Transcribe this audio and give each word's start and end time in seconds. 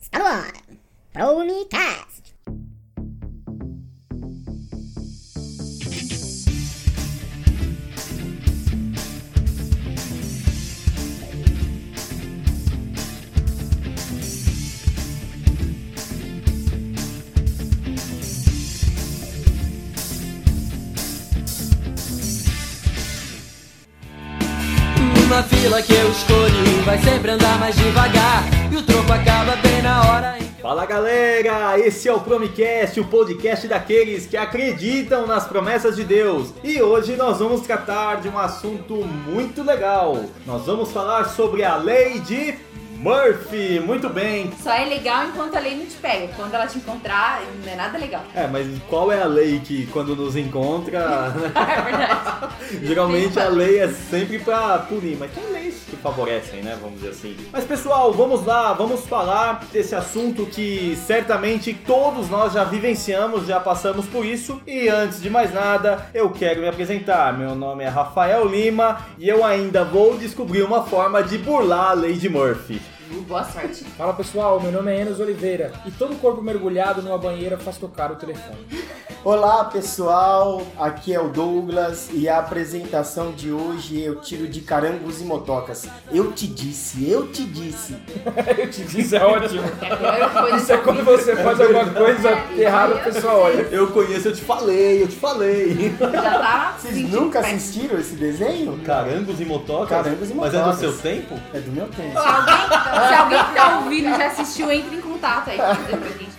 Está 0.00 0.18
no 0.18 0.26
ar. 0.26 0.52
Uma 25.24 25.42
fila 25.42 25.82
que 25.82 25.92
eu 25.92 26.10
escolhi 26.10 26.80
vai 26.84 26.98
sempre 26.98 27.32
andar 27.32 27.58
mais 27.58 27.76
devagar 27.76 28.57
o 28.78 28.82
troco 28.82 29.12
acaba 29.12 29.56
bem 29.56 29.82
na 29.82 30.00
hora 30.02 30.38
Fala 30.60 30.84
galera, 30.84 31.78
esse 31.78 32.08
é 32.08 32.12
o 32.12 32.18
Promicast, 32.18 32.98
o 32.98 33.06
podcast 33.06 33.68
daqueles 33.68 34.26
que 34.26 34.36
acreditam 34.36 35.24
nas 35.24 35.46
promessas 35.46 35.94
de 35.94 36.02
Deus. 36.02 36.52
E 36.64 36.82
hoje 36.82 37.14
nós 37.16 37.38
vamos 37.38 37.60
tratar 37.60 38.16
de 38.16 38.28
um 38.28 38.36
assunto 38.36 38.96
muito 38.96 39.62
legal. 39.62 40.24
Nós 40.44 40.66
vamos 40.66 40.90
falar 40.90 41.26
sobre 41.26 41.62
a 41.62 41.76
lei 41.76 42.18
de 42.18 42.56
Murphy. 42.98 43.78
Muito 43.80 44.08
bem. 44.08 44.50
Só 44.60 44.72
é 44.72 44.84
legal 44.84 45.26
enquanto 45.28 45.56
a 45.56 45.60
lei 45.60 45.76
não 45.76 45.86
te 45.86 45.96
pega. 45.96 46.28
Quando 46.34 46.52
ela 46.52 46.66
te 46.66 46.78
encontrar, 46.78 47.42
não 47.64 47.72
é 47.72 47.76
nada 47.76 47.96
legal. 47.96 48.24
É, 48.34 48.46
mas 48.48 48.66
qual 48.88 49.12
é 49.12 49.22
a 49.22 49.26
lei 49.26 49.60
que 49.60 49.86
quando 49.86 50.16
nos 50.16 50.34
encontra, 50.36 51.32
É 51.54 51.80
verdade. 51.82 52.48
geralmente 52.82 53.38
a 53.38 53.48
lei 53.48 53.78
é 53.78 53.88
sempre 53.88 54.38
pra 54.40 54.78
punir, 54.80 55.16
mas 55.18 55.30
tem 55.30 55.44
leis 55.52 55.82
que 55.88 55.96
favorecem, 55.96 56.62
né, 56.62 56.76
vamos 56.80 56.96
dizer 56.96 57.10
assim. 57.10 57.36
Mas 57.52 57.64
pessoal, 57.64 58.12
vamos 58.12 58.44
lá, 58.44 58.72
vamos 58.72 59.06
falar 59.06 59.64
desse 59.72 59.94
assunto 59.94 60.44
que 60.46 60.96
certamente 61.06 61.72
todos 61.72 62.28
nós 62.28 62.52
já 62.52 62.64
vivenciamos, 62.64 63.46
já 63.46 63.60
passamos 63.60 64.06
por 64.06 64.26
isso. 64.26 64.60
E 64.66 64.88
antes 64.88 65.22
de 65.22 65.30
mais 65.30 65.52
nada, 65.54 66.06
eu 66.12 66.30
quero 66.30 66.60
me 66.60 66.68
apresentar. 66.68 67.36
Meu 67.38 67.54
nome 67.54 67.84
é 67.84 67.88
Rafael 67.88 68.44
Lima 68.46 68.98
e 69.18 69.28
eu 69.28 69.44
ainda 69.44 69.84
vou 69.84 70.18
descobrir 70.18 70.62
uma 70.62 70.84
forma 70.84 71.22
de 71.22 71.38
burlar 71.38 71.90
a 71.90 71.94
lei 71.94 72.14
de 72.14 72.28
Murphy. 72.28 72.80
Boa 73.26 73.44
sorte. 73.44 73.84
Fala 73.96 74.12
pessoal, 74.12 74.60
meu 74.60 74.70
nome 74.70 74.92
é 74.92 75.00
Enos 75.00 75.18
Oliveira 75.20 75.72
e 75.86 75.90
todo 75.90 76.14
corpo 76.16 76.42
mergulhado 76.42 77.02
numa 77.02 77.18
banheira 77.18 77.56
faz 77.58 77.76
tocar 77.78 78.10
o 78.12 78.16
telefone. 78.16 78.58
Olá 79.24 79.64
pessoal, 79.64 80.62
aqui 80.78 81.12
é 81.12 81.20
o 81.20 81.28
Douglas 81.28 82.08
e 82.12 82.28
a 82.28 82.38
apresentação 82.38 83.32
de 83.32 83.50
hoje 83.50 84.00
eu 84.00 84.20
tiro 84.20 84.46
de 84.46 84.60
carangos 84.60 85.20
e 85.20 85.24
motocas. 85.24 85.88
Eu 86.10 86.32
te 86.32 86.46
disse, 86.46 87.10
eu 87.10 87.26
te 87.28 87.44
disse. 87.44 87.96
Eu 88.58 88.70
te 88.70 88.82
disse, 88.82 89.16
é 89.16 89.24
ótimo. 89.24 89.62
É 90.50 90.56
Isso 90.56 90.72
é 90.72 90.76
quando 90.78 91.04
você 91.04 91.36
faz 91.36 91.60
alguma 91.60 91.86
coisa 91.92 92.30
errada, 92.56 92.94
o 92.96 92.98
pessoal 93.00 93.40
olha. 93.40 93.62
Eu 93.70 93.88
conheço, 93.88 94.28
eu 94.28 94.32
te 94.34 94.42
falei, 94.42 95.02
eu 95.02 95.08
te 95.08 95.16
falei. 95.16 95.94
Já 95.98 96.38
tá 96.38 96.74
Vocês 96.78 96.94
sentindo 96.94 97.20
nunca 97.20 97.40
assistiram 97.40 97.98
esse 97.98 98.14
desenho? 98.14 98.78
Carangos 98.84 99.40
e 99.40 99.44
motocas? 99.44 99.88
Carangos 99.88 100.30
e 100.30 100.34
Mas 100.34 100.54
é 100.54 100.58
do 100.58 100.64
motocas. 100.66 100.78
seu 100.80 100.98
tempo? 100.98 101.34
É 101.52 101.60
do 101.60 101.70
meu 101.72 101.86
tempo. 101.88 102.18
Se 103.06 103.14
alguém, 103.14 103.44
que 103.44 103.54
tá 103.54 103.78
ouvindo 103.78 104.16
já 104.16 104.26
assistiu, 104.26 104.72
entre 104.72 104.96
em 104.96 105.00
contato 105.00 105.50
aí 105.50 105.58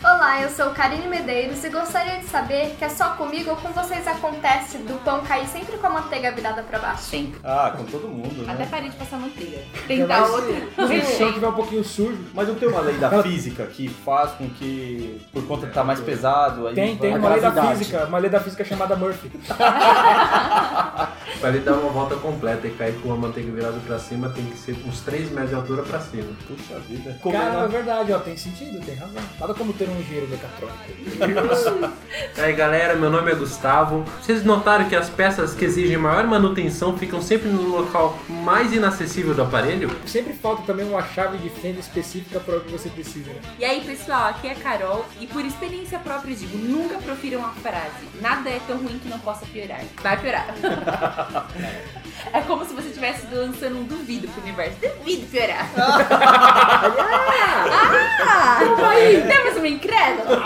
Olá, 0.02 0.42
eu 0.42 0.50
sou 0.50 0.70
Karine 0.70 1.08
Medeiros 1.08 1.62
e 1.62 1.70
gostaria 1.70 2.20
de 2.20 2.26
saber 2.26 2.74
que 2.80 2.86
é 2.86 2.90
só 2.90 3.10
comigo 3.16 3.50
ou 3.50 3.58
com 3.58 3.68
vocês 3.74 4.08
acontece 4.08 4.78
do 4.78 4.94
pão 5.04 5.22
cair 5.26 5.46
sempre 5.48 5.76
com 5.78 5.88
a 5.88 5.90
manteiga 5.90 6.32
virada 6.32 6.64
pra 6.64 6.80
baixo. 6.80 7.04
Sempre. 7.04 7.38
Ah, 7.44 7.74
com 7.76 7.84
todo 7.84 8.08
mundo, 8.08 8.46
né? 8.46 8.54
Até 8.54 8.66
parei 8.66 8.90
de 8.90 8.96
passar 8.96 9.18
manteiga. 9.18 9.60
Tentar 9.88 10.22
mais 10.22 10.32
outra. 10.32 10.56
Se 10.88 10.98
o 11.00 11.18
chão 11.18 11.34
tiver 11.34 11.48
um 11.50 11.54
pouquinho 11.54 11.84
sujo. 11.84 12.18
Mas 12.34 12.48
não 12.48 12.56
tem 12.56 12.70
uma 12.70 12.80
lei 12.80 12.98
da 12.98 13.22
física 13.22 13.66
que 13.66 13.90
faz 13.90 14.32
com 14.32 14.50
que, 14.50 15.22
por 15.34 15.46
conta 15.46 15.64
de 15.64 15.72
estar 15.72 15.84
mais 15.84 16.00
pesado, 16.00 16.68
aí 16.70 16.76
Tem, 16.76 16.96
tem 16.96 17.12
vai- 17.12 17.20
uma 17.20 17.30
lei 17.32 17.42
da 17.42 17.50
gravidade. 17.50 17.80
física, 17.80 18.06
uma 18.06 18.18
lei 18.20 18.30
da 18.30 18.40
física 18.40 18.64
chamada 18.64 18.96
Murphy. 18.96 19.30
Pra 21.40 21.50
ele 21.50 21.60
dar 21.60 21.74
uma 21.74 21.90
volta 21.92 22.16
completa 22.18 22.68
e 22.68 22.72
cair 22.72 23.00
com 23.02 23.14
a 23.14 23.16
manteiga 23.16 23.52
virada 23.52 23.78
pra 23.86 23.98
cima, 24.00 24.30
tem 24.30 24.44
que 24.46 24.58
ser 24.58 24.76
uns 24.86 25.00
3 25.02 25.30
metros 25.32 25.50
de 25.50 25.56
altura 25.56 25.84
pra 25.84 26.00
cima. 26.00 26.28
Puxa 26.48 26.78
vida. 26.80 27.18
Cara, 27.32 27.64
é 27.64 27.68
verdade, 27.68 28.12
ó, 28.14 28.20
tem 28.20 28.36
sentido, 28.36 28.84
tem 28.86 28.96
razão. 28.96 29.22
Nada 29.40 29.54
como 29.54 29.72
ter 29.74 29.89
um 29.90 30.00
engenheiro 30.00 30.28
mecatrônico. 30.28 31.94
Aí 32.38 32.54
galera, 32.54 32.96
meu 32.96 33.10
nome 33.10 33.32
é 33.32 33.36
Gustavo. 33.36 34.04
Vocês 34.22 34.44
notaram 34.44 34.88
que 34.88 34.96
as 34.96 35.10
peças 35.10 35.54
que 35.54 35.66
exigem 35.66 35.98
maior 35.98 36.26
manutenção 36.26 36.98
ficam 36.98 37.22
sempre 37.22 37.50
no 37.50 37.64
local 37.64 38.18
mais 38.28 38.74
inacessível 38.74 39.34
do 39.34 39.42
aparelho? 39.42 39.90
Sempre 40.06 40.34
falta 40.34 40.64
também 40.64 40.88
uma 40.88 41.04
chave 41.04 41.38
de 41.38 41.50
fenda 41.50 41.80
específica 41.80 42.40
para 42.40 42.58
o 42.58 42.62
que 42.62 42.72
você 42.72 42.90
precisa, 42.90 43.32
né? 43.32 43.42
E 43.58 43.66
aí, 43.66 43.82
pessoal, 43.82 44.30
aqui 44.30 44.48
é 44.48 44.52
a 44.52 44.56
Carol 44.56 45.06
e 45.20 45.28
por 45.28 45.44
experiência 45.46 46.00
própria 46.00 46.32
eu 46.32 46.38
digo, 46.38 46.58
nunca 46.58 46.98
profira 47.00 47.38
uma 47.38 47.52
frase. 47.54 48.08
Nada 48.22 48.50
é 48.50 48.60
tão 48.68 48.78
ruim 48.78 49.00
que 49.00 49.10
não 49.10 49.20
possa 49.20 49.46
piorar. 49.46 49.82
Vai 50.02 50.20
piorar. 50.20 50.56
é 52.34 52.42
como 52.42 52.66
se 52.66 52.74
você 52.74 52.88
estivesse 52.88 53.28
lançando 53.34 53.80
um 53.80 53.84
duvido 53.84 54.28
pro 54.28 54.42
universo. 54.42 54.78
Duvido 55.00 55.28
piorar. 55.28 55.70
ah! 58.22 58.60
Aí! 58.90 59.22
Temos 59.28 59.58
uma 59.58 59.68
incrédula? 59.68 60.42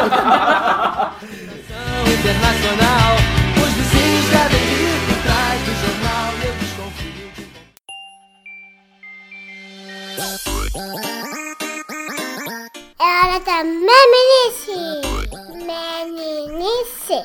internacional 2.24 3.16
Os 3.62 3.72
vizinhos 3.74 4.26
devem 4.30 4.60
vir 4.60 5.00
por 5.08 5.18
trás 5.24 5.60
do 5.62 5.74
jornal 5.82 6.28
Eu 6.46 6.54
desconfio 6.56 7.28
que 7.36 7.44
É 13.00 13.04
hora 13.04 13.40
da 13.40 13.58
meminice. 13.64 14.80
Meminice. 15.66 17.20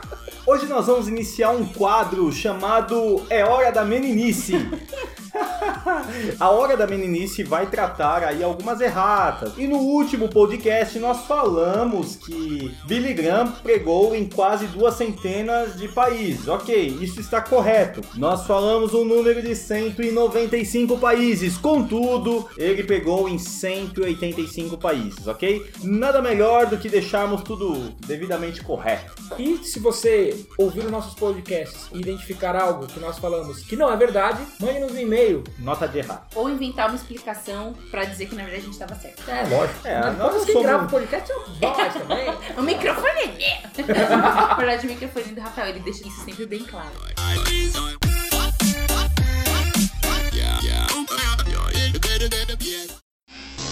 Hoje 0.47 0.67
nós 0.67 0.87
vamos 0.87 1.09
iniciar 1.09 1.51
um 1.51 1.67
quadro 1.67 2.33
chamado 2.33 3.27
É 3.29 3.45
Hora 3.45 3.71
da 3.71 3.85
Meninice. 3.85 4.55
A 6.39 6.51
Hora 6.51 6.77
da 6.77 6.87
Meninice 6.87 7.43
vai 7.43 7.67
tratar 7.67 8.23
aí 8.23 8.43
algumas 8.43 8.81
erratas. 8.81 9.53
E 9.57 9.67
no 9.67 9.79
último 9.79 10.29
podcast 10.29 10.99
nós 10.99 11.27
falamos 11.27 12.17
que 12.17 12.75
Billy 12.87 13.15
Graham 13.15 13.53
pregou 13.63 14.15
em 14.15 14.29
quase 14.29 14.67
duas 14.67 14.95
centenas 14.95 15.77
de 15.77 15.89
países. 15.89 16.49
Ok, 16.49 16.99
isso 17.01 17.21
está 17.21 17.41
correto. 17.41 18.01
Nós 18.17 18.47
falamos 18.47 18.95
um 18.95 19.05
número 19.05 19.43
de 19.43 19.55
195 19.55 20.99
países. 20.99 21.57
Contudo, 21.57 22.49
ele 22.57 22.85
pegou 22.85 23.29
em 23.29 23.39
185 23.39 24.77
países, 24.79 25.27
ok? 25.27 25.67
Nada 25.83 26.23
melhor 26.23 26.67
do 26.67 26.79
que 26.79 26.89
deixarmos 26.89 27.43
tudo 27.43 27.93
devidamente 28.07 28.63
correto. 28.63 29.15
E 29.39 29.59
se 29.59 29.79
você 29.79 30.47
ouvir 30.57 30.85
os 30.85 30.91
nossos 30.91 31.15
podcasts 31.15 31.89
e 31.93 32.01
identificar 32.01 32.57
algo 32.57 32.87
que 32.87 33.01
nós 33.01 33.19
falamos 33.19 33.63
que 33.63 33.77
não 33.77 33.93
é 33.93 33.97
verdade, 33.97 34.41
mande-nos 34.61 34.93
um 34.93 34.99
e-mail. 34.99 35.18
Nota 35.59 35.87
de 35.89 35.99
errar. 35.99 36.27
Ou 36.35 36.49
inventar 36.51 36.89
uma 36.89 36.97
explicação 36.97 37.75
pra 37.91 38.05
dizer 38.05 38.27
que 38.27 38.35
na 38.35 38.43
verdade 38.45 38.63
a 38.63 38.67
gente 38.67 38.79
tava 38.79 38.95
certo. 38.95 39.29
É, 39.31 39.43
lógico. 39.49 39.87
É, 39.89 40.11
nós 40.13 40.45
quem 40.45 40.53
somos- 40.55 40.63
grava 40.69 40.85
o 40.85 40.89
podcast 40.89 41.33
é 41.33 41.37
nós 41.67 41.93
também. 41.95 42.29
O 42.59 42.63
microfone 42.63 43.09
é 43.21 43.27
meu. 43.27 43.87
Na 44.19 44.55
verdade, 44.55 44.87
o 44.87 44.91
microfone 44.91 45.25
do 45.35 45.41
Rafael, 45.41 45.69
ele 45.69 45.81
deixa 45.81 46.07
isso 46.07 46.25
sempre 46.25 46.47
bem 46.47 46.65
claro. 46.65 46.91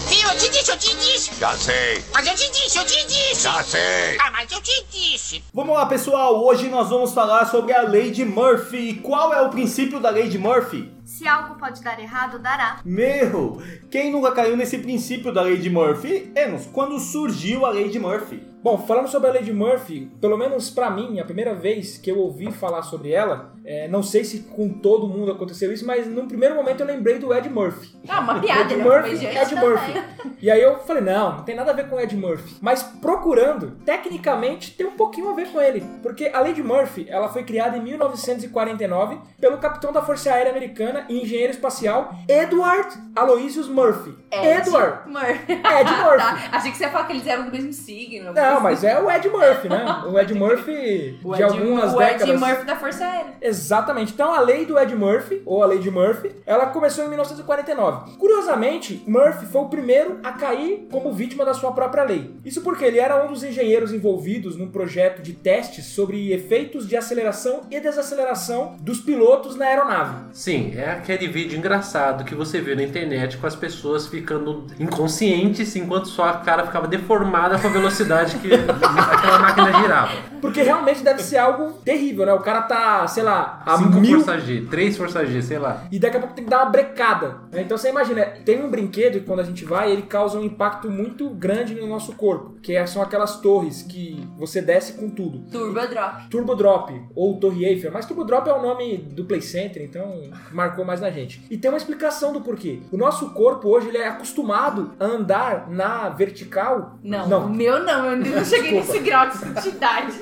Viu? 0.07 0.29
Eu 0.29 0.37
te 0.37 0.49
disse, 0.49 0.71
eu 0.71 0.77
te 0.77 0.95
disse. 0.95 1.31
Já 1.39 1.53
sei, 1.53 2.03
Mas 2.13 2.27
eu 2.27 2.35
te 2.35 2.51
disse, 2.51 2.77
eu 2.77 2.85
te 2.85 3.05
disse. 3.07 3.43
já 3.43 3.63
sei. 3.63 4.17
Ah, 4.19 4.31
mas 4.31 4.51
eu 4.51 4.61
te 4.61 4.85
disse. 4.91 5.43
Vamos 5.53 5.75
lá, 5.75 5.85
pessoal. 5.85 6.43
Hoje 6.45 6.67
nós 6.69 6.89
vamos 6.89 7.13
falar 7.13 7.45
sobre 7.45 7.73
a 7.73 7.81
lei 7.81 8.11
de 8.11 8.23
Murphy. 8.25 8.89
E 8.89 8.93
qual 8.95 9.33
é 9.33 9.41
o 9.41 9.49
princípio 9.49 9.99
da 9.99 10.09
lei 10.09 10.29
de 10.29 10.37
Murphy? 10.37 10.91
Se 11.17 11.27
algo 11.27 11.55
pode 11.55 11.81
dar 11.81 11.99
errado, 11.99 12.37
dará. 12.37 12.79
Meu, 12.85 13.59
quem 13.89 14.11
nunca 14.11 14.31
caiu 14.33 14.55
nesse 14.55 14.77
princípio 14.77 15.33
da 15.33 15.41
lei 15.41 15.57
de 15.57 15.67
Murphy? 15.67 16.31
Enos, 16.35 16.67
quando 16.67 16.99
surgiu 16.99 17.65
a 17.65 17.71
lei 17.71 17.89
de 17.89 17.97
Murphy? 17.97 18.39
Bom, 18.63 18.77
falando 18.77 19.07
sobre 19.07 19.29
a 19.29 19.41
de 19.41 19.53
Murphy, 19.53 20.11
pelo 20.19 20.37
menos 20.37 20.69
pra 20.69 20.89
mim, 20.89 21.19
a 21.19 21.25
primeira 21.25 21.53
vez 21.53 21.97
que 21.97 22.11
eu 22.11 22.17
ouvi 22.19 22.51
falar 22.51 22.81
sobre 22.81 23.11
ela, 23.11 23.53
é, 23.63 23.87
não 23.87 24.01
sei 24.01 24.23
se 24.23 24.39
com 24.39 24.69
todo 24.69 25.07
mundo 25.07 25.31
aconteceu 25.31 25.71
isso, 25.73 25.85
mas 25.85 26.07
num 26.07 26.27
primeiro 26.27 26.55
momento 26.55 26.79
eu 26.81 26.87
lembrei 26.87 27.19
do 27.19 27.33
Ed 27.33 27.49
Murphy. 27.49 27.95
Ah, 28.07 28.21
uma 28.21 28.39
piada, 28.39 28.61
Ed 28.61 28.75
né? 28.77 28.83
Murphy, 28.83 29.09
Mas, 29.09 29.19
gente, 29.19 29.37
Ed. 29.37 29.55
Murphy. 29.55 30.03
E 30.41 30.49
aí 30.49 30.61
eu 30.61 30.79
falei, 30.79 31.03
não, 31.03 31.37
não 31.37 31.43
tem 31.43 31.55
nada 31.55 31.71
a 31.71 31.73
ver 31.73 31.89
com 31.89 31.95
o 31.95 31.99
Ed 31.99 32.15
Murphy. 32.15 32.55
Mas 32.61 32.81
procurando, 32.83 33.71
tecnicamente 33.85 34.71
tem 34.71 34.87
um 34.87 34.95
pouquinho 34.95 35.29
a 35.29 35.33
ver 35.33 35.51
com 35.51 35.61
ele. 35.61 35.83
Porque 36.01 36.31
a 36.33 36.41
de 36.43 36.63
Murphy, 36.63 37.07
ela 37.09 37.27
foi 37.27 37.43
criada 37.43 37.77
em 37.77 37.81
1949 37.81 39.17
pelo 39.39 39.57
capitão 39.57 39.91
da 39.91 40.01
Força 40.01 40.31
Aérea 40.31 40.51
Americana 40.51 41.05
e 41.09 41.21
engenheiro 41.21 41.51
espacial 41.51 42.13
Edward 42.27 42.97
Aloysius 43.15 43.67
Murphy. 43.67 44.15
Ed 44.31 44.47
Edward 44.47 45.09
Murphy. 45.09 45.53
Ed 45.53 45.91
Murphy. 46.03 46.17
Tá, 46.17 46.49
Achei 46.53 46.71
que 46.71 46.77
você 46.77 46.83
ia 46.85 46.89
falar 46.89 47.05
que 47.05 47.13
eles 47.13 47.27
eram 47.27 47.45
do 47.45 47.51
mesmo 47.51 47.73
signo. 47.73 48.31
Não, 48.33 48.46
mas 48.61 48.83
é 48.83 48.99
o 48.99 49.09
Ed 49.09 49.29
Murphy, 49.29 49.69
né? 49.69 49.85
O 50.07 50.19
Ed 50.19 50.33
Murphy 50.33 51.19
O 51.23 51.35
de 51.35 51.43
Ed, 51.43 51.51
algumas 51.51 51.93
o 51.93 51.97
décadas. 51.97 52.29
Ed 52.29 52.37
Murphy 52.37 52.65
da 52.65 52.75
Força 52.75 53.05
Aérea. 53.05 53.33
Exatamente. 53.41 54.13
Então 54.13 54.33
a 54.33 54.39
lei 54.39 54.65
do 54.65 54.77
Ed 54.77 54.95
Murphy, 54.95 55.41
ou 55.45 55.63
a 55.63 55.65
lei 55.65 55.79
de 55.79 55.91
Murphy, 55.91 56.35
ela 56.45 56.67
começou 56.67 57.05
em 57.05 57.09
1949. 57.09 58.17
Curiosamente, 58.17 59.03
Murphy 59.07 59.45
foi 59.45 59.61
o 59.61 59.69
primeiro 59.69 60.19
a 60.23 60.31
cair 60.33 60.87
como 60.91 61.13
vítima 61.13 61.45
da 61.45 61.53
sua 61.53 61.71
própria 61.71 62.03
lei. 62.03 62.35
Isso 62.43 62.61
porque 62.61 62.83
ele 62.83 62.99
era 62.99 63.23
um 63.23 63.27
dos 63.27 63.43
engenheiros 63.43 63.93
envolvidos 63.93 64.55
num 64.55 64.69
projeto 64.69 65.21
de 65.21 65.33
testes 65.33 65.85
sobre 65.85 66.31
efeitos 66.31 66.87
de 66.87 66.95
aceleração 66.95 67.61
e 67.69 67.79
desaceleração 67.79 68.75
dos 68.79 68.99
pilotos 68.99 69.55
na 69.55 69.65
aeronave. 69.65 70.15
Sim, 70.33 70.73
é 70.75 70.91
aquele 70.91 71.27
vídeo 71.27 71.57
engraçado 71.57 72.23
que 72.23 72.35
você 72.35 72.59
vê 72.61 72.75
na 72.75 72.83
internet 72.83 73.37
com 73.37 73.47
as 73.47 73.55
pessoas 73.55 74.07
ficando 74.07 74.65
inconscientes 74.79 75.75
enquanto 75.75 76.07
só 76.07 76.25
a 76.25 76.33
cara 76.37 76.65
ficava 76.65 76.87
deformada 76.87 77.57
com 77.59 77.67
a 77.67 77.71
velocidade 77.71 78.36
que 78.37 78.53
aquela 78.53 79.39
máquina 79.39 79.73
girava. 79.81 80.11
Porque 80.41 80.61
realmente 80.61 81.03
deve 81.03 81.21
ser 81.23 81.37
algo 81.37 81.73
terrível, 81.83 82.25
né? 82.25 82.33
O 82.33 82.39
cara 82.39 82.61
tá, 82.61 83.07
sei 83.07 83.23
lá, 83.23 83.61
a 83.65 83.77
5 83.77 83.89
mil 83.99 84.17
força 84.21 84.39
G, 84.39 84.61
3 84.69 84.95
força 84.97 85.25
G, 85.25 85.41
sei 85.41 85.57
lá. 85.59 85.83
E 85.91 85.97
daqui 85.99 86.17
a 86.17 86.19
pouco 86.19 86.35
tem 86.35 86.43
que 86.43 86.49
dar 86.49 86.63
uma 86.63 86.69
brecada. 86.71 87.37
né? 87.51 87.61
Então 87.61 87.77
você 87.77 87.89
imagina, 87.89 88.23
tem 88.45 88.63
um 88.63 88.69
brinquedo 88.69 89.13
que 89.19 89.25
quando 89.25 89.39
a 89.39 89.43
gente 89.43 89.65
vai, 89.65 89.91
ele 89.91 90.03
causa 90.03 90.37
um 90.37 90.43
impacto 90.43 90.89
muito 90.91 91.29
grande 91.31 91.73
no 91.75 91.87
nosso 91.87 92.13
corpo. 92.13 92.55
Que 92.61 92.75
é- 92.75 92.85
são 92.85 93.01
aquelas 93.01 93.39
torres 93.41 93.81
que 93.81 94.23
você 94.37 94.61
desce 94.61 94.93
com 94.93 95.09
tudo. 95.09 95.39
Turbo 95.51 95.79
Drop. 95.87 96.29
Turbo 96.29 96.55
Drop, 96.55 97.01
ou 97.15 97.39
Torre 97.39 97.65
Eiffel. 97.65 97.91
Mas 97.91 98.05
Turbo 98.05 98.23
Drop 98.23 98.47
é 98.47 98.53
o 98.53 98.61
nome 98.61 98.97
do 98.97 99.25
Play 99.25 99.41
Center, 99.41 99.83
então 99.83 100.21
marcou 100.51 100.85
mais 100.85 101.01
na 101.01 101.09
gente. 101.09 101.43
E 101.49 101.57
tem 101.57 101.69
uma 101.71 101.77
explicação 101.77 102.31
do 102.31 102.41
porquê. 102.41 102.79
O 102.91 102.97
nosso 102.97 103.31
corpo 103.31 103.69
hoje 103.69 103.87
ele 103.87 103.97
é 103.97 104.07
acostumado 104.07 104.91
a 104.99 105.05
andar 105.05 105.67
na 105.69 106.09
vertical. 106.09 106.97
Não, 107.03 107.25
o 107.25 107.29
Não, 107.29 107.49
meu 107.49 107.83
não. 107.83 108.05
Eu 108.11 108.17
ainda 108.27 108.39
não 108.39 108.45
cheguei 108.45 108.71
Desculpa. 108.81 108.93
nesse 108.93 108.99
grau 109.09 109.29
de 109.29 109.37
santidade. 109.37 110.13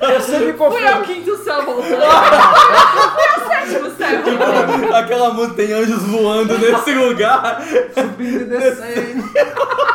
Eu 0.00 0.20
sempre 0.20 0.52
Fui 0.54 0.86
ao 0.86 0.98
confundo. 0.98 1.02
quinto 1.06 1.36
céu 1.44 1.64
voltando. 1.64 2.00
Fui 3.14 3.26
ao 3.34 3.48
sétimo 3.48 3.90
céu. 3.96 4.96
Aquela 4.96 5.32
música 5.34 5.54
tem 5.56 5.72
anjos 5.72 6.02
voando 6.04 6.58
nesse 6.58 6.94
lugar. 6.94 7.60
Subindo 7.94 8.42
e 8.42 8.44
descendo. 8.44 9.28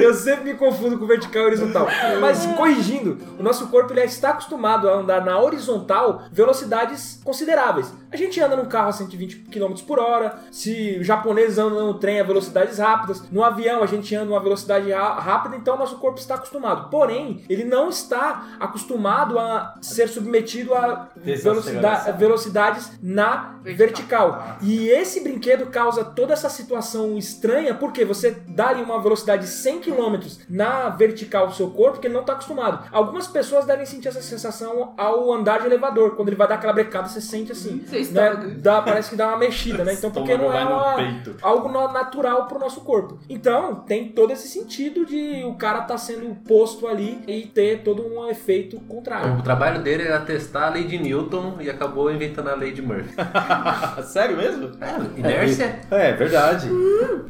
Eu 0.00 0.14
sempre 0.14 0.44
me 0.52 0.54
confundo 0.54 0.98
com 0.98 1.06
vertical 1.06 1.42
e 1.42 1.46
horizontal. 1.46 1.86
Mas 2.20 2.46
corrigindo, 2.56 3.18
o 3.38 3.42
nosso 3.42 3.66
corpo 3.68 3.92
ele 3.92 4.02
está 4.02 4.30
acostumado 4.30 4.88
a 4.88 4.94
andar 4.94 5.24
na 5.24 5.38
horizontal 5.38 6.22
velocidades 6.32 7.20
consideráveis. 7.24 7.92
A 8.12 8.16
gente 8.16 8.40
anda 8.40 8.56
num 8.56 8.64
carro 8.64 8.88
a 8.88 8.92
120 8.92 9.36
km 9.50 9.74
por 9.86 9.98
hora, 9.98 10.36
se 10.50 10.98
o 11.00 11.04
japonês 11.04 11.58
anda 11.58 11.80
no 11.80 11.94
trem 11.94 12.20
a 12.20 12.24
velocidades 12.24 12.78
rápidas, 12.78 13.30
no 13.30 13.44
avião 13.44 13.82
a 13.82 13.86
gente 13.86 14.14
anda 14.14 14.32
uma 14.32 14.40
velocidade 14.40 14.90
rápida, 14.90 15.56
então 15.56 15.76
o 15.76 15.78
nosso 15.78 15.96
corpo 15.98 16.18
está 16.18 16.34
acostumado. 16.34 16.90
Porém, 16.90 17.44
ele 17.48 17.64
não 17.64 17.88
está 17.88 18.56
acostumado 18.58 19.38
a 19.38 19.74
ser 19.80 20.08
submetido 20.08 20.74
a 20.74 21.08
velocidade, 21.16 22.18
velocidades 22.18 22.92
na 23.02 23.56
vertical. 23.62 24.56
E 24.60 24.88
esse 24.88 25.20
brinquedo 25.20 25.66
causa 25.66 26.04
toda 26.04 26.32
essa 26.32 26.48
situação 26.48 27.16
estranha 27.16 27.74
porque 27.74 28.04
você 28.04 28.30
dá 28.48 28.68
ali 28.68 28.82
uma 28.82 29.00
velocidade 29.00 29.42
de 29.42 29.52
100 29.52 29.80
km 29.80 30.16
na 30.48 30.88
vertical 30.88 31.46
do 31.46 31.54
seu 31.54 31.70
corpo 31.70 32.00
que 32.00 32.06
ele 32.06 32.14
não 32.14 32.22
está 32.22 32.32
acostumado. 32.32 32.88
Algumas 32.90 33.26
pessoas 33.28 33.66
devem 33.66 33.86
sentir 33.86 34.08
essa 34.08 34.22
sensação 34.22 34.94
ao 34.96 35.32
andar 35.32 35.60
de 35.60 35.66
elevador. 35.66 36.16
Quando 36.16 36.28
ele 36.28 36.36
vai 36.36 36.48
dar 36.48 36.56
aquela 36.56 36.72
brecada, 36.72 37.08
você 37.08 37.20
sente 37.20 37.52
assim. 37.52 37.84
Né? 38.10 38.56
Dá, 38.58 38.82
parece 38.82 39.10
que 39.10 39.16
dá 39.16 39.28
uma 39.28 39.36
mexida, 39.36 39.84
né? 39.84 39.92
Então, 39.94 40.10
porque 40.10 40.36
não 40.36 40.52
é 40.52 40.64
uma- 40.64 40.96
algo 41.42 41.68
natural 41.92 42.46
pro 42.46 42.58
nosso 42.58 42.80
corpo. 42.82 43.18
Então, 43.28 43.76
tem 43.76 44.08
todo 44.08 44.32
esse 44.32 44.48
sentido 44.48 45.04
de 45.04 45.44
o 45.44 45.54
cara 45.54 45.82
tá 45.82 45.96
sendo 45.98 46.34
posto 46.46 46.86
ali 46.86 47.20
e 47.26 47.42
ter 47.46 47.82
todo 47.82 48.02
um 48.06 48.28
efeito 48.28 48.78
contrário. 48.80 49.38
O 49.38 49.42
trabalho 49.42 49.82
dele 49.82 50.02
era 50.04 50.20
testar 50.20 50.66
a 50.66 50.70
lei 50.70 50.84
de 50.84 50.98
Newton 50.98 51.56
e 51.60 51.68
acabou 51.70 52.10
inventando 52.10 52.48
a 52.48 52.54
lei 52.54 52.72
de 52.72 52.82
Murphy. 52.82 53.14
Sério 54.04 54.36
mesmo? 54.36 54.70
Inércia? 55.16 55.80
É, 55.90 56.12
verdade. 56.12 56.68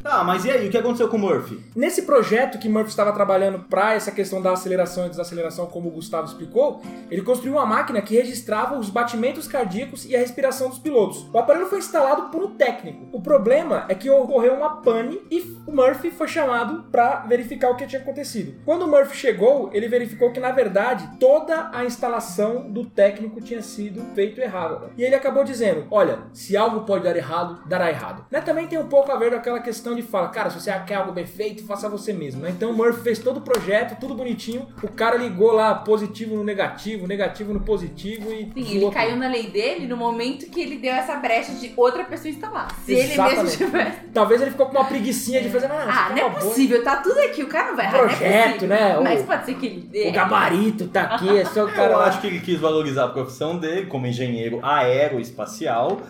Tá, 0.01 0.23
mas 0.23 0.45
e 0.45 0.51
aí, 0.51 0.67
o 0.67 0.71
que 0.71 0.77
aconteceu 0.77 1.07
com 1.09 1.17
o 1.17 1.19
Murphy? 1.19 1.59
Nesse 1.75 2.03
projeto 2.03 2.57
que 2.57 2.67
Murphy 2.69 2.89
estava 2.89 3.11
trabalhando 3.11 3.59
para 3.59 3.93
essa 3.93 4.11
questão 4.11 4.41
da 4.41 4.51
aceleração 4.51 5.05
e 5.05 5.09
desaceleração, 5.09 5.65
como 5.67 5.89
o 5.89 5.91
Gustavo 5.91 6.27
explicou, 6.27 6.81
ele 7.09 7.21
construiu 7.21 7.53
uma 7.55 7.65
máquina 7.65 8.01
que 8.01 8.15
registrava 8.15 8.77
os 8.77 8.89
batimentos 8.89 9.47
cardíacos 9.47 10.05
e 10.05 10.15
a 10.15 10.19
respiração 10.19 10.60
dos 10.69 10.79
pilotos. 10.79 11.25
O 11.33 11.37
aparelho 11.37 11.67
foi 11.67 11.79
instalado 11.79 12.29
por 12.29 12.43
um 12.43 12.55
técnico. 12.55 13.07
O 13.11 13.21
problema 13.21 13.85
é 13.89 13.95
que 13.95 14.09
ocorreu 14.09 14.53
uma 14.53 14.81
pane 14.81 15.21
e 15.29 15.39
o 15.65 15.71
Murphy 15.71 16.11
foi 16.11 16.27
chamado 16.27 16.83
para 16.91 17.21
verificar 17.21 17.69
o 17.69 17.75
que 17.75 17.87
tinha 17.87 18.01
acontecido. 18.01 18.59
Quando 18.65 18.83
o 18.83 18.87
Murphy 18.87 19.15
chegou, 19.15 19.69
ele 19.73 19.87
verificou 19.87 20.31
que 20.31 20.39
na 20.39 20.51
verdade 20.51 21.09
toda 21.19 21.69
a 21.73 21.85
instalação 21.85 22.71
do 22.71 22.85
técnico 22.85 23.41
tinha 23.41 23.61
sido 23.61 24.03
feito 24.13 24.41
errado. 24.41 24.91
E 24.97 25.03
ele 25.03 25.15
acabou 25.15 25.43
dizendo: 25.43 25.87
"Olha, 25.89 26.19
se 26.33 26.55
algo 26.57 26.81
pode 26.81 27.03
dar 27.03 27.15
errado, 27.15 27.67
dará 27.67 27.89
errado". 27.89 28.25
Né? 28.31 28.41
Também 28.41 28.67
tem 28.67 28.79
um 28.79 28.87
pouco 28.87 29.11
a 29.11 29.17
ver 29.17 29.31
com 29.31 29.37
aquela 29.37 29.59
questão 29.59 29.95
de 29.95 30.01
fala, 30.01 30.29
cara, 30.29 30.49
se 30.49 30.59
você 30.59 30.71
quer 30.85 30.95
algo 30.95 31.11
bem 31.11 31.25
feito, 31.25 31.65
faça 31.65 31.89
você 31.89 32.13
mesmo. 32.13 32.41
Né? 32.41 32.49
Então 32.49 32.71
o 32.71 32.73
Murphy 32.73 33.01
fez 33.01 33.19
todo 33.19 33.37
o 33.37 33.41
projeto, 33.41 33.99
tudo 33.99 34.13
bonitinho. 34.13 34.67
O 34.83 34.87
cara 34.87 35.15
ligou 35.15 35.51
lá 35.51 35.75
positivo 35.75 36.35
no 36.35 36.43
negativo, 36.43 37.07
negativo 37.07 37.53
no 37.53 37.61
positivo 37.61 38.31
e 38.31 38.51
Sim, 38.53 38.77
ele 38.77 38.91
caiu 38.91 39.15
na 39.15 39.27
lei 39.27 39.47
dele 39.47 39.87
no 39.87 39.97
momento 39.97 40.45
que 40.51 40.61
ele 40.61 40.77
deu 40.77 40.93
essa 40.93 41.15
brecha 41.15 41.53
de 41.53 41.73
outra 41.75 42.03
pessoa 42.03 42.29
instalar. 42.29 42.67
Se 42.85 42.91
ele 42.93 43.13
Exatamente. 43.13 43.43
mesmo 43.43 43.57
tivesse. 43.65 43.97
Talvez 44.13 44.41
ele 44.41 44.51
ficou 44.51 44.65
com 44.67 44.77
uma 44.77 44.85
preguicinha 44.85 45.41
de 45.41 45.49
fazer, 45.49 45.67
ah, 45.67 45.85
Ah, 45.87 46.09
não 46.09 46.17
é 46.17 46.23
uma 46.25 46.29
boa, 46.31 46.41
hein?" 46.43 46.49
possível, 46.49 46.83
tá 46.83 46.97
tudo 46.97 47.17
aqui, 47.19 47.43
o 47.43 47.47
cara 47.47 47.69
não 47.69 47.75
vai 47.77 47.85
errar, 47.85 47.97
não 47.97 48.03
é 48.05 48.07
Projeto, 48.09 48.45
possível. 48.53 48.67
né? 48.69 48.97
O- 48.97 49.03
Mas 49.03 49.21
pode 49.23 49.45
ser 49.45 49.55
que 49.55 49.65
ele 49.65 49.81
dê. 49.81 50.09
O 50.09 50.11
gabarito 50.11 50.87
tá 50.87 51.01
aqui, 51.03 51.37
é 51.37 51.45
só 51.45 51.65
o 51.65 51.71
cara 51.71 51.93
Eu 51.93 51.99
acho 52.01 52.21
que 52.21 52.27
ele 52.27 52.39
quis 52.39 52.59
valorizar 52.59 53.05
a 53.05 53.09
profissão 53.09 53.57
dele 53.57 53.85
como 53.87 54.05
engenheiro 54.07 54.59
aeroespacial. 54.65 56.01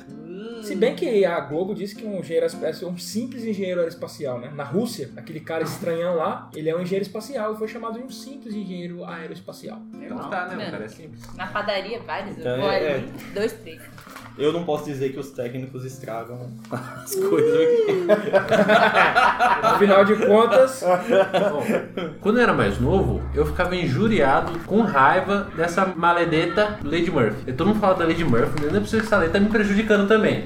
Se 0.64 0.76
bem 0.76 0.96
que 0.96 1.26
a 1.26 1.40
Globo 1.40 1.74
disse 1.74 1.96
que 1.96 2.06
um 2.06 2.20
engenheiro 2.20 2.46
é 2.46 2.86
um 2.86 2.96
simples 2.98 3.44
engenheiro 3.44 3.80
aeroespacial, 3.80 4.38
né? 4.40 4.52
Na 4.56 4.64
Rússia, 4.64 5.10
aquele 5.18 5.40
cara 5.40 5.64
estranhão 5.64 6.16
lá, 6.16 6.50
ele 6.56 6.70
é 6.70 6.76
um 6.76 6.82
engenheiro 6.82 7.04
espacial 7.04 7.54
e 7.56 7.58
foi 7.58 7.68
chamado 7.68 7.98
de 7.98 8.06
um 8.06 8.10
simples 8.12 8.54
engenheiro 8.54 9.04
aeroespacial. 9.04 9.80
Então 9.96 10.18
tá, 10.30 10.46
né? 10.46 10.54
O 10.54 10.58
mano, 10.60 10.72
cara 10.72 10.86
é 10.86 10.88
simples. 10.88 11.22
Na 11.36 11.48
padaria, 11.48 12.00
vários. 12.02 12.38
Então, 12.38 12.72
é- 12.72 12.94
ali, 12.94 13.12
dois, 13.34 13.54
três. 13.54 13.82
Eu 14.38 14.52
não 14.54 14.64
posso 14.64 14.86
dizer 14.86 15.10
que 15.10 15.20
os 15.20 15.30
técnicos 15.32 15.86
estragam 15.86 16.50
as 16.72 17.16
coisas 17.16 17.54
aqui. 17.54 18.08
Afinal 19.62 20.06
de 20.06 20.16
contas, 20.16 20.84
Bom, 21.52 21.64
quando 22.22 22.38
eu 22.38 22.44
era 22.44 22.54
mais 22.54 22.80
novo, 22.80 23.22
eu 23.36 23.46
ficava 23.46 23.76
injuriado, 23.76 24.58
com 24.66 24.82
raiva 24.82 25.48
dessa 25.56 25.86
maledeta 25.86 26.80
Lady 26.84 27.12
Murphy. 27.12 27.44
E 27.48 27.54
todo 27.54 27.68
mundo 27.68 27.80
fala 27.80 27.96
da 27.96 28.06
Lady 28.06 28.24
Murphy, 28.24 28.54
mas 28.62 28.72
não 28.72 28.78
é 28.78 28.82
possível 28.82 29.02
que 29.02 29.08
essa 29.08 29.18
lei 29.18 29.30
tá 29.30 29.40
me 29.40 29.50
prejudicando 29.50 30.08
também. 30.08 30.46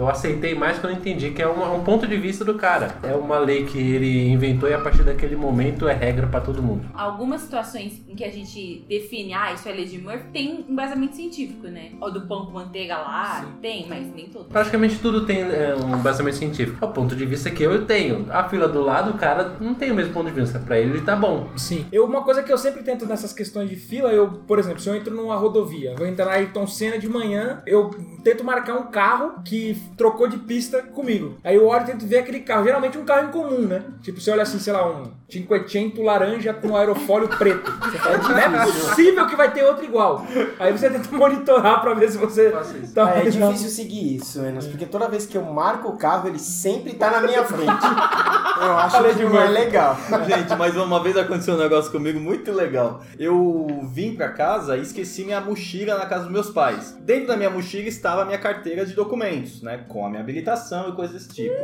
Eu 0.00 0.08
aceitei 0.08 0.54
mais 0.54 0.78
quando 0.78 0.94
eu 0.94 0.98
entendi 0.98 1.30
que 1.30 1.42
é 1.42 1.46
uma- 1.46 1.70
um 1.72 1.84
ponto 1.84 2.06
de 2.06 2.16
vista 2.16 2.42
do 2.44 2.54
cara. 2.54 2.94
É 3.02 3.14
uma 3.14 3.38
lei 3.38 3.64
que 3.66 3.78
ele 3.78 4.28
inventou 4.30 4.68
e 4.68 4.72
a 4.72 4.78
partir 4.80 5.02
daquele 5.02 5.36
momento 5.36 5.86
é 5.86 5.92
regra 5.92 6.26
pra 6.26 6.40
todo 6.40 6.62
mundo. 6.62 6.86
Algumas 6.94 7.42
situações 7.42 8.00
em 8.08 8.14
que 8.14 8.24
a 8.24 8.30
gente 8.30 8.84
define, 8.88 9.34
ah, 9.34 9.52
isso 9.52 9.68
é 9.68 9.72
lei 9.72 9.84
de 9.84 9.98
Murphy, 9.98 10.24
tem 10.32 10.64
um 10.66 10.72
embasamento 10.72 11.16
científico, 11.16 11.66
né? 11.68 11.90
O 12.00 12.08
do 12.10 12.22
pão 12.22 12.46
com 12.46 12.52
manteiga 12.52 12.96
lá, 12.96 13.44
tem, 13.60 13.86
mas 13.88 14.06
nem 14.14 14.26
todo. 14.28 14.46
Praticamente 14.46 14.98
tudo 14.98 15.26
tem 15.26 15.42
é, 15.42 15.74
um 15.76 15.98
baseamento 15.98 16.38
científico. 16.38 16.78
É 16.82 16.88
o 16.88 16.92
ponto 16.92 17.14
de 17.14 17.26
vista 17.26 17.50
que 17.50 17.62
eu 17.62 17.84
tenho. 17.84 18.26
A 18.30 18.44
fila 18.48 18.66
do 18.66 18.80
lado, 18.80 19.10
o 19.10 19.18
cara 19.18 19.56
não 19.60 19.74
tem 19.74 19.90
o 19.90 19.94
mesmo 19.94 20.14
ponto 20.14 20.30
de 20.30 20.40
vista. 20.40 20.58
Pra 20.58 20.78
ele, 20.78 20.92
ele 20.92 21.00
tá 21.02 21.14
bom. 21.14 21.48
sim. 21.56 21.84
Eu, 21.92 22.06
uma 22.06 22.22
coisa 22.22 22.42
que 22.42 22.50
eu 22.52 22.56
sempre 22.58 22.82
tento 22.82 23.04
nessas 23.04 23.32
questões 23.34 23.68
de 23.68 23.76
fila, 23.76 24.10
eu, 24.10 24.28
por 24.46 24.58
exemplo, 24.58 24.80
se 24.80 24.88
eu 24.88 24.94
entro 24.94 25.14
numa 25.14 25.36
rodovia, 25.36 25.94
vou 25.96 26.06
entrar 26.06 26.24
na 26.24 26.32
Ayrton 26.32 26.66
Senna 26.66 26.98
de 26.98 27.08
manhã, 27.08 27.62
eu 27.66 27.90
tento 28.24 28.42
marcar 28.44 28.74
um 28.76 28.84
carro 28.90 29.42
que 29.44 29.76
trocou 29.96 30.28
de 30.28 30.38
pista 30.38 30.82
comigo. 30.82 31.36
Aí 31.44 31.56
eu 31.56 31.66
olho 31.66 31.82
e 31.82 31.86
tento 31.86 32.06
ver 32.06 32.18
aquele 32.18 32.40
carro. 32.40 32.64
Geralmente 32.64 32.98
um 32.98 33.04
carro 33.04 33.28
em 33.28 33.30
comum, 33.30 33.66
né? 33.66 33.82
Tipo, 34.02 34.20
você 34.20 34.30
olha 34.30 34.42
assim, 34.42 34.58
sei 34.58 34.72
lá, 34.72 34.88
um 34.88 35.10
Cinquecento 35.30 36.02
laranja 36.02 36.52
com 36.52 36.76
aerofólio 36.76 37.28
preto. 37.28 37.70
Você 37.70 37.98
fala, 37.98 38.18
não 38.18 38.60
é 38.60 38.64
possível 38.66 39.26
que 39.28 39.36
vai 39.36 39.52
ter 39.52 39.62
outro 39.62 39.84
igual. 39.84 40.26
Aí 40.58 40.72
você 40.72 40.90
tenta 40.90 41.16
monitorar 41.16 41.80
pra 41.80 41.94
ver 41.94 42.10
se 42.10 42.18
você 42.18 42.52
tá 42.92 43.10
é 43.10 43.22
vendo. 43.22 43.30
difícil 43.30 43.70
seguir 43.70 44.16
isso, 44.16 44.44
Enos, 44.44 44.66
porque 44.66 44.86
toda 44.86 45.08
vez 45.08 45.26
que 45.26 45.36
eu 45.36 45.44
marco 45.44 45.88
o 45.88 45.96
carro, 45.96 46.26
ele 46.28 46.38
sempre 46.38 46.94
tá 46.94 47.10
na 47.12 47.20
minha 47.20 47.44
frente. 47.44 47.86
Eu 48.60 48.76
acho 48.76 49.02
que 49.16 49.24
não 49.24 49.40
é 49.40 49.48
legal. 49.48 49.96
Gente, 50.26 50.56
mas 50.56 50.76
uma 50.76 51.00
vez 51.00 51.16
aconteceu 51.16 51.54
um 51.54 51.58
negócio 51.58 51.92
comigo 51.92 52.18
muito 52.18 52.50
legal. 52.52 53.00
Eu 53.18 53.88
vim 53.92 54.14
pra 54.16 54.30
casa 54.30 54.76
e 54.76 54.82
esqueci 54.82 55.24
minha 55.24 55.40
mochila 55.40 55.96
na 55.96 56.06
casa 56.06 56.24
dos 56.24 56.32
meus 56.32 56.50
pais. 56.50 56.96
Dentro 57.00 57.28
da 57.28 57.36
minha 57.36 57.50
mochila 57.50 57.88
estava 57.88 58.22
a 58.22 58.24
minha 58.24 58.38
carteira 58.38 58.84
de 58.84 58.94
documentos, 58.94 59.62
né? 59.62 59.79
Com 59.88 60.04
a 60.04 60.08
minha 60.08 60.22
habilitação 60.22 60.88
e 60.88 60.92
coisas 60.92 61.14
desse 61.14 61.34
tipo. 61.34 61.54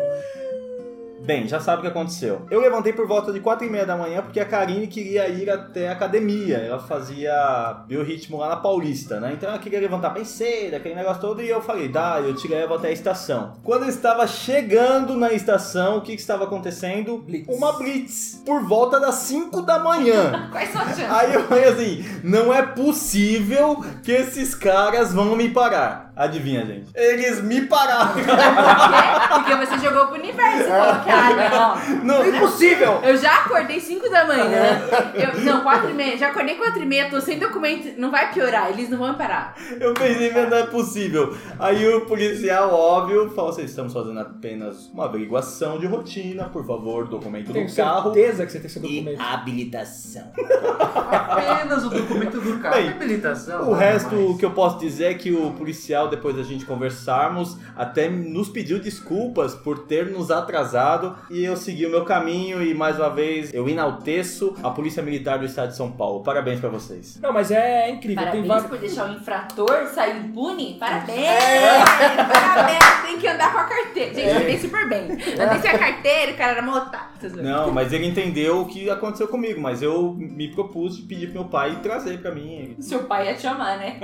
Bem, 1.26 1.48
já 1.48 1.58
sabe 1.58 1.78
o 1.78 1.82
que 1.82 1.88
aconteceu. 1.88 2.46
Eu 2.48 2.60
levantei 2.60 2.92
por 2.92 3.04
volta 3.04 3.32
de 3.32 3.40
4 3.40 3.66
e 3.66 3.70
meia 3.70 3.84
da 3.84 3.96
manhã 3.96 4.22
porque 4.22 4.38
a 4.38 4.44
Karine 4.44 4.86
queria 4.86 5.26
ir 5.28 5.50
até 5.50 5.88
a 5.88 5.92
academia. 5.92 6.58
Ela 6.58 6.78
fazia 6.78 7.82
biorritmo 7.88 8.38
lá 8.38 8.50
na 8.50 8.56
Paulista, 8.56 9.18
né? 9.18 9.32
Então 9.32 9.48
ela 9.48 9.58
queria 9.58 9.80
levantar 9.80 10.10
bem 10.10 10.24
cedo, 10.24 10.74
aquele 10.74 10.94
negócio 10.94 11.20
todo. 11.20 11.42
E 11.42 11.48
eu 11.48 11.60
falei, 11.60 11.88
dá, 11.88 12.20
eu 12.20 12.32
te 12.32 12.46
levo 12.46 12.74
até 12.74 12.88
a 12.88 12.92
estação. 12.92 13.54
Quando 13.64 13.82
eu 13.82 13.88
estava 13.88 14.24
chegando 14.28 15.16
na 15.16 15.32
estação, 15.32 15.98
o 15.98 16.00
que, 16.00 16.14
que 16.14 16.20
estava 16.20 16.44
acontecendo? 16.44 17.18
Blitz. 17.18 17.48
Uma 17.48 17.72
blitz. 17.72 18.42
Por 18.46 18.62
volta 18.62 19.00
das 19.00 19.16
5 19.16 19.62
da 19.62 19.80
manhã. 19.80 20.48
Quais 20.52 20.70
são 20.70 20.82
as 20.82 20.96
chances? 20.96 21.10
Aí 21.10 21.34
eu 21.34 21.42
falei 21.48 21.64
assim, 21.64 22.04
não 22.22 22.54
é 22.54 22.62
possível 22.62 23.84
que 24.04 24.12
esses 24.12 24.54
caras 24.54 25.12
vão 25.12 25.34
me 25.34 25.50
parar. 25.50 26.05
Adivinha, 26.16 26.64
gente? 26.64 26.88
Eles 26.94 27.42
me 27.42 27.60
pararam. 27.66 28.14
Por 28.14 28.24
quê? 28.24 29.28
Porque 29.34 29.54
você 29.66 29.78
jogou 29.86 30.06
pro 30.06 30.14
universo 30.18 30.60
e 30.60 30.64
falou 30.64 31.04
que, 31.04 31.10
ah, 31.10 31.78
não. 32.02 32.04
Não, 32.04 32.26
Impossível! 32.26 33.00
Eu 33.04 33.16
já 33.18 33.34
acordei 33.40 33.78
5 33.78 34.08
da 34.08 34.24
manhã. 34.26 34.80
Eu, 35.14 35.40
não, 35.42 35.60
4 35.60 35.90
e 35.90 35.92
meia. 35.92 36.16
Já 36.16 36.28
acordei 36.28 36.54
4 36.54 36.82
e 36.82 36.86
meia, 36.86 37.10
tô 37.10 37.20
sem 37.20 37.38
documento. 37.38 38.00
Não 38.00 38.10
vai 38.10 38.32
piorar, 38.32 38.70
eles 38.70 38.88
não 38.88 38.96
vão 38.98 39.14
parar. 39.14 39.54
Eu 39.78 39.92
pensei, 39.92 40.32
mas 40.32 40.48
não 40.48 40.56
é 40.56 40.66
possível. 40.66 41.36
Aí 41.58 41.86
o 41.86 42.06
policial, 42.06 42.72
óbvio, 42.72 43.28
falou 43.34 43.50
assim: 43.50 43.64
estamos 43.64 43.92
fazendo 43.92 44.18
apenas 44.18 44.88
uma 44.94 45.04
averiguação 45.04 45.78
de 45.78 45.86
rotina, 45.86 46.44
por 46.44 46.66
favor, 46.66 47.06
documento 47.08 47.52
Tenho 47.52 47.66
do 47.68 47.74
carro. 47.76 48.14
certeza 48.14 48.46
que 48.46 48.52
você 48.52 48.60
tem 48.60 48.70
seu 48.70 48.82
E 48.84 49.00
documento. 49.02 49.20
habilitação. 49.20 50.32
Apenas 51.10 51.84
o 51.84 51.90
documento 51.90 52.40
do 52.40 52.58
carro. 52.58 52.74
Bem, 52.76 52.88
habilitação. 52.88 53.68
O 53.68 53.74
resto 53.74 54.14
mais. 54.14 54.38
que 54.38 54.44
eu 54.46 54.50
posso 54.52 54.78
dizer 54.78 55.04
é 55.10 55.14
que 55.14 55.32
o 55.32 55.50
policial, 55.52 56.05
depois 56.06 56.36
da 56.36 56.42
gente 56.42 56.64
conversarmos, 56.64 57.56
até 57.76 58.08
nos 58.08 58.48
pediu 58.48 58.78
desculpas 58.78 59.54
por 59.54 59.80
ter 59.80 60.06
nos 60.06 60.30
atrasado 60.30 61.16
e 61.30 61.44
eu 61.44 61.56
segui 61.56 61.86
o 61.86 61.90
meu 61.90 62.04
caminho 62.04 62.62
e 62.62 62.74
mais 62.74 62.98
uma 62.98 63.10
vez 63.10 63.52
eu 63.52 63.68
enalteço 63.68 64.54
a 64.62 64.70
Polícia 64.70 65.02
Militar 65.02 65.38
do 65.38 65.44
Estado 65.44 65.70
de 65.70 65.76
São 65.76 65.90
Paulo. 65.90 66.22
Parabéns 66.22 66.60
pra 66.60 66.68
vocês. 66.68 67.18
Não, 67.20 67.32
mas 67.32 67.50
é 67.50 67.90
incrível. 67.90 68.16
Parabéns 68.16 68.42
Tem 68.42 68.48
vários... 68.48 68.66
por 68.68 68.78
deixar 68.78 69.10
o 69.10 69.12
infrator 69.12 69.86
sair 69.86 70.16
impune. 70.18 70.76
Parabéns! 70.78 71.16
Parabéns! 72.32 73.06
Tem 73.06 73.18
que 73.18 73.28
andar 73.28 73.52
com 73.52 73.58
a 73.58 73.64
carteira. 73.64 74.14
Gente, 74.14 74.28
eu 74.28 74.36
andei 74.36 74.58
super 74.58 74.88
bem. 74.88 75.12
Andei 75.12 75.60
sem 75.60 75.70
a 75.70 75.78
carteira, 75.78 76.32
o 76.32 76.36
cara 76.36 76.52
era 76.52 76.62
motado. 76.62 77.06
Não, 77.42 77.72
mas 77.72 77.92
ele 77.92 78.06
entendeu 78.06 78.60
o 78.60 78.66
que 78.66 78.88
aconteceu 78.90 79.28
comigo, 79.28 79.60
mas 79.60 79.82
eu 79.82 80.14
me 80.14 80.48
propus 80.48 80.96
de 80.96 81.02
pedir 81.02 81.26
pro 81.28 81.40
meu 81.40 81.44
pai 81.48 81.80
trazer 81.82 82.20
pra 82.20 82.30
mim. 82.30 82.76
Seu 82.80 83.04
pai 83.04 83.28
ia 83.28 83.34
te 83.34 83.46
amar, 83.46 83.78
né? 83.78 83.98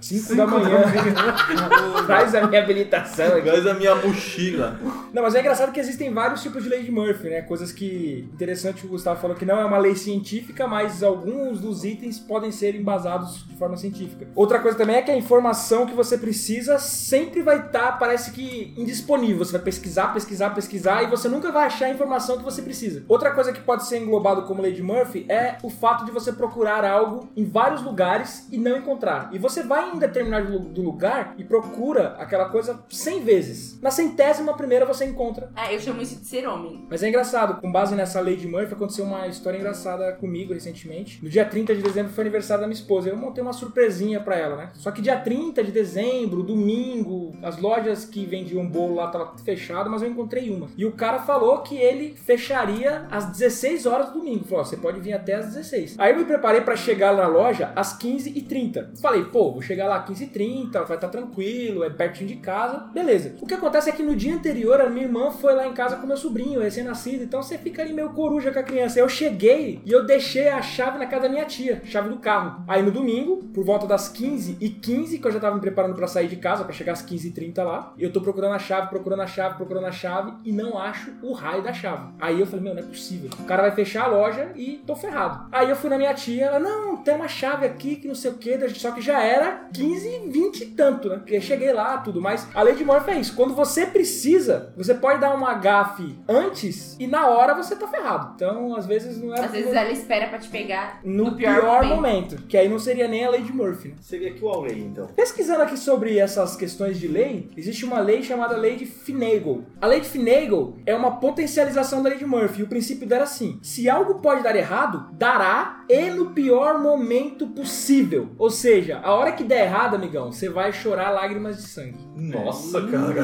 5 0.00 0.36
da 0.36 0.46
manhã. 0.46 0.84
Traz 2.06 2.34
a 2.34 2.46
minha 2.46 2.62
habilitação 2.62 3.36
aqui. 3.36 3.48
Mas 3.50 3.66
a 3.66 3.74
minha 3.74 3.94
mochila. 3.94 4.78
Não, 5.12 5.22
mas 5.22 5.34
é 5.34 5.40
engraçado 5.40 5.72
que 5.72 5.80
existem 5.80 6.12
vários 6.12 6.42
tipos 6.42 6.62
de 6.62 6.68
lei 6.68 6.82
de 6.82 6.90
Murphy, 6.90 7.28
né? 7.30 7.42
Coisas 7.42 7.72
que. 7.72 8.28
Interessante 8.32 8.84
o 8.84 8.88
Gustavo 8.88 9.20
falou 9.20 9.36
que 9.36 9.44
não 9.44 9.58
é 9.58 9.64
uma 9.64 9.78
lei 9.78 9.94
científica, 9.94 10.66
mas 10.66 11.02
alguns 11.02 11.60
dos 11.60 11.84
itens 11.84 12.18
podem 12.18 12.50
ser 12.50 12.74
embasados 12.74 13.46
de 13.46 13.54
forma 13.56 13.76
científica. 13.76 14.26
Outra 14.34 14.58
coisa 14.58 14.76
também 14.76 14.96
é 14.96 15.02
que 15.02 15.10
a 15.10 15.16
informação 15.16 15.86
que 15.86 15.94
você 15.94 16.18
precisa 16.18 16.78
sempre 16.78 17.42
vai 17.42 17.66
estar, 17.66 17.98
parece 17.98 18.30
que, 18.32 18.74
indisponível. 18.76 19.38
Você 19.44 19.52
vai 19.52 19.62
pesquisar, 19.62 20.08
pesquisar, 20.12 20.50
pesquisar 20.50 21.02
e 21.02 21.06
você 21.06 21.28
nunca 21.28 21.50
vai 21.52 21.66
achar 21.66 21.86
a 21.86 21.90
informação 21.90 22.38
que 22.38 22.44
você 22.44 22.62
precisa. 22.62 23.04
Outra 23.08 23.30
coisa 23.32 23.52
que 23.52 23.60
pode 23.60 23.86
ser 23.86 23.98
englobado 23.98 24.42
como 24.42 24.62
lei 24.62 24.72
de 24.72 24.82
Murphy 24.82 25.26
é 25.28 25.56
o 25.62 25.70
fato 25.70 26.04
de 26.04 26.10
você 26.10 26.32
procurar 26.32 26.84
algo 26.84 27.28
em 27.36 27.44
vários 27.44 27.82
lugares 27.82 28.46
e 28.50 28.58
não 28.58 28.76
encontrar. 28.76 29.30
E 29.32 29.38
você 29.38 29.62
vai 29.62 29.90
em 29.94 29.98
determinado 29.98 30.52
lu- 30.52 30.58
do 30.60 30.82
lugar 31.24 31.34
e 31.38 31.44
procura 31.44 32.14
aquela 32.18 32.46
coisa 32.46 32.82
100 32.88 33.20
vezes. 33.24 33.80
Na 33.80 33.90
centésima 33.90 34.54
primeira 34.54 34.84
você 34.84 35.04
encontra 35.04 35.50
Ah, 35.54 35.72
eu 35.72 35.80
chamo 35.80 36.00
isso 36.02 36.20
de 36.20 36.26
ser 36.26 36.46
homem. 36.46 36.86
mas 36.88 37.02
é 37.02 37.08
engraçado, 37.08 37.60
com 37.60 37.70
base 37.70 37.94
nessa 37.94 38.20
lei 38.20 38.36
de 38.36 38.46
Murphy, 38.46 38.74
aconteceu 38.74 39.04
uma 39.04 39.26
história 39.26 39.58
engraçada 39.58 40.12
comigo 40.12 40.52
recentemente. 40.52 41.22
No 41.22 41.28
dia 41.28 41.44
30 41.44 41.74
de 41.74 41.82
dezembro 41.82 42.12
foi 42.12 42.22
aniversário 42.22 42.62
da 42.62 42.66
minha 42.66 42.78
esposa. 42.78 43.08
Eu 43.08 43.16
montei 43.16 43.42
uma 43.42 43.52
surpresinha 43.52 44.20
pra 44.20 44.36
ela, 44.36 44.56
né? 44.56 44.70
Só 44.74 44.90
que 44.90 45.00
dia 45.02 45.16
30 45.16 45.62
de 45.64 45.72
dezembro, 45.72 46.42
domingo, 46.42 47.34
as 47.42 47.58
lojas 47.58 48.04
que 48.04 48.24
vendiam 48.24 48.66
bolo 48.66 48.94
lá 48.96 49.06
estavam 49.06 49.36
fechadas, 49.38 49.90
mas 49.90 50.02
eu 50.02 50.08
encontrei 50.08 50.50
uma. 50.50 50.68
E 50.76 50.84
o 50.84 50.92
cara 50.92 51.20
falou 51.20 51.58
que 51.62 51.76
ele 51.76 52.14
fecharia 52.16 53.06
às 53.10 53.26
16 53.26 53.86
horas 53.86 54.08
do 54.10 54.18
domingo. 54.18 54.44
Falou: 54.44 54.60
ó, 54.60 54.64
você 54.64 54.76
pode 54.76 55.00
vir 55.00 55.12
até 55.12 55.34
às 55.34 55.46
16. 55.46 55.96
Aí 55.98 56.12
eu 56.12 56.18
me 56.18 56.24
preparei 56.24 56.60
pra 56.60 56.76
chegar 56.76 57.14
na 57.14 57.26
loja 57.26 57.72
às 57.76 57.98
15h30. 57.98 59.00
Falei, 59.00 59.24
pô, 59.24 59.52
vou 59.52 59.62
chegar 59.62 59.86
lá 59.86 59.96
às 59.98 60.08
15h30, 60.10 60.72
vai 60.84 60.96
estar 60.96 61.08
tranquilo, 61.14 61.84
é 61.84 61.90
pertinho 61.90 62.28
de 62.28 62.36
casa, 62.36 62.88
beleza. 62.92 63.36
O 63.40 63.46
que 63.46 63.54
acontece 63.54 63.88
é 63.88 63.92
que 63.92 64.02
no 64.02 64.16
dia 64.16 64.34
anterior 64.34 64.80
a 64.80 64.90
minha 64.90 65.06
irmã 65.06 65.30
foi 65.30 65.54
lá 65.54 65.66
em 65.66 65.72
casa 65.72 65.96
com 65.96 66.06
meu 66.06 66.16
sobrinho, 66.16 66.60
recém-nascido, 66.60 67.22
então 67.22 67.42
você 67.42 67.56
fica 67.56 67.82
ali 67.82 67.92
meio 67.92 68.10
coruja 68.10 68.50
com 68.50 68.58
a 68.58 68.62
criança. 68.62 68.98
Eu 68.98 69.08
cheguei 69.08 69.80
e 69.84 69.92
eu 69.92 70.04
deixei 70.04 70.48
a 70.48 70.60
chave 70.60 70.98
na 70.98 71.06
casa 71.06 71.22
da 71.22 71.28
minha 71.28 71.44
tia, 71.44 71.80
chave 71.84 72.08
do 72.08 72.16
carro. 72.16 72.64
Aí 72.66 72.82
no 72.82 72.90
domingo, 72.90 73.44
por 73.54 73.64
volta 73.64 73.86
das 73.86 74.08
15 74.08 74.58
e 74.60 74.68
15 74.68 75.18
que 75.18 75.26
eu 75.26 75.32
já 75.32 75.38
tava 75.38 75.54
me 75.54 75.60
preparando 75.60 75.94
pra 75.94 76.06
sair 76.06 76.26
de 76.26 76.36
casa, 76.36 76.64
pra 76.64 76.72
chegar 76.72 76.92
às 76.92 77.02
15 77.02 77.28
e 77.28 77.30
30 77.30 77.62
lá, 77.62 77.94
eu 77.98 78.12
tô 78.12 78.20
procurando 78.20 78.54
a 78.54 78.58
chave, 78.58 78.88
procurando 78.88 79.22
a 79.22 79.26
chave, 79.26 79.56
procurando 79.56 79.86
a 79.86 79.92
chave 79.92 80.32
e 80.44 80.52
não 80.52 80.78
acho 80.78 81.12
o 81.22 81.32
raio 81.32 81.62
da 81.62 81.72
chave. 81.72 82.12
Aí 82.20 82.40
eu 82.40 82.46
falei, 82.46 82.64
meu, 82.64 82.74
não 82.74 82.82
é 82.82 82.86
possível. 82.86 83.30
O 83.38 83.44
cara 83.44 83.62
vai 83.62 83.72
fechar 83.72 84.04
a 84.04 84.08
loja 84.08 84.50
e 84.56 84.82
tô 84.86 84.96
ferrado. 84.96 85.48
Aí 85.52 85.70
eu 85.70 85.76
fui 85.76 85.90
na 85.90 85.98
minha 85.98 86.14
tia, 86.14 86.46
ela, 86.46 86.58
não, 86.58 86.96
tem 86.96 87.14
uma 87.14 87.28
chave 87.28 87.66
aqui 87.66 87.96
que 87.96 88.08
não 88.08 88.14
sei 88.14 88.30
o 88.30 88.34
que, 88.34 88.68
só 88.70 88.90
que 88.90 89.00
já 89.00 89.22
era 89.22 89.68
15, 89.72 90.30
20 90.30 90.60
e 90.60 90.66
tanto, 90.66 90.93
né? 91.08 91.16
Porque 91.16 91.40
cheguei 91.40 91.72
lá, 91.72 91.98
tudo 91.98 92.20
mais. 92.20 92.48
A 92.54 92.62
lei 92.62 92.74
de 92.74 92.84
Murphy 92.84 93.10
é 93.10 93.20
isso. 93.20 93.34
Quando 93.34 93.54
você 93.54 93.86
precisa, 93.86 94.72
você 94.76 94.94
pode 94.94 95.20
dar 95.20 95.34
uma 95.34 95.54
gafe 95.54 96.18
antes 96.28 96.96
e 96.98 97.06
na 97.06 97.26
hora 97.28 97.54
você 97.54 97.76
tá 97.76 97.86
ferrado. 97.86 98.32
Então, 98.34 98.74
às 98.76 98.86
vezes 98.86 99.20
não 99.20 99.34
é 99.34 99.40
Às 99.40 99.50
vezes 99.50 99.72
ela 99.72 99.90
espera 99.90 100.28
pra 100.28 100.38
te 100.38 100.48
pegar 100.48 101.00
no, 101.04 101.24
no, 101.24 101.36
pior, 101.36 101.60
pior, 101.60 101.84
momento. 101.84 102.36
Que 102.46 102.56
aí 102.56 102.68
não 102.68 102.78
seria 102.78 103.08
nem 103.08 103.24
a 103.24 103.30
lei 103.30 103.42
de 103.42 103.52
Murphy. 103.52 103.88
né? 103.88 103.94
Seria 104.00 104.30
aqui 104.30 104.44
o 104.44 104.48
Aulei, 104.48 104.78
então. 104.78 105.06
Pesquisando 105.08 105.62
aqui 105.62 105.76
sobre 105.76 106.18
essas 106.18 106.56
questões 106.56 106.98
de 106.98 107.08
lei, 107.08 107.50
existe 107.56 107.84
uma 107.84 108.00
lei 108.00 108.22
chamada 108.22 108.56
Lei 108.56 108.76
de 108.76 108.86
Finagle. 108.86 109.64
A 109.80 109.86
Lei 109.86 110.00
de 110.00 110.08
Finagle 110.08 110.76
é 110.86 110.94
uma 110.94 111.18
potencialização 111.18 112.02
da 112.02 112.08
Lei 112.10 112.18
de 112.18 112.26
Murphy. 112.26 112.60
E 112.60 112.64
o 112.64 112.68
princípio 112.68 113.06
dela 113.06 113.22
é 113.22 113.24
assim: 113.24 113.58
se 113.62 113.88
algo 113.88 114.16
pode 114.20 114.42
dar 114.42 114.56
errado, 114.56 115.08
dará 115.12 115.84
e 115.88 116.10
no 116.10 116.30
pior 116.30 116.80
momento 116.80 117.46
possível. 117.48 118.30
Ou 118.38 118.50
seja, 118.50 119.00
a 119.02 119.12
hora 119.12 119.32
que 119.32 119.44
der 119.44 119.64
errado, 119.64 119.96
amigão, 119.96 120.32
você 120.32 120.48
vai 120.48 120.72
chorar 120.84 121.10
lágrimas 121.10 121.56
de 121.56 121.62
sangue. 121.62 121.96
Nossa, 122.14 122.82
cara. 122.82 123.14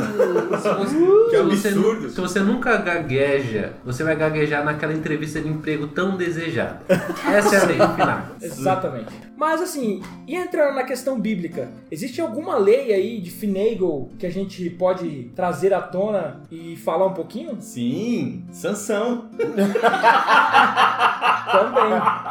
Que 1.29 1.37
absurdo. 1.37 2.09
se 2.09 2.19
você 2.19 2.41
nunca 2.41 2.79
gagueja, 2.79 3.75
você 3.85 4.03
vai 4.03 4.17
gaguejar 4.17 4.65
naquela 4.65 4.95
entrevista 4.95 5.39
de 5.43 5.49
emprego 5.49 5.87
tão 5.89 6.17
desejada. 6.17 6.81
Essa 6.89 7.57
é 7.57 7.61
a 7.61 7.67
lei 7.67 7.77
final. 7.77 8.23
Exatamente. 8.41 9.13
Mas 9.37 9.61
assim, 9.61 10.03
e 10.27 10.35
entrando 10.35 10.75
na 10.75 10.85
questão 10.85 11.21
bíblica, 11.21 11.69
existe 11.91 12.21
alguma 12.21 12.57
lei 12.57 12.93
aí 12.95 13.21
de 13.21 13.31
Finagle 13.31 14.11
que 14.19 14.27
a 14.27 14.31
gente 14.31 14.69
pode 14.71 15.31
trazer 15.37 15.75
à 15.75 15.83
tona 15.83 16.41
e 16.51 16.77
falar 16.77 17.07
um 17.07 17.15
pouquinho? 17.15 17.57
Sim, 17.61 18.45
Sansão. 18.51 19.29
Também. 19.39 19.67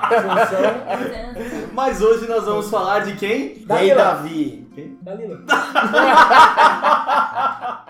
Sansão, 0.10 0.62
Mas 1.74 2.02
hoje 2.02 2.28
nós 2.28 2.46
vamos 2.46 2.70
falar 2.70 3.00
de 3.00 3.16
quem? 3.16 3.66
Rei 3.68 3.94
Davi. 4.80 4.98
Dalila. 5.02 5.40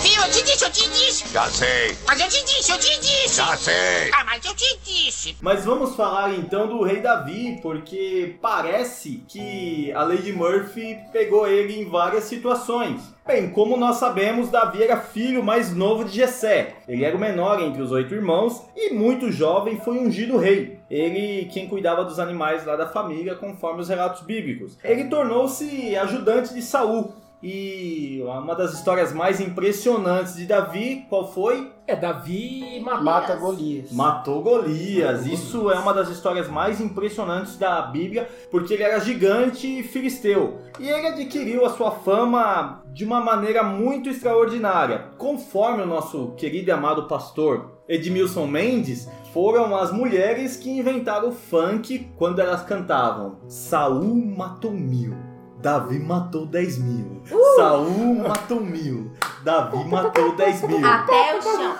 Fio, 0.00 0.22
eu 0.22 0.30
te 0.30 0.42
disse, 0.42 0.64
eu 0.64 0.70
te 0.70 0.88
disse. 0.90 1.28
Já 1.32 1.46
sei, 1.46 1.96
Mas 2.06 2.20
eu 2.20 2.28
te 2.28 2.44
disse, 2.44 2.72
eu 2.72 2.78
te 2.78 3.00
disse. 3.00 3.36
já 3.36 3.56
sei. 3.56 4.10
Ah, 4.12 4.24
mas 4.24 4.44
eu 4.44 4.54
te 4.54 4.78
disse. 4.84 5.36
Mas 5.40 5.64
vamos 5.64 5.96
falar 5.96 6.34
então 6.34 6.68
do 6.68 6.82
rei 6.82 7.00
Davi, 7.00 7.58
porque 7.62 8.36
parece 8.42 9.24
que 9.28 9.90
a 9.92 10.04
de 10.04 10.32
Murphy 10.32 10.98
pegou 11.12 11.46
ele 11.46 11.80
em 11.80 11.88
várias 11.88 12.24
situações. 12.24 13.14
Bem, 13.26 13.48
como 13.50 13.76
nós 13.78 13.96
sabemos, 13.96 14.50
Davi 14.50 14.82
era 14.82 15.00
filho 15.00 15.42
mais 15.42 15.74
novo 15.74 16.04
de 16.04 16.16
Jessé. 16.16 16.76
Ele 16.86 17.04
era 17.04 17.16
o 17.16 17.20
menor 17.20 17.62
entre 17.62 17.80
os 17.80 17.90
oito 17.90 18.14
irmãos 18.14 18.62
e 18.76 18.92
muito 18.92 19.32
jovem 19.32 19.80
foi 19.80 19.96
ungido 19.96 20.36
rei. 20.36 20.78
Ele 20.94 21.46
quem 21.46 21.66
cuidava 21.66 22.04
dos 22.04 22.20
animais 22.20 22.64
lá 22.64 22.76
da 22.76 22.86
família, 22.86 23.34
conforme 23.34 23.80
os 23.80 23.88
relatos 23.88 24.22
bíblicos. 24.22 24.78
Ele 24.84 25.04
tornou-se 25.04 25.96
ajudante 25.96 26.54
de 26.54 26.62
Saul. 26.62 27.12
E 27.42 28.22
uma 28.24 28.54
das 28.54 28.72
histórias 28.72 29.12
mais 29.12 29.38
impressionantes 29.40 30.36
de 30.36 30.46
Davi, 30.46 31.04
qual 31.10 31.30
foi? 31.30 31.70
É, 31.86 31.94
Davi 31.94 32.80
matou. 32.80 33.04
Mata 33.04 33.34
Golias. 33.34 33.92
Matou 33.92 34.40
Golias. 34.40 35.26
Isso 35.26 35.70
é 35.70 35.78
uma 35.78 35.92
das 35.92 36.08
histórias 36.08 36.48
mais 36.48 36.80
impressionantes 36.80 37.58
da 37.58 37.82
Bíblia, 37.82 38.30
porque 38.50 38.72
ele 38.72 38.84
era 38.84 38.98
gigante 39.00 39.80
e 39.80 39.82
filisteu. 39.82 40.60
E 40.78 40.88
ele 40.88 41.08
adquiriu 41.08 41.66
a 41.66 41.70
sua 41.70 41.90
fama 41.90 42.82
de 42.86 43.04
uma 43.04 43.20
maneira 43.20 43.62
muito 43.62 44.08
extraordinária. 44.08 45.10
Conforme 45.18 45.82
o 45.82 45.86
nosso 45.86 46.34
querido 46.36 46.70
e 46.70 46.72
amado 46.72 47.08
pastor 47.08 47.73
Edmilson 47.88 48.46
Mendes, 48.46 49.08
foram 49.32 49.76
as 49.76 49.92
mulheres 49.92 50.56
que 50.56 50.70
inventaram 50.70 51.28
o 51.28 51.32
funk 51.32 52.08
quando 52.16 52.40
elas 52.40 52.62
cantavam 52.62 53.36
Saul 53.48 54.14
matou 54.14 54.70
mil. 54.70 55.14
Davi 55.60 55.98
matou 55.98 56.44
10 56.44 56.78
mil. 56.78 57.22
Saul 57.56 58.16
matou 58.16 58.60
mil. 58.60 59.10
Davi 59.42 59.82
matou 59.88 60.36
10 60.36 60.62
mil. 60.68 60.86
Até 60.86 61.38
o 61.38 61.42
chão. 61.42 61.74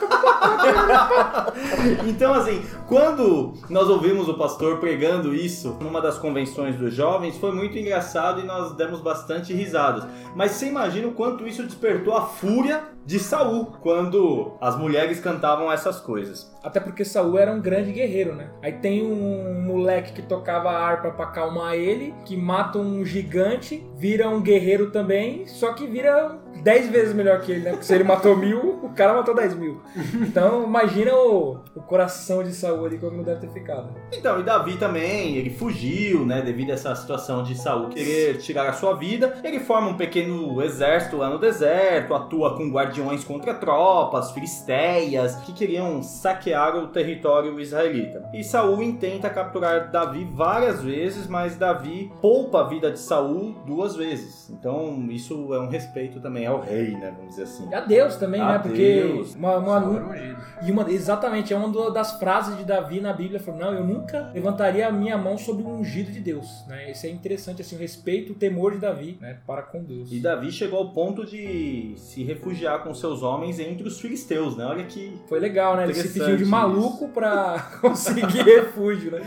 Então, 2.06 2.32
assim, 2.32 2.62
quando 2.88 3.52
nós 3.68 3.88
ouvimos 3.88 4.28
o 4.28 4.34
pastor 4.34 4.78
pregando 4.78 5.34
isso 5.34 5.76
numa 5.80 6.00
das 6.00 6.16
convenções 6.16 6.76
dos 6.76 6.94
jovens, 6.94 7.36
foi 7.36 7.52
muito 7.52 7.76
engraçado 7.76 8.40
e 8.40 8.44
nós 8.44 8.72
demos 8.72 9.00
bastante 9.00 9.52
risadas. 9.52 10.06
Mas 10.34 10.52
você 10.52 10.66
imagina 10.66 11.08
o 11.08 11.12
quanto 11.12 11.46
isso 11.46 11.62
despertou 11.62 12.16
a 12.16 12.22
fúria 12.22 12.93
de 13.06 13.18
Saul 13.18 13.66
quando 13.80 14.52
as 14.60 14.76
mulheres 14.76 15.20
cantavam 15.20 15.70
essas 15.70 16.00
coisas. 16.00 16.52
Até 16.62 16.80
porque 16.80 17.04
Saul 17.04 17.38
era 17.38 17.52
um 17.52 17.60
grande 17.60 17.92
guerreiro, 17.92 18.34
né? 18.34 18.48
Aí 18.62 18.72
tem 18.72 19.04
um 19.04 19.62
moleque 19.62 20.12
que 20.12 20.22
tocava 20.22 20.70
harpa 20.70 21.10
pra 21.10 21.26
acalmar 21.26 21.74
ele, 21.74 22.14
que 22.24 22.36
mata 22.36 22.78
um 22.78 23.04
gigante, 23.04 23.86
vira 23.96 24.28
um 24.28 24.40
guerreiro 24.40 24.90
também, 24.90 25.46
só 25.46 25.72
que 25.72 25.86
vira 25.86 26.38
10 26.62 26.88
vezes 26.88 27.14
melhor 27.14 27.40
que 27.40 27.52
ele, 27.52 27.60
né? 27.60 27.70
Porque 27.70 27.84
se 27.84 27.94
ele 27.94 28.04
matou 28.04 28.36
mil, 28.36 28.80
o 28.82 28.88
cara 28.90 29.14
matou 29.14 29.34
10 29.34 29.54
mil. 29.54 29.80
Então 30.14 30.64
imagina 30.64 31.14
o, 31.14 31.58
o 31.74 31.82
coração 31.82 32.42
de 32.42 32.52
Saul 32.52 32.86
ali 32.86 32.98
como 32.98 33.16
não 33.16 33.24
deve 33.24 33.40
ter 33.40 33.52
ficado. 33.52 33.90
Então, 34.12 34.40
e 34.40 34.42
Davi 34.42 34.76
também, 34.76 35.36
ele 35.36 35.50
fugiu, 35.50 36.24
né, 36.24 36.40
devido 36.40 36.70
a 36.70 36.74
essa 36.74 36.94
situação 36.94 37.42
de 37.42 37.54
Saul 37.56 37.88
querer 37.88 38.38
tirar 38.38 38.68
a 38.68 38.72
sua 38.72 38.94
vida. 38.94 39.38
Ele 39.44 39.60
forma 39.60 39.88
um 39.88 39.96
pequeno 39.96 40.62
exército 40.62 41.16
lá 41.16 41.28
no 41.28 41.38
deserto, 41.38 42.14
atua 42.14 42.56
com 42.56 42.70
guardiões 42.94 43.24
contra 43.24 43.52
tropas 43.54 44.30
filisteias 44.30 45.34
que 45.36 45.52
queriam 45.52 46.02
saquear 46.02 46.76
o 46.76 46.88
território 46.88 47.58
israelita. 47.58 48.28
E 48.32 48.44
Saul 48.44 48.82
intenta 48.82 49.28
capturar 49.28 49.90
Davi 49.90 50.24
várias 50.32 50.80
vezes, 50.80 51.26
mas 51.26 51.56
Davi 51.56 52.12
poupa 52.20 52.60
a 52.60 52.68
vida 52.68 52.92
de 52.92 53.00
Saul 53.00 53.56
duas 53.66 53.96
vezes. 53.96 54.48
Então, 54.50 55.06
isso 55.10 55.52
é 55.52 55.58
um 55.58 55.68
respeito 55.68 56.20
também 56.20 56.46
ao 56.46 56.60
rei, 56.60 56.92
né, 56.92 57.12
vamos 57.16 57.30
dizer 57.30 57.42
assim. 57.42 57.68
E 57.68 57.74
a 57.74 57.80
Deus 57.80 58.16
também, 58.16 58.40
A 58.40 58.52
né? 58.52 58.58
Porque 58.60 59.02
Deus. 59.02 59.34
uma, 59.34 59.56
uma, 59.56 59.78
ungido. 59.78 60.36
E 60.62 60.70
uma, 60.70 60.90
exatamente, 60.90 61.52
é 61.52 61.56
uma 61.56 61.90
das 61.90 62.18
frases 62.18 62.56
de 62.56 62.64
Davi 62.64 63.00
na 63.00 63.12
Bíblia, 63.12 63.40
falou, 63.40 63.60
não, 63.60 63.74
eu 63.74 63.84
nunca 63.84 64.30
levantaria 64.32 64.86
a 64.86 64.92
minha 64.92 65.18
mão 65.18 65.36
sobre 65.36 65.64
o 65.64 65.68
ungido 65.68 66.12
de 66.12 66.20
Deus, 66.20 66.64
né? 66.68 66.92
Isso 66.92 67.06
é 67.06 67.10
interessante, 67.10 67.60
assim, 67.60 67.74
o 67.74 67.78
respeito, 67.78 68.32
o 68.32 68.36
temor 68.36 68.72
de 68.72 68.78
Davi, 68.78 69.18
né, 69.20 69.38
para 69.46 69.62
com 69.62 69.82
Deus. 69.82 70.12
E 70.12 70.20
Davi 70.20 70.52
chegou 70.52 70.78
ao 70.78 70.92
ponto 70.92 71.26
de 71.26 71.94
se 71.96 72.22
refugiar 72.22 72.83
com 72.84 72.94
seus 72.94 73.22
homens 73.22 73.58
entre 73.58 73.88
os 73.88 74.00
filisteus, 74.00 74.56
né? 74.56 74.64
Olha 74.66 74.84
que 74.84 75.18
Foi 75.26 75.40
legal, 75.40 75.76
né? 75.76 75.84
Ele 75.84 75.94
se 75.94 76.08
fingiu 76.08 76.36
de 76.36 76.44
maluco 76.44 77.08
pra 77.08 77.72
conseguir 77.80 78.42
refúgio, 78.42 79.12
né? 79.12 79.22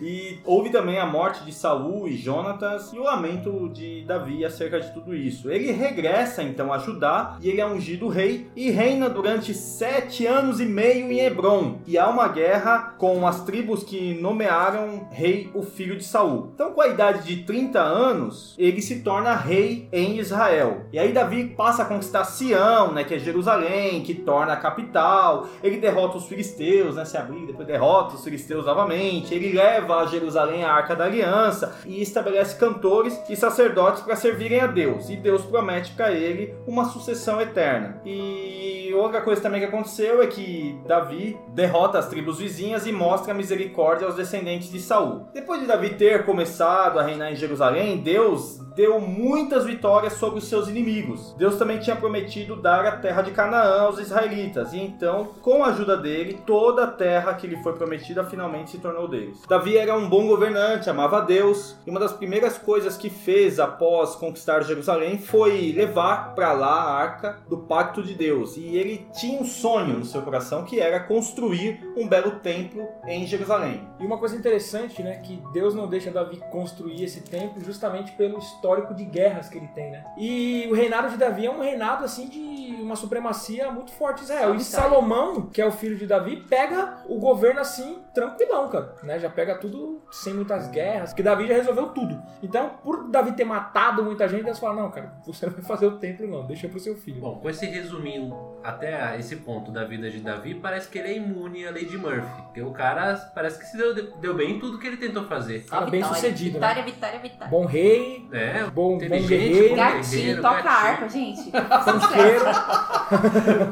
E 0.00 0.38
houve 0.44 0.70
também 0.70 0.98
a 0.98 1.06
morte 1.06 1.44
de 1.44 1.52
Saul 1.52 2.08
e 2.08 2.16
Jonatas 2.16 2.92
e 2.92 2.98
o 2.98 3.02
lamento 3.02 3.68
de 3.68 4.02
Davi 4.04 4.44
acerca 4.44 4.80
de 4.80 4.92
tudo 4.92 5.14
isso. 5.14 5.50
Ele 5.50 5.70
regressa 5.70 6.42
então 6.42 6.72
a 6.72 6.78
Judá 6.78 7.36
e 7.40 7.48
ele 7.48 7.60
é 7.60 7.66
ungido 7.66 8.08
rei 8.08 8.48
e 8.56 8.70
reina 8.70 9.08
durante 9.08 9.54
sete 9.54 10.26
anos 10.26 10.58
e 10.60 10.64
meio 10.64 11.10
em 11.10 11.20
Hebron. 11.20 11.78
E 11.86 11.98
há 11.98 12.08
uma 12.08 12.28
guerra 12.28 12.94
com 12.98 13.26
as 13.26 13.44
tribos 13.44 13.84
que 13.84 14.14
nomearam 14.14 15.08
rei 15.10 15.50
o 15.54 15.62
filho 15.62 15.96
de 15.96 16.04
Saul. 16.04 16.50
Então, 16.54 16.72
com 16.72 16.80
a 16.80 16.88
idade 16.88 17.26
de 17.26 17.44
30 17.44 17.80
anos, 17.80 18.54
ele 18.58 18.80
se 18.80 19.00
torna 19.00 19.34
rei 19.34 19.88
em 19.92 20.18
Israel. 20.18 20.86
E 20.92 20.98
aí 20.98 21.12
Davi 21.12 21.44
passa 21.56 21.82
a 21.82 21.86
conquistar 21.86 22.24
Sião, 22.24 22.92
né, 22.92 23.01
que 23.04 23.14
é 23.14 23.18
Jerusalém, 23.18 24.02
que 24.02 24.14
torna 24.14 24.52
a 24.52 24.56
capital. 24.56 25.46
Ele 25.62 25.78
derrota 25.78 26.16
os 26.16 26.26
filisteus, 26.26 26.96
né, 26.96 27.04
se 27.04 27.16
abriga, 27.16 27.48
depois 27.48 27.66
derrota 27.66 28.14
os 28.14 28.24
filisteus 28.24 28.66
novamente. 28.66 29.34
Ele 29.34 29.52
leva 29.52 29.98
a 29.98 30.06
Jerusalém 30.06 30.64
a 30.64 30.72
Arca 30.72 30.94
da 30.94 31.04
Aliança 31.04 31.78
e 31.86 32.02
estabelece 32.02 32.58
cantores 32.58 33.20
e 33.28 33.36
sacerdotes 33.36 34.02
para 34.02 34.16
servirem 34.16 34.60
a 34.60 34.66
Deus. 34.66 35.08
E 35.10 35.16
Deus 35.16 35.42
promete 35.42 35.92
para 35.92 36.12
ele 36.12 36.54
uma 36.66 36.84
sucessão 36.86 37.40
eterna. 37.40 38.00
E 38.04 38.92
outra 38.94 39.20
coisa 39.20 39.40
também 39.40 39.60
que 39.60 39.66
aconteceu 39.66 40.22
é 40.22 40.26
que 40.26 40.78
Davi 40.86 41.36
derrota 41.48 41.98
as 41.98 42.08
tribos 42.08 42.38
vizinhas 42.38 42.86
e 42.86 42.92
mostra 42.92 43.34
misericórdia 43.34 44.06
aos 44.06 44.16
descendentes 44.16 44.70
de 44.70 44.80
Saul. 44.80 45.26
Depois 45.32 45.60
de 45.60 45.66
Davi 45.66 45.90
ter 45.90 46.24
começado 46.24 46.98
a 46.98 47.02
reinar 47.02 47.32
em 47.32 47.36
Jerusalém, 47.36 47.98
Deus 47.98 48.60
deu 48.74 49.00
muitas 49.00 49.64
vitórias 49.64 50.14
sobre 50.14 50.38
os 50.38 50.48
seus 50.48 50.68
inimigos. 50.68 51.34
Deus 51.38 51.56
também 51.56 51.78
tinha 51.78 51.96
prometido 51.96 52.56
dar 52.56 52.84
a 52.86 52.96
terra 52.96 53.22
de 53.22 53.30
Canaã 53.30 53.82
aos 53.82 53.98
israelitas, 53.98 54.72
e 54.72 54.80
então, 54.80 55.28
com 55.40 55.62
a 55.62 55.68
ajuda 55.68 55.96
dele, 55.96 56.40
toda 56.46 56.84
a 56.84 56.86
terra 56.86 57.34
que 57.34 57.46
lhe 57.46 57.62
foi 57.62 57.74
prometida 57.74 58.24
finalmente 58.24 58.70
se 58.70 58.78
tornou 58.78 59.08
deles. 59.08 59.42
Davi 59.48 59.76
era 59.76 59.96
um 59.96 60.08
bom 60.08 60.26
governante, 60.26 60.90
amava 60.90 61.18
a 61.18 61.20
Deus, 61.20 61.76
e 61.86 61.90
uma 61.90 62.00
das 62.00 62.12
primeiras 62.12 62.58
coisas 62.58 62.96
que 62.96 63.10
fez 63.10 63.58
após 63.58 64.14
conquistar 64.14 64.62
Jerusalém 64.62 65.18
foi 65.18 65.72
levar 65.72 66.34
para 66.34 66.52
lá 66.52 66.82
a 66.82 66.94
arca 66.94 67.38
do 67.48 67.58
pacto 67.58 68.02
de 68.02 68.14
Deus. 68.14 68.56
E 68.56 68.76
ele 68.76 69.06
tinha 69.18 69.40
um 69.40 69.44
sonho 69.44 69.98
no 69.98 70.04
seu 70.04 70.22
coração 70.22 70.64
que 70.64 70.80
era 70.80 71.00
construir 71.00 71.80
um 71.96 72.08
belo 72.08 72.32
templo 72.40 72.86
em 73.06 73.26
Jerusalém. 73.26 73.86
E 74.00 74.06
uma 74.06 74.18
coisa 74.18 74.36
interessante, 74.36 75.02
né, 75.02 75.16
que 75.16 75.40
Deus 75.52 75.74
não 75.74 75.88
deixa 75.88 76.10
Davi 76.10 76.40
construir 76.50 77.02
esse 77.02 77.20
templo 77.22 77.62
justamente 77.64 78.12
pelo 78.12 78.38
histórico 78.62 78.94
de 78.94 79.04
guerras 79.04 79.48
que 79.48 79.58
ele 79.58 79.66
tem, 79.68 79.90
né? 79.90 80.04
E 80.16 80.68
o 80.70 80.74
reinado 80.74 81.10
de 81.10 81.16
Davi 81.16 81.46
é 81.46 81.50
um 81.50 81.60
reinado 81.60 82.04
assim 82.04 82.28
de 82.28 82.80
uma 82.80 82.94
supremacia 82.94 83.70
muito 83.72 83.90
forte 83.92 84.20
em 84.20 84.24
Israel. 84.24 84.54
E 84.54 84.58
Vitória. 84.58 84.88
Salomão, 84.88 85.46
que 85.46 85.60
é 85.60 85.66
o 85.66 85.72
filho 85.72 85.96
de 85.96 86.06
Davi, 86.06 86.36
pega 86.48 86.98
o 87.08 87.18
governo 87.18 87.60
assim 87.60 87.98
tranquilão, 88.14 88.68
cara, 88.68 88.94
né? 89.02 89.18
Já 89.18 89.28
pega 89.28 89.56
tudo 89.56 90.02
sem 90.12 90.32
muitas 90.32 90.68
guerras, 90.68 91.10
porque 91.10 91.22
Davi 91.22 91.48
já 91.48 91.54
resolveu 91.54 91.88
tudo. 91.88 92.22
Então, 92.42 92.70
por 92.84 93.10
Davi 93.10 93.32
ter 93.32 93.44
matado 93.44 94.04
muita 94.04 94.28
gente, 94.28 94.44
Deus 94.44 94.58
fala: 94.58 94.80
"Não, 94.80 94.90
cara, 94.90 95.12
você 95.26 95.46
não 95.46 95.54
vai 95.54 95.62
fazer 95.62 95.86
o 95.86 95.98
templo 95.98 96.28
não, 96.28 96.46
deixa 96.46 96.68
pro 96.68 96.78
seu 96.78 96.94
filho". 96.94 97.20
Bom, 97.20 97.40
com 97.40 97.50
esse 97.50 97.66
resuminho 97.66 98.52
até 98.62 99.18
esse 99.18 99.36
ponto 99.36 99.72
da 99.72 99.84
vida 99.84 100.08
de 100.08 100.20
Davi, 100.20 100.54
parece 100.54 100.88
que 100.88 100.98
ele 100.98 101.08
é 101.08 101.16
imune 101.16 101.66
à 101.66 101.70
lei 101.70 101.84
de 101.84 101.98
Murphy. 101.98 102.42
Porque 102.42 102.62
o 102.62 102.70
cara 102.70 103.16
parece 103.34 103.58
que 103.58 103.64
se 103.64 103.76
deu, 103.76 103.94
deu 104.18 104.34
bem 104.34 104.52
em 104.52 104.58
tudo 104.60 104.78
que 104.78 104.86
ele 104.86 104.96
tentou 104.96 105.24
fazer. 105.24 105.64
Cara 105.64 105.86
bem 105.86 106.04
sucedido, 106.04 106.60
né? 106.60 106.68
Vitória, 106.68 106.92
vitória, 106.92 107.18
vitória. 107.18 107.48
Bom 107.48 107.64
rei, 107.64 108.28
É, 108.32 108.51
bom, 108.74 108.90
bom 108.92 108.96
inteligente, 108.96 109.28
guerreiro, 109.28 109.68
bom 109.70 109.76
Gatinho, 109.76 110.10
guerreiro, 110.10 110.42
toca 110.42 110.70
harpa, 110.70 111.08
gente. 111.08 111.42
funkeiro, 111.42 112.44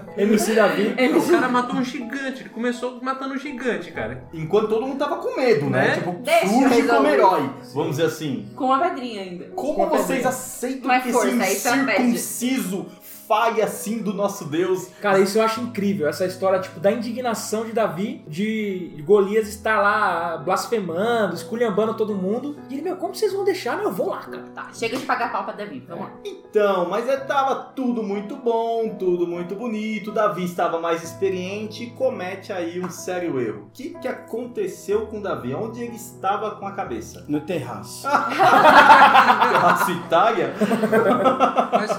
MC 0.16 0.55
Davi. 0.55 0.95
O 1.16 1.31
cara 1.31 1.49
matou 1.49 1.77
um 1.77 1.85
gigante, 1.85 2.40
ele 2.40 2.49
começou 2.51 3.01
matando 3.03 3.35
um 3.35 3.38
gigante, 3.38 3.90
cara. 3.93 4.25
Enquanto 4.33 4.69
todo 4.69 4.87
mundo 4.87 4.99
tava 4.99 5.16
com 5.16 5.37
medo, 5.37 5.69
né? 5.69 5.81
Né? 5.81 5.95
Tipo, 5.95 6.12
Deixa 6.23 6.47
surge 6.47 6.83
como 6.83 7.09
herói, 7.09 7.51
vamos 7.75 7.90
dizer 7.93 8.05
assim. 8.07 8.49
Com 8.55 8.66
uma 8.66 8.79
pedrinha 8.79 9.23
ainda. 9.23 9.45
Como 9.55 9.75
Com 9.75 9.85
a 9.85 9.88
vocês 9.88 10.07
pedrinha. 10.09 10.29
aceitam 10.29 10.93
é 10.93 11.01
que 11.01 11.12
força, 11.12 11.29
esse 11.29 11.69
é 11.69 11.73
incircunciso 11.73 12.87
fale 13.31 13.62
assim 13.62 14.03
do 14.03 14.12
nosso 14.12 14.47
Deus? 14.47 14.88
Cara, 15.01 15.21
isso 15.21 15.38
eu 15.38 15.45
acho 15.45 15.61
incrível, 15.61 16.09
essa 16.09 16.27
história, 16.27 16.59
tipo, 16.59 16.81
da 16.81 16.90
indignação 16.90 17.64
de 17.64 17.73
Davi, 17.73 18.25
de 18.27 19.01
Golias 19.07 19.47
estar 19.47 19.81
lá 19.81 20.37
blasfemando, 20.38 21.37
esculhambando 21.37 21.95
todo 21.95 22.12
mundo. 22.12 22.57
E 22.69 22.75
ele, 22.75 22.83
meu, 22.83 22.97
como 22.97 23.14
vocês 23.14 23.33
vão 23.33 23.45
deixar? 23.45 23.77
Não, 23.77 23.85
eu 23.85 23.93
vou 23.93 24.09
lá, 24.09 24.19
cara. 24.19 24.43
Tá, 24.53 24.71
chega 24.75 24.97
de 24.97 25.07
pagar 25.07 25.31
pau 25.31 25.45
pra 25.45 25.53
Davi, 25.53 25.79
vamos 25.88 26.07
lá. 26.07 26.12
Então, 26.25 26.88
mas 26.90 27.09
é, 27.09 27.19
tava 27.19 27.55
tudo 27.55 28.03
muito 28.03 28.35
bom, 28.35 28.97
tudo 28.99 29.29
muito 29.29 29.55
bonito. 29.55 30.11
Davi 30.11 30.45
estava 30.45 30.81
mais 30.81 31.05
experiente 31.05 31.85
e 31.85 31.90
comete 31.90 32.53
aí 32.53 32.85
um 32.85 32.90
sério 32.90 33.40
erro. 33.40 33.66
O 33.69 33.71
que, 33.71 33.90
que 33.90 34.09
aconteceu 34.09 35.07
com 35.07 35.23
Davi? 35.23 35.55
Onde 35.55 35.81
ele 35.81 35.95
estava 35.95 36.57
com 36.57 36.66
a 36.66 36.73
cabeça? 36.73 37.25
No 37.29 37.40
terraço. 37.43 38.09
Terraço 38.11 39.90
Itália? 39.93 40.55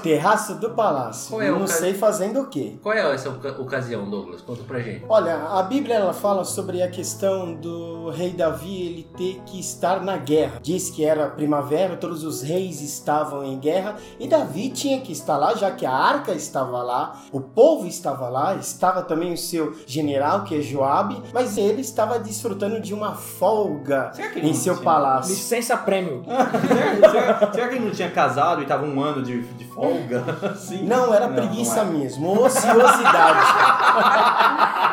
terraço 0.02 0.56
do 0.56 0.70
palácio. 0.70 1.21
Qual 1.28 1.42
é 1.42 1.50
não 1.50 1.66
sei 1.66 1.94
fazendo 1.94 2.40
o 2.40 2.46
quê. 2.48 2.74
Qual 2.82 2.94
é 2.94 3.14
essa 3.14 3.28
oca- 3.30 3.60
ocasião, 3.60 4.08
Douglas? 4.08 4.40
Conta 4.42 4.62
pra 4.64 4.80
gente. 4.80 5.04
Olha, 5.08 5.36
a 5.48 5.62
Bíblia 5.62 5.96
ela 5.96 6.12
fala 6.12 6.44
sobre 6.44 6.82
a 6.82 6.88
questão 6.90 7.54
do 7.54 8.10
rei 8.10 8.30
Davi 8.30 8.82
ele 8.86 9.06
ter 9.16 9.40
que 9.46 9.58
estar 9.60 10.00
na 10.02 10.16
guerra. 10.16 10.58
Diz 10.62 10.90
que 10.90 11.04
era 11.04 11.28
primavera, 11.28 11.96
todos 11.96 12.24
os 12.24 12.42
reis 12.42 12.80
estavam 12.80 13.44
em 13.44 13.58
guerra 13.58 13.96
e 14.18 14.26
Davi 14.28 14.70
tinha 14.70 15.00
que 15.00 15.12
estar 15.12 15.36
lá, 15.36 15.54
já 15.54 15.70
que 15.70 15.86
a 15.86 15.92
arca 15.92 16.32
estava 16.32 16.82
lá, 16.82 17.20
o 17.32 17.40
povo 17.40 17.86
estava 17.86 18.28
lá, 18.28 18.54
estava 18.56 19.02
também 19.02 19.32
o 19.32 19.38
seu 19.38 19.74
general, 19.86 20.44
que 20.44 20.56
é 20.58 20.60
Joabe, 20.60 21.22
mas 21.32 21.56
ele 21.56 21.80
estava 21.80 22.18
desfrutando 22.18 22.80
de 22.80 22.92
uma 22.94 23.14
folga 23.14 24.12
em 24.36 24.54
seu 24.54 24.74
tinha? 24.74 24.84
palácio. 24.84 25.32
Licença 25.32 25.76
prêmio. 25.76 26.22
será, 26.26 27.10
será- 27.10 27.52
será 27.52 27.68
que 27.68 27.74
ele 27.76 27.84
não 27.84 27.92
tinha 27.92 28.10
casado 28.10 28.62
e 28.62 28.66
tava 28.66 28.84
um 28.86 29.00
ano 29.00 29.22
de, 29.22 29.42
de 29.42 29.64
folga? 29.66 30.24
Assim? 30.52 30.84
Não, 30.84 31.11
era 31.14 31.26
Não, 31.28 31.34
preguiça 31.34 31.84
não 31.84 31.92
é. 31.94 31.96
mesmo, 31.98 32.40
ociosidade. 32.42 33.46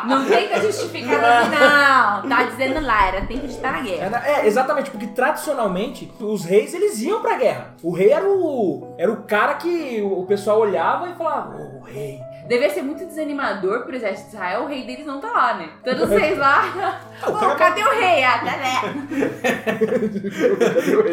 Não 0.06 0.24
tenta 0.24 0.58
justificar 0.62 1.50
não. 1.50 2.26
Tá 2.28 2.44
dizendo 2.44 2.80
lá, 2.80 3.08
era 3.08 3.20
tempo 3.26 3.46
de 3.46 3.52
estar 3.52 3.70
na 3.70 3.80
guerra. 3.82 4.06
Era- 4.06 4.26
É, 4.26 4.46
exatamente, 4.46 4.90
porque 4.90 5.06
tradicionalmente 5.08 6.10
os 6.18 6.42
reis 6.46 6.72
eles 6.72 6.98
iam 7.02 7.20
pra 7.20 7.36
guerra. 7.36 7.74
O 7.82 7.92
rei 7.94 8.10
era 8.10 8.24
o 8.26 8.94
era 8.98 9.12
o 9.12 9.24
cara 9.24 9.54
que 9.54 10.00
o 10.02 10.24
pessoal 10.24 10.58
olhava 10.60 11.10
e 11.10 11.14
falava: 11.14 11.54
"Ô, 11.54 11.82
rei". 11.84 12.18
Devia 12.48 12.70
ser 12.70 12.80
muito 12.82 13.04
desanimador 13.04 13.84
pro 13.84 13.94
exército 13.94 14.30
de 14.30 14.36
Israel, 14.36 14.62
o 14.62 14.66
rei 14.66 14.84
deles 14.86 15.06
não 15.06 15.20
tá 15.20 15.28
lá, 15.30 15.54
né? 15.54 15.68
Todos 15.84 16.08
vocês 16.08 16.36
lá. 16.38 16.98
Ô, 17.26 17.54
cadê 17.56 17.82
o 17.84 17.90
rei? 17.90 18.24
Ah, 18.24 18.38
tá 18.38 18.56
né? 18.56 18.80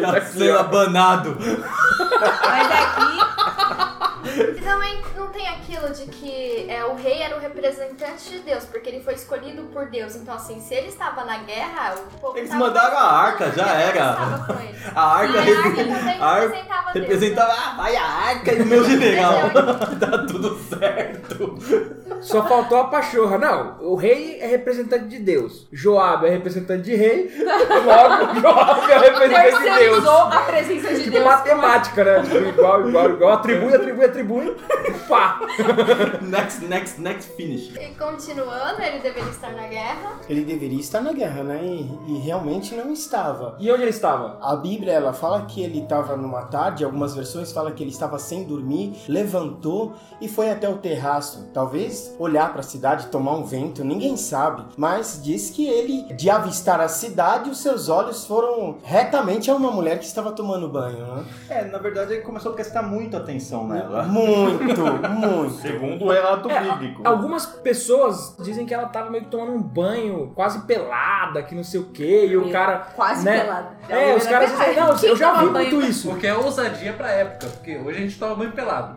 Tá 0.00 0.20
sendo 0.22 0.58
abanado. 0.58 1.36
Mas 1.38 2.72
aqui. 2.72 3.27
E 4.68 4.70
também 4.70 5.00
não 5.16 5.17
tem 5.38 5.46
aquilo 5.48 5.90
de 5.90 6.04
que 6.06 6.66
é, 6.68 6.84
o 6.84 6.96
rei 6.96 7.22
era 7.22 7.36
o 7.36 7.40
representante 7.40 8.28
de 8.28 8.38
Deus, 8.40 8.64
porque 8.64 8.88
ele 8.88 9.00
foi 9.00 9.14
escolhido 9.14 9.62
por 9.72 9.86
Deus. 9.86 10.16
Então, 10.16 10.34
assim, 10.34 10.60
se 10.60 10.74
ele 10.74 10.88
estava 10.88 11.24
na 11.24 11.38
guerra, 11.38 11.94
o 11.94 12.18
povo 12.18 12.36
Eles 12.36 12.52
mandaram 12.52 12.98
a 12.98 13.12
arca, 13.12 13.52
já 13.52 13.72
era. 13.72 14.18
A 14.96 15.16
arca, 15.18 15.38
E 15.38 15.54
a 15.54 15.58
arca 15.60 15.84
também 15.84 16.20
a 16.20 16.26
arca 16.26 16.48
representava 16.48 16.92
Deus. 16.92 17.06
representava, 17.06 17.52
ah, 17.52 17.74
vai 17.76 17.96
a 17.96 18.04
arca 18.04 18.52
e 18.52 18.62
o 18.62 18.66
meu 18.66 18.84
general. 18.84 19.34
tá 20.00 20.18
tudo 20.26 20.58
certo. 20.68 21.58
Só 22.20 22.42
faltou 22.42 22.78
a 22.78 22.84
pachorra. 22.88 23.38
Não, 23.38 23.76
o 23.80 23.94
rei 23.94 24.40
é 24.40 24.46
representante 24.48 25.04
de 25.04 25.20
Deus. 25.20 25.68
Joabe 25.72 26.26
é 26.26 26.30
representante 26.30 26.82
de 26.82 26.96
rei. 26.96 27.30
Logo, 27.84 28.34
Joabe 28.40 28.90
é 28.92 28.98
representante 28.98 29.62
de 29.62 29.78
Deus. 29.78 30.06
A 30.08 30.40
presença 30.40 30.94
de 30.94 31.04
Tipo 31.04 31.12
Deus. 31.12 31.24
matemática, 31.24 32.02
né? 32.04 32.22
Tipo, 32.22 32.36
igual, 32.48 32.88
igual, 32.88 33.10
igual. 33.10 33.32
Atribui, 33.34 33.74
atribui, 33.74 34.04
atribui. 34.04 34.56
Pá. 35.08 35.27
Next, 36.22 36.64
next, 36.64 37.00
next 37.00 37.32
finish. 37.36 37.74
E 37.74 37.94
continuando, 37.94 38.82
ele 38.82 39.00
deveria 39.00 39.30
estar 39.30 39.52
na 39.52 39.66
guerra. 39.66 40.20
Ele 40.28 40.44
deveria 40.44 40.80
estar 40.80 41.00
na 41.00 41.12
guerra, 41.12 41.42
né? 41.42 41.60
E, 41.64 41.98
e 42.08 42.18
realmente 42.18 42.74
não 42.74 42.92
estava. 42.92 43.56
E 43.58 43.70
onde 43.70 43.82
ele 43.82 43.90
estava? 43.90 44.38
A 44.42 44.56
Bíblia 44.56 44.92
ela 44.92 45.12
fala 45.12 45.46
que 45.46 45.62
ele 45.62 45.80
estava 45.80 46.16
numa 46.16 46.42
tarde, 46.42 46.84
algumas 46.84 47.14
versões 47.14 47.52
falam 47.52 47.72
que 47.72 47.82
ele 47.82 47.90
estava 47.90 48.18
sem 48.18 48.44
dormir, 48.44 48.92
levantou 49.08 49.94
e 50.20 50.28
foi 50.28 50.50
até 50.50 50.68
o 50.68 50.78
terraço. 50.78 51.48
Talvez 51.52 52.14
olhar 52.18 52.50
para 52.50 52.60
a 52.60 52.64
cidade, 52.64 53.06
tomar 53.06 53.34
um 53.34 53.44
vento, 53.44 53.84
ninguém 53.84 54.16
sabe. 54.16 54.64
Mas 54.76 55.20
diz 55.22 55.50
que 55.50 55.66
ele, 55.66 56.02
de 56.14 56.30
avistar 56.30 56.80
a 56.80 56.88
cidade, 56.88 57.50
os 57.50 57.58
seus 57.58 57.88
olhos 57.88 58.26
foram 58.26 58.78
retamente 58.82 59.50
a 59.50 59.54
uma 59.54 59.70
mulher 59.70 59.98
que 59.98 60.04
estava 60.04 60.32
tomando 60.32 60.68
banho, 60.68 61.06
né? 61.06 61.24
É, 61.48 61.64
na 61.64 61.78
verdade 61.78 62.14
ele 62.14 62.22
começou 62.22 62.52
a 62.52 62.54
prestar 62.54 62.82
muita 62.82 63.18
atenção 63.18 63.66
nela. 63.66 64.04
Muito, 64.04 64.82
muito. 65.18 65.54
Segundo 65.60 66.04
o 66.04 66.10
relato 66.12 66.50
É, 66.50 66.60
bíblico. 66.60 67.02
Algumas 67.06 67.44
pessoas 67.46 68.36
dizem 68.40 68.64
que 68.66 68.72
ela 68.74 68.86
tava 68.86 69.10
meio 69.10 69.24
que 69.24 69.30
tomando 69.30 69.52
um 69.52 69.62
banho, 69.62 70.32
quase 70.34 70.60
pelada, 70.60 71.42
que 71.42 71.54
não 71.54 71.64
sei 71.64 71.80
o 71.80 71.84
quê, 71.86 72.26
e 72.30 72.36
o 72.36 72.50
cara. 72.50 72.86
Quase 72.94 73.24
né? 73.24 73.40
pelado. 73.40 73.68
Já 73.88 73.96
É, 73.96 74.14
os 74.16 74.26
caras 74.26 74.50
dizem, 74.50 74.76
não, 74.76 74.94
Quem 74.96 75.08
eu 75.10 75.16
já 75.16 75.32
vi 75.34 75.46
muito 75.46 75.80
isso. 75.82 76.08
Porque 76.08 76.26
é 76.26 76.34
ousadia 76.34 76.92
pra 76.92 77.10
época, 77.10 77.46
porque 77.52 77.76
hoje 77.76 77.98
a 77.98 78.00
gente 78.00 78.18
toma 78.18 78.34
banho 78.34 78.52
pelado. 78.52 78.96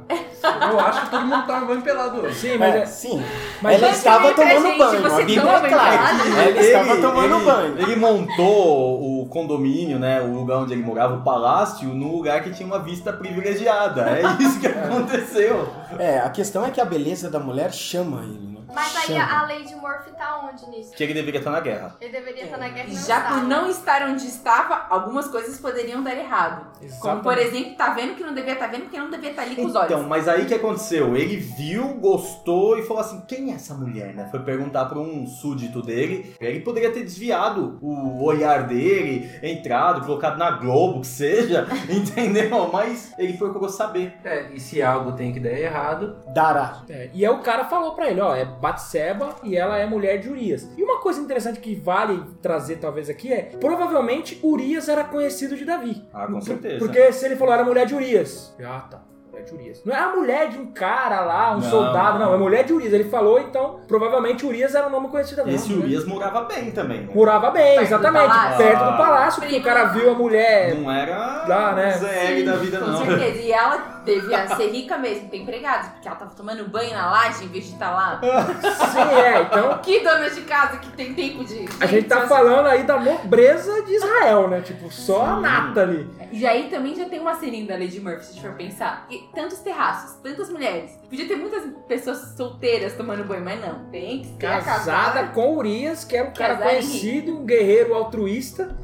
Eu 0.71 0.79
acho 0.79 1.01
que 1.01 1.09
todo 1.11 1.25
mundo 1.25 1.45
toma 1.45 1.65
banho 1.65 1.81
pelado 1.81 2.21
hoje. 2.21 2.35
Sim, 2.35 2.57
mas 2.57 2.75
É, 2.75 2.79
é. 2.79 2.85
sim. 2.85 3.23
Mas 3.61 3.75
ela 3.75 3.87
mas 3.87 3.97
estava 3.97 4.33
tomando 4.33 4.61
gente, 4.67 4.77
banho. 4.77 5.05
A 5.05 5.15
Bíblia 5.17 5.41
é 5.51 5.69
clara. 5.69 5.95
Ela 6.41 6.61
estava 6.61 6.97
tomando 7.01 7.35
ele- 7.35 7.45
banho. 7.45 7.77
Ele 7.79 7.95
montou 7.95 9.20
o 9.20 9.20
condomínio, 9.31 9.97
né? 9.97 10.21
O 10.21 10.33
lugar 10.35 10.57
onde 10.59 10.73
ele 10.73 10.83
morava, 10.83 11.15
o 11.15 11.21
palácio, 11.23 11.87
num 11.89 12.11
lugar 12.11 12.43
que 12.43 12.51
tinha 12.51 12.67
uma 12.67 12.79
vista 12.79 13.11
privilegiada. 13.11 14.09
É 14.09 14.21
isso 14.43 14.59
que 14.59 14.67
aconteceu. 14.67 15.67
É, 15.97 16.19
a 16.19 16.29
questão 16.29 16.63
é 16.63 16.69
que 16.69 16.79
a 16.79 16.85
beleza 16.85 17.29
da 17.31 17.39
mulher 17.39 17.73
chama 17.73 18.21
ele? 18.23 18.50
Mas 18.73 18.95
aí 18.95 19.17
Chama. 19.17 19.39
a, 19.39 19.41
Lady 19.43 19.75
Murphy 19.75 20.11
tá 20.17 20.39
onde 20.51 20.69
nisso? 20.69 20.91
Que 20.93 21.03
ele 21.03 21.13
deveria 21.13 21.39
estar 21.39 21.51
na 21.51 21.59
guerra. 21.59 21.95
Ele 21.99 22.11
deveria 22.11 22.43
estar 22.45 22.57
na 22.57 22.69
guerra 22.69 22.87
e 22.89 22.93
não 22.93 23.01
Já 23.03 23.21
por 23.21 23.27
estava. 23.29 23.43
não 23.47 23.69
estar 23.69 24.01
onde 24.03 24.27
estava, 24.27 24.85
algumas 24.89 25.27
coisas 25.27 25.59
poderiam 25.59 26.01
dar 26.03 26.15
errado. 26.15 26.67
Como, 26.99 27.21
por 27.21 27.37
exemplo, 27.37 27.75
tá 27.75 27.89
vendo 27.93 28.15
que 28.15 28.23
não 28.23 28.33
devia 28.33 28.53
estar 28.53 28.67
vendo 28.67 28.83
porque 28.83 28.97
não 28.97 29.09
devia 29.09 29.31
estar 29.31 29.43
ali 29.43 29.55
com 29.55 29.65
os 29.65 29.75
olhos. 29.75 29.91
Então, 29.91 30.03
mas 30.03 30.27
aí 30.27 30.43
o 30.43 30.45
que 30.45 30.53
aconteceu? 30.53 31.15
Ele 31.15 31.37
viu, 31.37 31.93
gostou 31.95 32.77
e 32.77 32.83
falou 32.83 33.01
assim: 33.01 33.21
quem 33.27 33.51
é 33.51 33.55
essa 33.55 33.73
mulher, 33.73 34.13
né? 34.13 34.27
Foi 34.31 34.39
perguntar 34.41 34.85
pra 34.85 34.99
um 34.99 35.25
súdito 35.27 35.81
dele. 35.81 36.35
Ele 36.39 36.59
poderia 36.61 36.91
ter 36.91 37.03
desviado 37.03 37.77
o 37.81 38.23
olhar 38.23 38.67
dele, 38.67 39.29
entrado, 39.43 40.05
colocado 40.05 40.37
na 40.37 40.51
Globo, 40.51 41.01
que 41.01 41.07
seja, 41.07 41.67
entendeu? 41.89 42.69
Mas 42.71 43.13
ele 43.17 43.33
procurou 43.33 43.69
saber. 43.69 44.13
É, 44.23 44.47
e 44.53 44.59
se 44.59 44.81
algo 44.81 45.11
tem 45.13 45.31
que 45.33 45.39
dar 45.39 45.51
errado, 45.51 46.15
Dará. 46.33 46.81
É, 46.89 47.09
e 47.13 47.25
aí 47.25 47.31
o 47.31 47.39
cara 47.41 47.65
falou 47.65 47.93
pra 47.93 48.09
ele, 48.09 48.21
ó, 48.21 48.35
é 48.35 48.45
Batseba 48.61 49.35
e 49.43 49.57
ela 49.57 49.77
é 49.77 49.85
mulher 49.85 50.19
de 50.19 50.29
Urias. 50.29 50.69
E 50.77 50.83
uma 50.83 50.99
coisa 50.99 51.19
interessante 51.19 51.59
que 51.59 51.75
vale 51.75 52.23
trazer 52.41 52.77
talvez 52.77 53.09
aqui 53.09 53.33
é, 53.33 53.51
provavelmente 53.59 54.39
Urias 54.43 54.87
era 54.87 55.03
conhecido 55.03 55.55
de 55.57 55.65
Davi. 55.65 56.03
Ah, 56.13 56.27
com 56.27 56.39
certeza. 56.39 56.77
Porque 56.79 57.11
se 57.11 57.25
ele 57.25 57.35
falou 57.35 57.53
era 57.53 57.63
mulher 57.63 57.85
de 57.85 57.95
Urias. 57.95 58.55
Ah, 58.63 58.85
tá. 58.89 59.01
Mulher 59.31 59.45
de 59.45 59.53
Urias. 59.55 59.81
Não 59.85 59.95
é 59.95 59.97
a 59.99 60.09
mulher 60.09 60.49
de 60.49 60.57
um 60.59 60.65
cara 60.73 61.21
lá, 61.21 61.51
um 61.53 61.61
Não. 61.61 61.69
soldado, 61.69 62.19
não. 62.19 62.33
É 62.33 62.37
mulher 62.37 62.65
de 62.65 62.73
Urias. 62.73 62.91
Ele 62.91 63.05
falou, 63.05 63.39
então, 63.39 63.79
provavelmente 63.87 64.45
Urias 64.45 64.75
era 64.75 64.87
o 64.87 64.89
nome 64.89 65.07
conhecido 65.07 65.43
da 65.45 65.49
Esse. 65.49 65.71
Urias 65.73 66.05
morava 66.05 66.41
bem 66.41 66.69
também. 66.71 67.01
né? 67.03 67.09
Morava 67.15 67.49
bem, 67.49 67.63
Perto 67.77 67.79
do 67.79 67.85
exatamente. 67.85 68.27
palácio. 68.27 68.57
Perto 68.57 68.79
do 68.91 68.97
palácio, 68.97 69.41
porque 69.41 69.57
o 69.57 69.63
cara 69.63 69.85
viu 69.85 70.11
a 70.11 70.13
mulher. 70.13 70.75
Não 70.75 70.91
era 70.91 71.45
Lá, 71.47 71.73
né? 71.73 71.91
ZL 71.93 72.45
da 72.45 72.55
vida, 72.57 72.79
Com 72.79 72.87
não. 72.87 73.05
certeza. 73.05 73.37
E 73.39 73.51
ela 73.53 74.00
devia 74.03 74.47
ser 74.55 74.69
rica 74.69 74.97
mesmo, 74.97 75.29
ter 75.29 75.37
empregados, 75.37 75.89
porque 75.89 76.07
ela 76.07 76.17
tava 76.17 76.31
tomando 76.35 76.67
banho 76.67 76.93
na 76.93 77.09
laje 77.09 77.45
em 77.45 77.47
vez 77.47 77.65
de 77.65 77.73
estar 77.73 77.91
lá. 77.91 78.19
Sim, 78.91 79.15
é. 79.15 79.41
Então, 79.41 79.77
Que 79.79 79.99
dona 79.99 80.29
de 80.29 80.41
casa 80.41 80.77
que 80.77 80.89
tem 80.91 81.13
tempo 81.13 81.43
de. 81.43 81.65
a 81.79 81.85
gente 81.85 82.07
tá 82.07 82.27
falando 82.27 82.67
aí 82.67 82.83
da 82.83 82.99
nobreza 82.99 83.83
de 83.83 83.93
Israel, 83.93 84.47
né? 84.47 84.61
Tipo, 84.61 84.91
só 84.91 85.25
a 85.25 85.39
nata 85.39 85.81
ali. 85.81 86.09
E 86.31 86.45
aí 86.47 86.69
também 86.69 86.95
já 86.95 87.05
tem 87.05 87.19
uma 87.19 87.35
ceninha 87.35 87.67
da 87.67 87.73
Lady 87.75 87.99
Murphy, 87.99 88.25
se 88.25 88.31
a 88.31 88.33
gente 88.33 88.47
for 88.47 88.55
pensar. 88.55 89.05
E 89.09 89.17
tantos 89.33 89.59
terraços, 89.59 90.15
tantas 90.21 90.49
mulheres. 90.49 90.91
Podia 91.09 91.27
ter 91.27 91.35
muitas 91.35 91.63
pessoas 91.87 92.35
solteiras 92.37 92.93
tomando 92.93 93.23
banho, 93.23 93.43
mas 93.43 93.59
não. 93.59 93.85
Tem 93.91 94.21
que 94.21 94.27
ser 94.39 94.45
a 94.45 94.61
Casada 94.61 95.27
com 95.27 95.57
Urias, 95.57 96.03
que 96.03 96.15
era 96.15 96.29
um 96.29 96.33
cara 96.33 96.55
Casada 96.55 96.69
conhecido, 96.71 97.37
um 97.37 97.45
guerreiro 97.45 97.93
altruísta. 97.93 98.75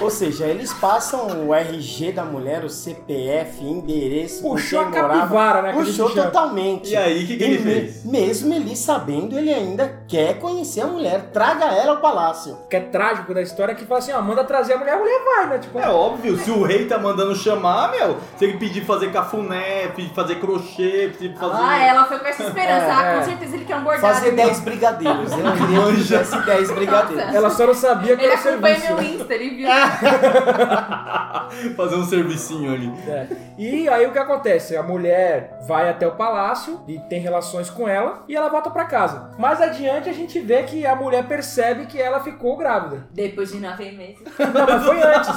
Ou 0.00 0.10
seja, 0.10 0.46
eles 0.46 0.72
passam 0.72 1.46
o 1.46 1.54
RG 1.54 2.12
da 2.12 2.24
mulher, 2.24 2.64
o 2.64 2.68
CPF, 2.70 3.62
endereço, 3.64 4.42
Puxou 4.42 4.80
a 4.80 4.90
capivara, 4.90 5.62
né? 5.62 5.72
que 5.72 5.78
Puxou 5.78 6.10
totalmente. 6.10 6.90
E 6.92 6.96
aí, 6.96 7.24
o 7.24 7.26
que, 7.26 7.36
que 7.36 7.44
ele 7.44 7.58
fez? 7.58 8.04
Mesmo 8.04 8.54
ele 8.54 8.76
sabendo, 8.76 9.38
ele 9.38 9.52
ainda 9.52 10.02
quer 10.06 10.38
conhecer 10.38 10.80
a 10.82 10.86
mulher. 10.86 11.30
Traga 11.32 11.66
ela 11.66 11.92
ao 11.92 12.00
palácio. 12.00 12.56
que 12.70 12.76
é 12.76 12.80
trágico 12.80 13.34
da 13.34 13.42
história, 13.42 13.74
que 13.74 13.84
fala 13.84 13.98
assim, 13.98 14.12
ó, 14.12 14.22
manda 14.22 14.44
trazer 14.44 14.74
a 14.74 14.78
mulher, 14.78 14.94
a 14.94 14.98
mulher 14.98 15.20
vai, 15.24 15.46
né? 15.48 15.58
Tipo, 15.58 15.78
É 15.78 15.88
óbvio, 15.88 16.38
se 16.38 16.50
o 16.50 16.62
rei 16.62 16.86
tá 16.86 16.98
mandando 16.98 17.34
chamar, 17.34 17.90
meu, 17.90 18.16
se 18.36 18.44
ele 18.44 18.58
pedir 18.58 18.84
fazer 18.84 19.10
cafuné, 19.12 19.88
pedir 19.88 20.14
fazer 20.14 20.36
crochê, 20.36 21.10
pedir 21.18 21.36
fazer. 21.36 21.58
Ah, 21.60 21.78
ela 21.78 22.04
foi 22.04 22.18
com 22.18 22.26
essa 22.26 22.44
esperança. 22.44 22.86
É, 22.86 22.90
ah, 22.90 23.02
é. 23.02 23.18
com 23.18 23.24
certeza 23.24 23.56
ele 23.56 23.64
quer 23.64 23.76
um 23.76 23.82
bordado. 23.84 24.14
Fazer 24.14 24.30
10 24.32 24.60
brigadeiros. 24.60 25.32
Ele 25.32 25.52
queria 25.52 25.82
que 25.86 25.92
fizesse 25.96 26.38
10 26.40 26.70
brigadeiros. 26.70 27.34
ela 27.34 27.50
só 27.50 27.66
não 27.66 27.74
sabia 27.74 28.16
que 28.16 28.22
Ele 28.24 28.32
era 28.32 28.40
o 28.40 28.48
acompanha 28.48 28.80
serviço. 28.80 29.02
meu 29.02 29.14
Insta, 29.20 29.34
ele 29.34 29.47
viu. 29.48 29.68
fazer 31.76 31.96
um 31.96 32.04
servicinho 32.04 32.72
ali. 32.72 32.92
É. 33.06 33.26
E 33.56 33.88
aí 33.88 34.06
o 34.06 34.12
que 34.12 34.18
acontece? 34.18 34.76
A 34.76 34.82
mulher 34.82 35.58
vai 35.66 35.88
até 35.88 36.06
o 36.06 36.12
palácio 36.12 36.80
e 36.86 36.98
tem 37.00 37.20
relações 37.20 37.68
com 37.70 37.88
ela 37.88 38.22
e 38.28 38.36
ela 38.36 38.48
volta 38.48 38.70
pra 38.70 38.84
casa. 38.84 39.30
Mais 39.38 39.60
adiante 39.60 40.08
a 40.08 40.12
gente 40.12 40.38
vê 40.40 40.62
que 40.62 40.86
a 40.86 40.94
mulher 40.94 41.24
percebe 41.26 41.86
que 41.86 42.00
ela 42.00 42.20
ficou 42.20 42.56
grávida. 42.56 43.06
Depois 43.12 43.50
de 43.52 43.58
nove 43.58 43.90
meses. 43.92 44.18
Não, 44.38 44.66
mas 44.66 44.84
foi 44.84 45.02
antes. 45.02 45.30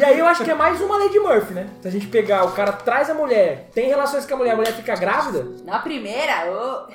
e 0.00 0.04
aí 0.04 0.18
eu 0.18 0.26
acho 0.26 0.44
que 0.44 0.50
é 0.50 0.54
mais 0.54 0.80
uma 0.80 0.96
Lady 0.98 1.18
Murphy, 1.18 1.54
né? 1.54 1.66
Se 1.82 1.88
a 1.88 1.90
gente 1.90 2.06
pegar, 2.06 2.44
o 2.44 2.52
cara 2.52 2.72
traz 2.72 3.10
a 3.10 3.14
mulher, 3.14 3.68
tem 3.74 3.88
relações 3.88 4.24
com 4.26 4.34
a 4.34 4.36
mulher, 4.38 4.52
a 4.52 4.56
mulher 4.56 4.72
fica 4.72 4.94
grávida, 4.94 5.46
Na 5.64 5.78
primeira, 5.80 6.50
ô. 6.50 6.86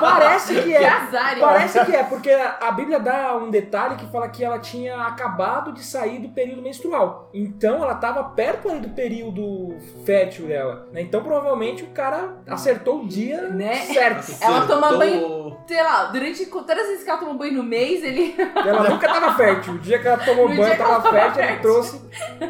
parece 0.00 0.54
que 0.54 0.62
Que 0.62 0.74
é. 0.74 0.88
azar, 0.88 1.34
hein? 1.34 1.40
Parece 1.40 1.84
que 1.84 1.94
é, 1.94 2.02
porque 2.02 2.30
a 2.30 2.70
Bíblia 2.72 2.98
dá 2.98 3.36
um 3.36 3.50
detalhe 3.50 3.96
que 3.96 4.06
fala 4.10 4.28
que 4.28 4.44
ela 4.44 4.58
tinha 4.58 4.96
acabado 5.06 5.25
acabado 5.26 5.72
de 5.72 5.82
sair 5.84 6.18
do 6.20 6.28
período 6.28 6.62
menstrual. 6.62 7.28
Então 7.34 7.82
ela 7.82 7.94
tava 7.94 8.22
perto 8.24 8.68
ali 8.68 8.80
do 8.80 8.88
período 8.90 9.76
fértil 10.04 10.46
dela. 10.46 10.88
né? 10.92 11.00
Então 11.02 11.22
provavelmente 11.22 11.82
o 11.82 11.88
cara 11.88 12.36
acertou 12.46 13.02
o 13.02 13.06
dia 13.08 13.42
Né? 13.48 13.74
certo. 13.76 14.32
Ela 14.40 14.66
toma 14.66 14.86
Acertou. 14.88 14.98
banho, 14.98 15.56
sei 15.66 15.82
lá, 15.82 16.04
durante 16.06 16.46
todas 16.46 16.78
as 16.78 16.86
vezes 16.86 17.04
que 17.04 17.10
ela 17.10 17.18
toma 17.18 17.34
banho 17.34 17.54
no 17.54 17.62
mês, 17.62 18.02
ele. 18.02 18.34
Ela 18.56 18.88
nunca 18.90 19.06
tava 19.08 19.34
fértil. 19.34 19.74
O 19.74 19.78
dia 19.78 19.98
que 19.98 20.06
ela 20.06 20.18
tomou 20.18 20.48
No 20.48 20.56
banho, 20.56 20.64
dia 20.64 20.76
que 20.76 20.82
tava 20.82 20.92
ela 20.94 21.02
tava 21.02 21.16
fértil, 21.16 21.42
ele 21.42 21.48
fértil. 21.52 21.62
trouxe. 21.70 22.00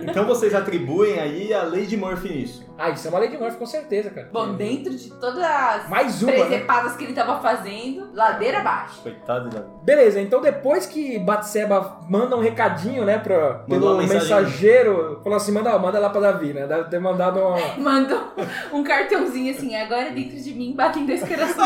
Então 0.03 0.27
vocês 0.27 0.55
atribuem 0.55 1.19
aí 1.19 1.53
a 1.55 1.63
lei 1.63 1.87
de 1.87 1.97
Murphy 1.97 2.29
nisso. 2.29 2.66
Ah, 2.79 2.91
isso 2.91 3.07
é 3.07 3.11
uma 3.11 3.19
lei 3.21 3.31
de 3.31 3.39
Murphy, 3.39 3.57
com 3.57 3.65
certeza, 3.65 4.11
cara. 4.11 4.29
Bom, 4.31 4.53
dentro 4.55 4.95
de 4.95 5.09
todas 5.15 5.43
as 5.43 5.89
Mais 5.89 6.23
uma, 6.23 6.31
né? 6.33 6.39
presepadas 6.41 6.95
que 6.95 7.05
ele 7.05 7.15
tava 7.15 7.41
fazendo, 7.41 8.11
ladeira 8.13 8.59
abaixo. 8.59 9.01
Coitado 9.03 9.49
da. 9.49 9.63
Beleza, 9.83 10.21
então 10.21 10.43
depois 10.43 10.85
que 10.85 11.19
Batseba 11.19 12.01
manda 12.09 12.37
um 12.37 12.41
recadinho, 12.41 13.05
né, 13.05 13.19
pra, 13.19 13.55
pelo 13.67 13.97
mensagem. 13.97 14.21
mensageiro, 14.21 15.21
falou 15.23 15.37
assim, 15.37 15.53
manda, 15.53 15.79
manda 15.79 15.99
lá 15.99 16.11
pra 16.11 16.21
Davi, 16.21 16.53
né? 16.53 16.67
Deve 16.67 16.85
ter 16.91 16.99
mandado 17.01 17.41
uma... 17.41 17.57
Mandou 17.79 18.33
um 18.73 18.85
cartãozinho 18.85 19.55
assim, 19.55 19.75
agora 19.75 20.11
dentro 20.11 20.37
de 20.37 20.53
mim 20.53 20.75
batem 20.77 21.07
dois 21.07 21.21
corações. 21.27 21.57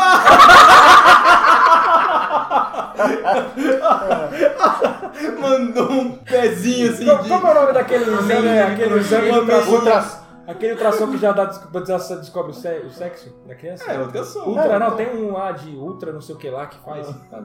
Mandou 5.39 5.91
um 5.91 6.11
pezinho 6.17 6.91
assim 6.91 7.05
Como, 7.05 7.23
de. 7.23 7.31
é 7.31 7.35
o 7.37 7.53
nome 7.53 7.73
daquele 7.73 8.03
exame, 8.03 8.41
né? 8.41 8.63
aquele 8.63 8.99
exame 8.99 9.29
ultrassom. 9.31 10.20
Aquele 10.51 10.73
ultrassom 10.73 11.07
que 11.11 11.17
já 11.17 11.31
dá, 11.31 11.45
descobre, 11.45 11.85
já 11.85 11.97
descobre 11.97 12.51
o, 12.51 12.53
se- 12.53 12.79
o 12.85 12.89
sexo 12.91 13.33
da 13.47 13.55
criança? 13.55 13.91
É, 13.91 13.99
outra 13.99 14.23
som. 14.23 14.41
Ultra, 14.41 14.79
não, 14.79 14.91
tem 14.91 15.07
um 15.15 15.33
lá 15.33 15.51
de 15.51 15.69
ultra, 15.75 16.11
não 16.11 16.21
sei 16.21 16.35
o 16.35 16.37
que 16.37 16.49
lá, 16.49 16.65
que 16.67 16.77
faz. 16.85 17.07
Ah, 17.31 17.39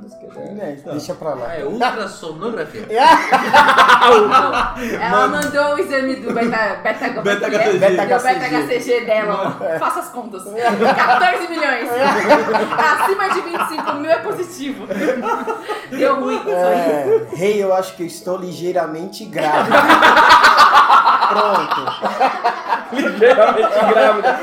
É, 0.61 0.73
deixa 0.93 1.15
pra 1.15 1.35
lá. 1.35 1.55
É 1.55 1.65
ultrassonografia. 1.65 2.87
Ela 5.01 5.29
mandou 5.29 5.75
o 5.75 5.79
exame 5.79 6.17
do 6.17 6.33
beta, 6.33 6.81
beta, 6.83 7.09
Beta 7.23 7.49
beta, 7.51 7.59
HCG. 7.59 7.79
beta, 7.79 8.19
beta 8.19 8.47
HCG 8.67 9.05
dela. 9.07 9.57
Faça 9.79 10.01
as 10.01 10.09
contas. 10.11 10.43
14 10.45 11.49
milhões. 11.49 11.89
Acima 13.01 13.29
de 13.31 13.41
25 13.41 13.93
mil 13.95 14.11
é 14.11 14.19
positivo. 14.19 14.87
Deu 15.91 16.21
ruim. 16.21 16.43
É, 16.49 17.27
rei, 17.35 17.63
eu 17.63 17.75
acho 17.75 17.95
que 17.97 18.03
eu 18.03 18.07
estou 18.07 18.37
ligeiramente 18.39 19.25
grávida. 19.25 19.77
Pronto. 21.29 21.87
Ligeiramente 22.93 23.85
grávida. 23.93 24.39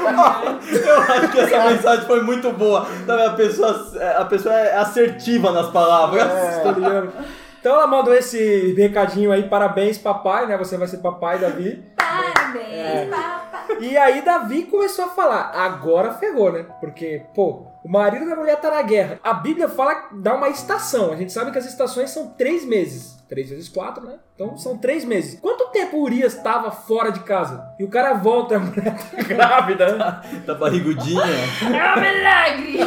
Eu 0.86 1.02
acho 1.02 1.32
que 1.32 1.40
essa 1.40 1.70
mensagem 1.70 2.06
foi 2.06 2.22
muito 2.22 2.52
boa. 2.52 2.86
Sabe, 3.06 3.26
a 3.26 3.30
pessoa, 3.32 3.92
a 4.18 4.26
pessoa 4.26 4.56
é 4.56 4.78
assertiva 4.78 5.52
nas 5.52 5.70
palavras. 5.70 6.28
Tá 6.64 6.72
ligado? 6.72 7.12
Então 7.60 7.76
ela 7.76 7.88
mandou 7.88 8.14
esse 8.14 8.74
recadinho 8.78 9.32
aí, 9.32 9.44
parabéns 9.44 9.98
papai, 9.98 10.46
né? 10.48 10.58
Você 10.58 10.78
vai 10.78 10.88
ser 10.88 10.98
papai, 10.98 11.40
Davi. 11.40 11.82
Parabéns, 11.96 12.68
É. 12.74 13.06
papai. 13.10 13.78
E 13.80 13.98
aí 13.98 14.22
Davi 14.22 14.64
começou 14.64 15.06
a 15.06 15.10
falar, 15.10 15.52
agora 15.56 16.12
ferrou, 16.14 16.52
né? 16.52 16.66
Porque, 16.82 17.24
pô, 17.34 17.68
o 17.84 17.90
marido 17.92 18.30
da 18.30 18.36
mulher 18.36 18.56
tá 18.62 18.72
na 18.72 18.82
guerra. 18.82 19.20
A 19.22 19.34
Bíblia 19.34 19.68
fala, 19.68 20.08
dá 20.14 20.34
uma 20.36 20.48
estação. 20.48 21.12
A 21.12 21.16
gente 21.18 21.34
sabe 21.34 21.52
que 21.52 21.58
as 21.58 21.66
estações 21.66 22.12
são 22.12 22.28
três 22.30 22.64
meses. 22.66 23.22
Três 23.28 23.50
vezes 23.50 23.68
quatro, 23.68 24.06
né? 24.06 24.16
Então 24.36 24.56
são 24.58 24.78
três 24.78 25.04
meses. 25.04 25.40
Quanto 25.40 25.70
tempo 25.70 25.98
o 25.98 26.04
Urias 26.04 26.36
tava 26.36 26.72
fora 26.72 27.12
de 27.12 27.22
casa? 27.22 27.66
E 27.80 27.84
o 27.84 27.90
cara 27.90 28.14
volta, 28.14 28.56
a 28.56 28.60
mulher 28.60 28.96
tá 28.96 29.22
grávida, 29.28 29.96
né? 29.98 30.22
Tá 30.46 30.54
barrigudinha. 30.54 31.24
É 31.64 31.98
um 31.98 32.02
milagre. 32.02 32.80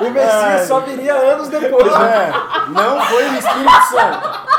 O 0.00 0.10
Messias 0.10 0.66
só 0.66 0.80
viria 0.80 1.14
anos 1.14 1.48
depois, 1.48 1.92
né? 1.92 2.30
É, 2.30 2.70
não 2.70 3.00
foi 3.02 3.28
o 3.28 3.34
Espírito 3.34 3.82
Santo. 3.90 4.56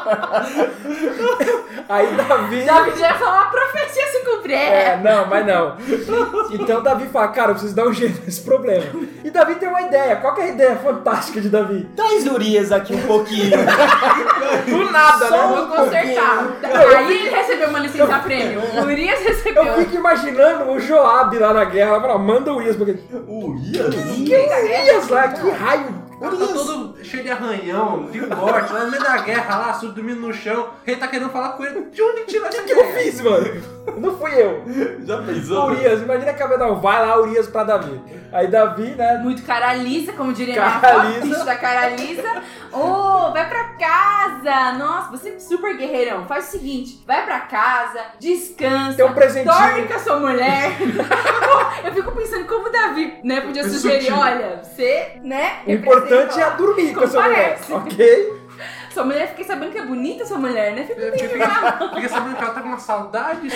Aí 1.90 2.06
Davi... 2.14 2.62
Davi 2.62 2.98
já 3.00 3.14
falou 3.14 3.40
a 3.40 3.46
profecia 3.46 4.06
se 4.06 4.24
cumprir. 4.24 4.54
É, 4.54 5.00
não, 5.02 5.26
mas 5.26 5.44
não. 5.44 5.76
Então 6.52 6.80
Davi 6.80 7.08
fala, 7.08 7.28
cara, 7.28 7.48
eu 7.48 7.54
preciso 7.54 7.74
dar 7.74 7.88
um 7.88 7.92
jeito 7.92 8.22
nesse 8.24 8.42
problema. 8.42 8.86
E 9.24 9.28
Davi 9.28 9.56
tem 9.56 9.68
uma 9.68 9.82
ideia. 9.82 10.14
Qual 10.16 10.32
que 10.32 10.40
é 10.40 10.44
a 10.44 10.48
ideia 10.48 10.76
fantástica 10.76 11.40
de 11.40 11.48
Davi? 11.48 11.88
Traz 11.96 12.26
Urias 12.26 12.70
aqui 12.70 12.94
um 12.94 13.02
pouquinho. 13.02 13.50
Do 14.66 14.92
nada, 14.92 15.26
Só 15.26 15.48
né? 15.48 15.56
Vou 15.56 15.66
consertar. 15.66 16.58
Aí 16.62 17.12
ele 17.12 17.30
recebeu 17.30 17.68
uma 17.68 17.80
licença 17.80 18.18
prêmio. 18.20 18.60
O 18.60 18.82
Urias 18.82 19.20
recebeu. 19.20 19.64
Eu 19.64 19.74
fico 19.78 19.96
imaginando 19.96 20.70
o 20.70 20.78
Joab 20.78 21.36
lá 21.38 21.52
na 21.52 21.64
guerra, 21.64 21.90
ela 21.90 22.00
fala, 22.00 22.18
manda 22.18 22.52
o 22.52 22.56
Urias, 22.56 22.76
porque... 22.76 22.98
O 23.26 23.56
Ian? 23.56 23.90
Que 24.24 24.36
Urias 24.36 25.08
lá, 25.08 25.26
que 25.26 25.50
raio... 25.50 26.09
O 26.20 26.36
tá 26.36 26.46
todo 26.52 27.02
cheio 27.02 27.22
de 27.22 27.30
arranhão, 27.30 28.04
de 28.10 28.20
corte, 28.26 28.70
lá 28.74 28.84
no 28.84 28.90
meio 28.90 29.02
da 29.02 29.16
guerra, 29.22 29.56
lá, 29.56 29.72
sujo, 29.72 29.92
dormindo 29.92 30.20
no 30.20 30.34
chão. 30.34 30.68
Ele 30.86 30.98
tá 30.98 31.08
querendo 31.08 31.30
falar 31.30 31.54
com 31.54 31.64
ele. 31.64 31.86
De 31.90 32.02
onde 32.02 32.24
tirou 32.26 32.46
essa 32.46 32.60
O 32.60 32.64
que 32.66 32.72
eu 32.72 32.92
fiz, 32.92 33.20
mano? 33.22 33.62
Não 33.96 34.18
fui 34.18 34.30
eu. 34.34 34.62
Já 35.02 35.22
pensou? 35.22 35.70
Urias, 35.70 36.02
imagina 36.02 36.34
que 36.34 36.42
a 36.42 36.58
não, 36.58 36.78
vai 36.78 37.06
lá 37.06 37.18
Urias 37.18 37.46
pra 37.46 37.64
Davi. 37.64 37.98
Aí 38.32 38.46
Davi, 38.48 38.90
né? 38.90 39.18
Muito 39.22 39.42
cara 39.42 39.72
lisa, 39.74 40.12
como 40.12 40.32
diria 40.32 40.54
Cara 40.54 41.04
minha 41.04 41.18
lisa. 41.20 41.26
bicho 41.34 41.44
da 41.46 41.56
cara 41.56 41.88
lisa. 41.88 42.42
Ô, 42.70 43.32
vai 43.32 43.48
pra 43.48 43.64
casa. 43.70 44.72
Nossa, 44.78 45.10
você 45.10 45.30
é 45.30 45.38
super 45.38 45.76
guerreirão. 45.76 46.26
Faz 46.26 46.48
o 46.48 46.50
seguinte, 46.50 47.02
vai 47.06 47.24
pra 47.24 47.40
casa, 47.40 47.98
descansa. 48.20 48.96
Tem 48.96 49.06
um 49.06 49.14
presentinho. 49.14 49.52
Dorme 49.52 49.88
com 49.88 49.94
a 49.94 49.98
sua 49.98 50.20
mulher. 50.20 50.76
Eu 51.82 51.92
fico 51.94 52.12
pensando 52.12 52.44
como 52.46 52.68
o 52.68 52.70
Davi, 52.70 53.18
né, 53.24 53.40
podia 53.40 53.68
sugerir, 53.68 54.12
olha, 54.12 54.60
você, 54.62 55.18
né, 55.22 55.60
O 55.66 55.80
importante 56.14 56.40
é 56.40 56.50
dormir 56.56 56.94
com 56.94 57.04
a 57.04 57.06
sua 57.08 57.22
mulher, 57.24 57.58
ok? 57.70 58.40
Sua 58.92 59.04
mulher, 59.04 59.28
fiquei 59.28 59.44
sabendo 59.44 59.70
que 59.72 59.78
é 59.78 59.86
bonita 59.86 60.26
sua 60.26 60.38
mulher, 60.38 60.72
né? 60.74 60.84
Fica 60.84 61.00
Eu 61.00 61.10
bem 61.12 61.20
fiquei, 61.20 61.38
legal. 61.38 61.88
fiquei 61.94 62.08
sabendo 62.08 62.36
que 62.36 62.42
ela 62.42 62.52
tá 62.54 62.60
com 62.60 62.68
uma 62.68 62.78
saudade. 62.80 63.48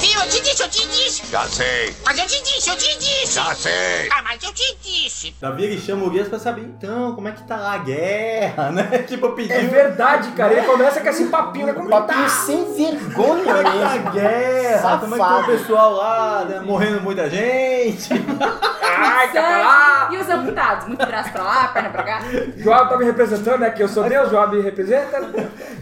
Viu? 0.00 0.20
Eu 0.20 0.28
te 0.28 0.40
disse, 0.42 0.62
eu 0.62 0.68
te 0.68 0.86
disse. 0.88 1.26
Já 1.30 1.42
sei, 1.46 1.94
Mas 2.04 2.18
eu 2.18 2.26
te 2.26 2.42
disse, 2.42 2.68
eu 2.70 2.76
te 2.76 2.98
disse. 2.98 3.34
já 3.34 3.54
sei. 3.54 4.08
Ah, 4.12 4.22
mas 4.22 4.42
eu 4.42 4.52
te 4.52 4.76
disse. 4.82 5.34
Davi 5.40 5.64
ele 5.64 5.80
chama 5.80 6.04
o 6.04 6.06
Urias 6.06 6.28
pra 6.28 6.38
saber, 6.38 6.62
então, 6.62 7.14
como 7.14 7.28
é 7.28 7.32
que 7.32 7.42
tá 7.46 7.56
lá 7.56 7.74
a 7.74 7.78
guerra, 7.78 8.70
né? 8.70 8.98
Tipo, 9.08 9.30
pediu. 9.32 9.54
É 9.56 9.60
verdade, 9.62 10.30
cara. 10.32 10.52
Ele 10.52 10.66
começa 10.66 11.00
com 11.00 11.08
esse 11.08 11.24
papinho, 11.26 11.66
né? 11.66 11.72
Como 11.72 11.88
Papinho 11.88 12.22
tá? 12.22 12.28
sem 12.28 12.74
vergonha 12.74 13.44
Como 13.44 13.56
é 13.58 13.64
que 13.64 13.78
tá 13.78 13.86
a 13.86 13.90
mesmo. 13.94 14.10
guerra? 14.12 14.98
Como 14.98 15.14
é 15.14 15.18
que 15.18 15.24
tá 15.24 15.28
o 15.28 15.40
Safado. 15.40 15.46
pessoal 15.46 15.92
lá, 15.94 16.44
né, 16.44 16.60
morrendo 16.60 17.00
muita 17.00 17.28
gente? 17.30 18.08
Ai, 18.96 19.32
tá 19.32 20.08
E 20.12 20.16
os 20.16 20.28
amputados? 20.28 20.86
Muito 20.86 21.04
braço 21.04 21.30
pra 21.32 21.42
lá, 21.42 21.68
perna 21.68 21.90
pra 21.90 22.02
cá. 22.02 22.20
Joab 22.56 22.88
tá 22.90 22.96
me 22.96 23.04
representando, 23.04 23.58
né? 23.60 23.70
Que 23.70 23.82
eu 23.82 23.88
sou 23.88 24.04
Deus, 24.04 24.30
Joab 24.30 24.56
me 24.56 24.62
representa. 24.62 25.20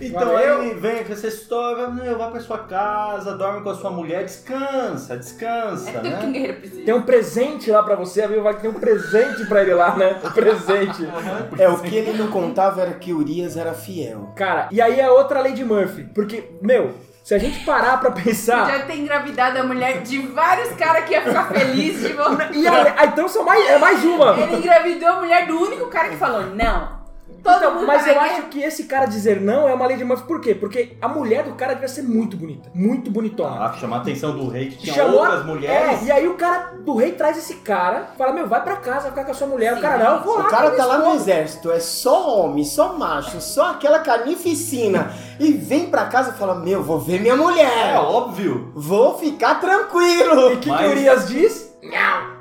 Então 0.01 0.27
Valeu. 0.27 0.61
aí 0.61 0.75
vem 0.75 1.05
com 1.05 1.13
essa 1.13 1.27
história, 1.27 1.89
não, 1.89 2.19
vai 2.19 2.31
pra 2.31 2.41
sua 2.41 2.59
casa, 2.59 3.37
dorme 3.37 3.63
com 3.63 3.71
a 3.71 3.75
sua 3.75 3.91
mulher, 3.91 4.02
descansa, 4.07 5.17
descansa, 5.17 5.91
É 5.91 5.93
que 6.01 6.07
um 6.07 6.11
né? 6.11 6.33
guerreiro 6.33 6.55
precisa. 6.59 6.85
Tem 6.85 6.95
um 6.95 7.03
presente 7.03 7.71
lá 7.71 7.83
pra 7.83 7.95
você, 7.95 8.27
viu? 8.27 8.43
Vai 8.43 8.55
ter 8.55 8.69
um 8.69 8.75
presente 8.75 9.45
pra 9.47 9.63
ele 9.63 9.75
lá, 9.75 9.97
né? 9.97 10.21
Um 10.25 10.31
presente. 10.31 11.09
É, 11.59 11.69
o 11.69 11.79
que 11.79 11.95
ele 11.95 12.13
não 12.19 12.29
contava 12.29 12.81
era 12.83 12.93
que 12.95 13.13
Urias 13.13 13.57
era 13.57 13.73
fiel. 13.75 14.33
Cara, 14.37 14.69
e 14.71 14.81
aí 14.81 14.99
é 14.99 15.11
outra 15.11 15.41
lei 15.41 15.53
de 15.53 15.65
Murphy. 15.65 16.05
Porque, 16.15 16.51
meu, 16.61 16.93
se 17.23 17.35
a 17.35 17.39
gente 17.39 17.65
parar 17.65 17.99
pra 18.01 18.11
pensar. 18.11 18.65
Podia 18.67 18.85
ter 18.87 18.97
engravidado 18.97 19.59
a 19.59 19.63
mulher 19.65 20.03
de 20.03 20.19
vários 20.19 20.71
caras 20.75 21.05
que 21.05 21.13
ia 21.13 21.23
ficar 21.23 21.49
feliz 21.53 22.01
de 22.01 22.13
voltar. 22.13 22.55
E 22.55 22.67
ah, 22.67 23.05
então 23.05 23.29
são 23.29 23.45
mais, 23.45 23.65
é 23.69 23.79
mais 23.79 24.03
uma. 24.05 24.39
Ele 24.41 24.57
engravidou 24.57 25.09
a 25.09 25.21
mulher 25.21 25.47
do 25.47 25.57
único 25.61 25.87
cara 25.89 26.09
que 26.09 26.17
falou 26.17 26.47
não. 26.55 27.02
Todo 27.43 27.57
Então, 27.57 27.75
mundo 27.75 27.87
mas 27.87 28.05
tá 28.05 28.13
eu 28.13 28.21
acho 28.21 28.43
que 28.45 28.61
esse 28.63 28.85
cara 28.85 29.07
dizer 29.07 29.41
não 29.41 29.69
é 29.69 29.75
uma 29.75 29.87
lei 29.87 29.97
de 29.97 30.05
Murphy. 30.05 30.27
Por 30.27 30.41
quê? 30.41 30.55
Porque 30.55 30.97
a 31.01 31.09
mulher 31.09 31.43
do 31.45 31.55
cara 31.55 31.75
devia 31.75 31.89
ser 31.89 32.03
muito 32.03 32.37
bonita. 32.37 32.71
Muito 32.75 33.11
bonitona. 33.11 33.65
Ah, 33.67 33.73
chamar 33.73 33.97
a 33.97 34.01
atenção 34.01 34.37
do 34.37 34.49
rei 34.49 34.69
que 34.71 34.77
tinha 34.79 34.95
Chamou 34.95 35.21
outras 35.21 35.45
mulheres. 35.45 36.03
É, 36.03 36.05
e 36.05 36.13
aí 36.13 36.29
o 36.29 36.35
cara 36.35 36.75
do 36.85 36.95
rei 36.97 37.13
traz 37.13 37.37
esse 37.37 37.55
cara, 37.57 38.11
fala, 38.17 38.33
meu, 38.33 38.47
vai 38.47 38.63
pra 38.63 38.77
casa, 38.77 39.01
vai 39.03 39.11
ficar 39.11 39.25
com 39.25 39.33
a 39.33 39.35
sua 39.35 39.47
mulher. 39.49 39.73
Sim, 39.73 39.79
o 39.79 39.83
cara, 39.83 40.05
não, 40.05 40.17
eu 40.19 40.23
vou 40.23 40.39
lá. 40.39 40.45
O 40.47 40.49
cara 40.49 40.71
tá 40.71 40.85
lá 40.87 40.99
no 40.99 41.15
exército, 41.15 41.73
é 41.73 41.81
só 41.81 42.39
homem, 42.39 42.65
só 42.65 42.93
macho, 42.93 43.41
só 43.41 43.71
aquela 43.73 43.99
carnificina. 43.99 45.13
E 45.41 45.53
vem 45.53 45.87
pra 45.91 46.07
casa 46.07 46.31
e 46.31 46.39
fala: 46.39 46.55
Meu, 46.55 46.83
vou 46.83 46.99
ver 47.01 47.21
minha 47.21 47.35
É 47.35 47.37
mulher. 47.37 47.97
óbvio. 47.97 48.71
Vou 48.75 49.19
ficar 49.19 49.57
tranquilo. 49.57 50.51
E 50.51 50.55
o 50.55 50.61
que, 50.61 50.69
Mas- 50.69 50.91
Urias 50.91 51.29
diz? 51.29 51.72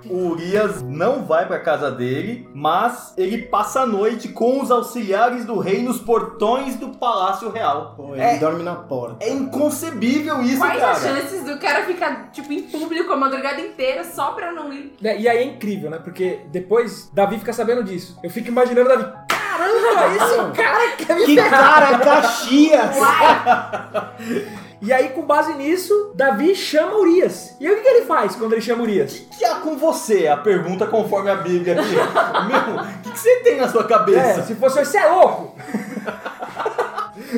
O 0.06 0.30
Urias 0.30 0.82
não 0.84 1.26
vai 1.26 1.48
pra 1.48 1.60
casa 1.60 1.90
dele, 1.92 2.48
mas 2.54 3.14
ele 3.18 3.40
passa 3.40 3.82
a 3.82 3.86
noite 3.88 4.28
com 4.30 4.62
os 4.62 4.70
auxiliares 4.70 5.46
do 5.46 5.58
rei 5.60 5.82
nos 5.82 6.00
portões 6.00 6.76
do 6.76 6.90
Palácio 6.90 7.50
Real. 7.50 7.94
Pô, 7.98 8.14
ele 8.14 8.22
É, 8.22 8.38
dorme 8.38 8.62
na 8.64 8.76
porta. 8.76 9.24
é 9.26 9.32
inconcebível 9.32 10.42
isso, 10.44 10.60
Quais 10.60 10.80
cara. 10.80 10.92
as 10.92 11.02
chances 11.02 11.44
do 11.44 11.58
cara 11.60 11.84
ficar, 11.86 12.30
tipo, 12.32 12.54
em 12.54 12.62
público 12.64 13.12
a 13.12 13.16
madrugada 13.18 13.60
inteira 13.62 14.04
só 14.04 14.32
pra 14.32 14.52
não 14.52 14.72
ir? 14.72 14.96
Né, 15.02 15.20
E 15.20 15.28
aí 15.28 15.38
é 15.40 15.44
incrível, 15.44 15.90
né? 15.90 16.00
Porque 16.04 16.42
depois 16.52 17.10
Davi 17.14 17.40
fica 17.40 17.54
sabendo 17.54 17.84
disso. 17.84 18.20
Eu 18.24 18.30
fico 18.30 18.48
imaginando 18.48 18.90
Davi. 18.90 19.06
Caramba, 19.28 20.16
esse 20.16 20.62
cara 20.62 20.92
quer 20.98 21.16
me 21.16 21.26
Que 21.26 21.36
ferrar. 21.36 21.90
cara 21.90 22.00
Caxias! 22.00 22.96
E 24.82 24.92
aí, 24.92 25.10
com 25.10 25.22
base 25.22 25.54
nisso, 25.54 26.12
Davi 26.16 26.56
chama 26.56 26.98
Urias. 26.98 27.56
E 27.60 27.68
aí, 27.68 27.74
o 27.74 27.76
que, 27.78 27.84
que 27.84 27.88
ele 27.88 28.06
faz 28.06 28.36
quando 28.36 28.54
ele 28.54 28.62
chama 28.62 28.82
Urias? 28.82 29.14
O 29.14 29.38
que 29.38 29.46
há 29.46 29.56
com 29.56 29.78
você? 29.78 30.28
A 30.28 30.36
pergunta 30.36 30.88
conforme 30.88 31.30
a 31.30 31.36
Bíblia 31.36 31.80
aqui. 31.80 31.94
Meu, 32.48 32.84
o 32.84 33.02
que, 33.04 33.12
que 33.12 33.20
você 33.20 33.36
tem 33.42 33.58
na 33.58 33.68
sua 33.70 33.84
É, 33.84 33.88
cabeça? 33.88 34.44
se 34.44 34.56
fosse 34.56 34.84
você 34.84 34.98
é 34.98 35.06
louco. 35.08 35.56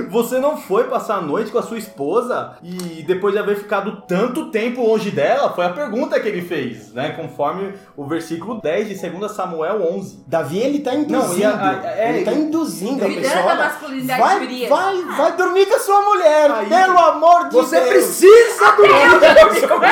Você 0.10 0.39
não 0.39 0.58
foi 0.58 0.86
passar 0.86 1.17
a 1.17 1.21
noite 1.21 1.51
com 1.51 1.58
a 1.58 1.62
sua 1.63 1.77
esposa 1.77 2.58
e 2.63 3.03
depois 3.03 3.34
de 3.34 3.39
haver 3.39 3.58
ficado 3.58 4.03
tanto 4.08 4.49
tempo 4.49 4.82
longe 4.86 5.12
dela? 5.12 5.51
Foi 5.53 5.65
a 5.65 5.69
pergunta 5.69 6.19
que 6.19 6.27
ele 6.27 6.41
fez, 6.41 6.91
né? 6.93 7.12
Conforme 7.12 7.73
o 7.95 8.06
versículo 8.06 8.60
10 8.62 8.88
de 8.89 9.10
2 9.10 9.32
Samuel 9.32 9.82
11. 9.93 10.23
Davi, 10.27 10.60
ele 10.60 10.79
tá 10.79 10.93
induzindo. 10.95 11.27
Não, 11.27 11.38
e 11.38 11.43
a- 11.45 11.69
a- 11.84 11.91
é, 11.97 12.10
ele 12.15 12.25
tá 12.25 12.32
ele- 12.32 12.41
induzindo 12.41 13.06
a 13.06 13.08
pessoa. 13.08 13.43
da 13.43 13.56
masculinidade 13.56 14.21
vai, 14.21 14.39
de 14.39 14.45
Urias. 14.45 14.69
vai, 14.69 15.01
vai 15.17 15.32
dormir 15.38 15.65
com 15.67 15.75
a 15.75 15.79
sua 15.79 16.01
mulher, 16.01 16.51
Aí- 16.51 16.69
pelo 16.69 16.97
amor 16.99 17.49
de 17.49 17.56
Você 17.56 17.79
Deus. 17.79 17.89
precisa 17.89 18.71
dormir 18.75 19.67
com 19.67 19.79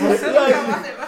Você 0.00 0.26
não 0.26 0.46
quer 0.46 0.54
Acho 0.56 0.99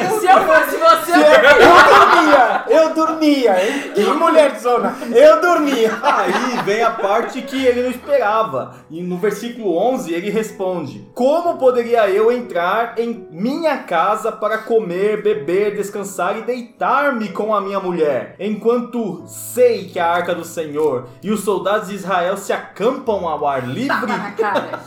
Yes. 0.00 0.19
Se 0.20 0.26
eu 0.26 0.40
fosse 0.40 0.76
você, 0.76 1.12
eu 1.12 1.70
Eu 1.70 1.94
dormia, 1.94 2.64
eu 2.68 2.94
dormia, 2.94 3.64
hein? 3.64 3.92
Que 3.94 4.04
mulher 4.04 4.58
zona, 4.58 4.96
eu 5.12 5.40
dormia. 5.40 5.98
Aí 6.02 6.62
vem 6.64 6.82
a 6.82 6.90
parte 6.90 7.42
que 7.42 7.64
ele 7.64 7.82
não 7.82 7.90
esperava. 7.90 8.74
E 8.90 9.02
no 9.02 9.16
versículo 9.18 9.76
11 9.76 10.12
ele 10.12 10.30
responde: 10.30 11.08
Como 11.14 11.56
poderia 11.58 12.08
eu 12.10 12.30
entrar 12.30 12.98
em 12.98 13.26
minha 13.30 13.78
casa 13.78 14.32
para 14.32 14.58
comer, 14.58 15.22
beber, 15.22 15.76
descansar 15.76 16.38
e 16.38 16.42
deitar-me 16.42 17.28
com 17.28 17.54
a 17.54 17.60
minha 17.60 17.80
mulher, 17.80 18.34
enquanto 18.38 19.24
sei 19.26 19.88
que 19.88 19.98
a 19.98 20.10
arca 20.10 20.34
do 20.34 20.44
Senhor 20.44 21.08
e 21.22 21.30
os 21.30 21.40
soldados 21.40 21.88
de 21.88 21.94
Israel 21.94 22.36
se 22.36 22.52
acampam 22.52 23.26
ao 23.26 23.46
ar 23.46 23.66
livre? 23.66 23.88
tapa 23.88 24.06
na 24.06 24.30
cara. 24.32 24.80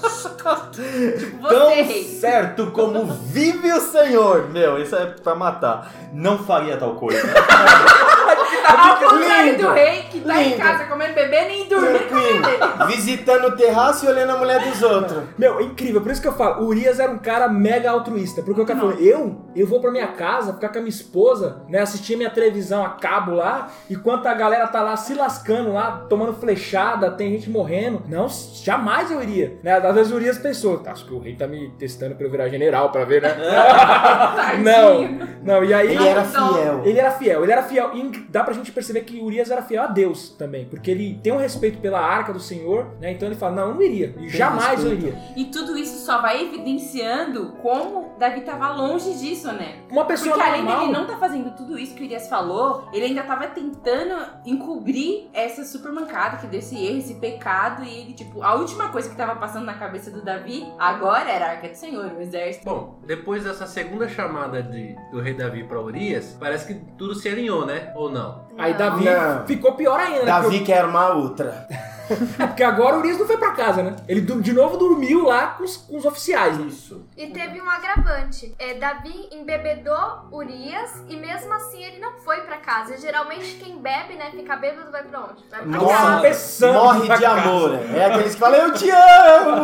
Tão 1.50 1.86
certo 2.20 2.72
como 2.72 3.06
vive 3.06 3.72
o 3.72 3.80
Senhor. 3.80 4.50
Meu, 4.50 4.82
isso 4.82 4.96
é 4.96 5.06
pra 5.06 5.33
matar. 5.36 5.92
Não 6.12 6.38
faria 6.40 6.78
tal 6.78 6.96
coisa. 6.96 7.22
Ao 8.66 8.98
contrário 8.98 9.52
Lindo, 9.52 9.64
do 9.64 9.74
rei 9.74 10.04
que 10.10 10.20
tá 10.22 10.42
em 10.42 10.50
lindo. 10.50 10.58
casa 10.62 10.86
comendo 10.86 11.14
bebê 11.14 11.42
nem 11.46 11.68
dormindo. 11.68 12.00
Tranquilo. 12.08 12.88
Visitando 12.88 13.48
o 13.48 13.52
terraço 13.56 14.06
e 14.06 14.10
olhando 14.10 14.32
a 14.32 14.38
mulher 14.38 14.62
dos 14.62 14.82
outros. 14.82 15.24
Meu, 15.38 15.60
é 15.60 15.64
incrível. 15.64 16.02
Por 16.02 16.12
isso 16.12 16.22
que 16.22 16.28
eu 16.28 16.34
falo, 16.34 16.64
o 16.64 16.68
Urias 16.68 17.00
era 17.00 17.12
um 17.12 17.18
cara 17.18 17.48
mega 17.48 17.90
altruísta. 17.92 18.42
Porque 18.42 18.62
o 18.62 18.66
cara 18.66 18.80
falou, 18.80 18.96
eu, 18.96 19.42
eu 19.56 19.68
vou 19.68 19.80
pra 19.82 19.92
minha 19.92 20.08
casa, 20.08 20.54
ficar 20.54 20.70
com 20.70 20.78
a 20.78 20.82
minha 20.82 20.90
esposa, 20.90 21.62
né, 21.68 21.80
assistir 21.80 22.16
minha 22.16 22.30
televisão 22.30 22.84
a 22.86 22.90
cabo 22.92 23.34
lá, 23.36 23.70
enquanto 23.90 24.26
a 24.28 24.34
galera 24.34 24.68
tá 24.68 24.82
lá 24.82 24.96
se 24.96 25.14
lascando 25.14 25.74
lá, 25.74 26.06
tomando 26.10 26.34
flechada, 26.34 27.12
tem 27.12 27.32
gente 27.32 27.50
morrendo. 27.50 28.04
Não, 28.08 28.28
jamais 28.64 29.12
eu 29.12 29.22
iria. 29.22 29.58
Né? 29.64 29.74
Às 29.74 29.96
vezes 29.96 30.12
o 30.12 30.16
Urias 30.16 30.38
pensou, 30.38 30.78
"Tá, 30.80 30.92
acho 30.92 31.06
que 31.06 31.14
o 31.14 31.20
rei 31.20 31.36
tá 31.36 31.48
me 31.48 31.70
testando 31.78 32.16
pra 32.16 32.26
eu 32.26 32.32
virar 32.32 32.48
general, 32.50 32.92
pra 32.92 33.04
ver, 33.06 33.22
né? 33.22 33.36
não, 34.64 35.28
não, 35.44 35.64
e 35.64 35.74
aí... 35.74 35.94
Ele 35.96 36.08
era 36.08 36.24
fiel. 36.24 36.82
Ele 36.86 37.00
era 37.00 37.12
fiel, 37.12 37.44
ele 37.44 37.52
era 37.52 37.64
fiel. 37.64 37.92
E 37.94 38.04
dá 38.30 38.44
pra 38.44 38.53
gente 38.54 38.72
perceber 38.72 39.02
que 39.02 39.20
Urias 39.20 39.50
era 39.52 39.62
fiel 39.62 39.84
a 39.84 39.88
Deus 39.88 40.30
também. 40.30 40.66
Porque 40.66 40.90
ele 40.92 41.20
tem 41.24 41.34
um 41.34 41.38
respeito 41.38 41.80
pela 41.80 42.00
arca 42.00 42.32
do 42.34 42.40
Senhor, 42.40 42.88
né? 43.00 43.12
Então 43.12 43.28
ele 43.28 43.36
fala: 43.36 43.56
Não, 43.56 43.68
eu 43.70 43.74
não 43.76 43.82
iria. 43.82 44.14
E 44.20 44.30
jamais 44.30 44.84
eu 44.84 44.90
respeito. 44.92 45.08
iria. 45.18 45.34
E 45.36 45.46
tudo 45.46 45.78
isso 45.78 46.06
só 46.06 46.22
vai 46.22 46.44
evidenciando 46.44 47.54
como 47.62 48.16
Davi 48.20 48.42
tava 48.42 48.70
longe 48.74 49.14
disso, 49.18 49.52
né? 49.52 49.76
Uma 49.90 50.06
pessoa 50.06 50.36
Porque 50.36 50.48
além 50.50 50.64
normal. 50.64 50.80
dele 50.82 50.92
não 50.94 51.06
tá 51.08 51.18
fazendo 51.18 51.52
tudo 51.56 51.78
isso 51.78 51.94
que 51.96 52.02
o 52.04 52.06
Urias 52.06 52.28
falou, 52.28 52.88
ele 52.94 53.06
ainda 53.06 53.24
tava 53.24 53.48
tentando 53.48 54.16
encobrir 54.46 55.28
essa 55.34 55.64
super 55.66 55.92
mancada 55.92 56.38
que 56.38 56.48
deu 56.48 56.60
esse 56.60 56.76
erro, 56.78 56.98
esse 56.98 57.16
pecado. 57.16 57.84
E 57.84 57.90
ele, 58.02 58.14
tipo, 58.14 58.42
a 58.44 58.56
última 58.56 58.90
coisa 58.90 59.10
que 59.10 59.16
tava 59.16 59.36
passando 59.36 59.66
na 59.66 59.74
cabeça 59.74 60.12
do 60.12 60.22
Davi 60.24 60.66
agora 60.80 61.30
era 61.30 61.46
a 61.46 61.50
arca 61.52 61.70
do 61.70 61.76
Senhor, 61.76 62.12
o 62.18 62.22
exército. 62.22 62.66
Bom, 62.66 63.00
depois 63.06 63.44
dessa 63.44 63.66
segunda 63.68 64.08
chamada 64.08 64.62
de, 64.62 64.96
do 65.12 65.20
rei 65.20 65.34
Davi 65.34 65.64
pra 65.64 65.82
Urias, 65.82 66.36
parece 66.40 66.68
que 66.68 66.80
tudo 66.98 67.16
se 67.16 67.28
alinhou, 67.28 67.66
né? 67.66 67.92
Ou 67.96 68.10
não? 68.10 68.43
Aí 68.58 68.74
Davi 68.74 69.06
Não. 69.06 69.46
ficou 69.46 69.74
pior 69.74 70.00
ainda, 70.00 70.20
né? 70.20 70.26
Davi 70.26 70.60
Porque, 70.60 70.72
quer 70.72 70.86
uma 70.86 71.10
outra. 71.10 71.68
porque 72.48 72.64
agora 72.64 72.96
o 72.96 73.00
Urias 73.00 73.18
não 73.20 73.28
foi 73.28 73.38
pra 73.38 73.52
casa, 73.52 73.84
né? 73.84 73.96
Ele 74.08 74.22
de 74.22 74.54
novo 74.54 74.78
dormiu 74.78 75.24
lá 75.26 75.48
com 75.48 75.64
os, 75.64 75.78
com 75.78 75.98
os 75.98 76.06
oficiais. 76.06 76.58
né? 76.58 76.66
Isso. 76.68 77.06
E 77.18 77.28
teve 77.28 77.62
um 77.62 77.70
agravante. 77.70 78.54
É, 78.60 78.76
Davi 78.76 79.28
embebedou 79.32 80.28
Urias 80.32 80.92
e 81.10 81.16
mesmo 81.16 81.54
assim 81.54 81.84
ele 81.84 82.00
não 82.00 82.14
foi 82.24 82.42
pra 82.42 82.58
casa. 82.58 82.96
E 82.96 82.98
geralmente 82.98 83.56
quem 83.56 83.78
bebe, 83.78 84.14
né, 84.16 84.32
fica 84.32 84.56
bêbado, 84.56 84.92
vai 84.92 85.04
pra 85.04 85.20
onde? 85.22 85.44
Vai 85.50 85.62
pra 85.62 85.66
Nossa, 85.80 85.94
casa. 85.96 86.22
pensando 86.22 86.74
Morre 86.74 87.02
de 87.02 87.08
casa. 87.08 87.28
amor. 87.30 87.70
né? 87.72 87.98
É 88.00 88.06
aqueles 88.06 88.34
que 88.34 88.40
falam, 88.40 88.60
eu 88.60 88.74
te 88.74 88.90
amo! 88.90 89.64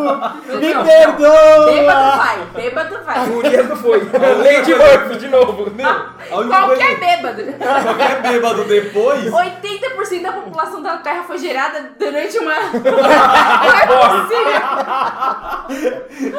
Me 0.59 0.73
Não, 0.73 0.85
perdoa! 0.85 1.65
Bêbado 1.65 2.17
vai, 2.17 2.45
bêbado 2.55 3.03
vai. 3.03 3.29
O 3.29 3.38
Urias 3.38 3.69
não 3.69 3.75
foi. 3.75 3.99
Lady 3.99 4.73
Murphy 4.75 5.17
de 5.19 5.27
novo. 5.27 5.69
A 6.29 6.38
única 6.38 6.57
Qualquer 6.57 6.99
coisa, 6.99 6.99
bêbado. 6.99 7.43
qualquer 7.83 8.21
bêbado 8.21 8.63
depois. 8.65 9.31
80% 9.31 10.21
da 10.21 10.31
população 10.33 10.81
da 10.81 10.97
Terra 10.97 11.23
foi 11.23 11.38
gerada 11.38 11.91
durante 11.97 12.38
uma. 12.39 12.56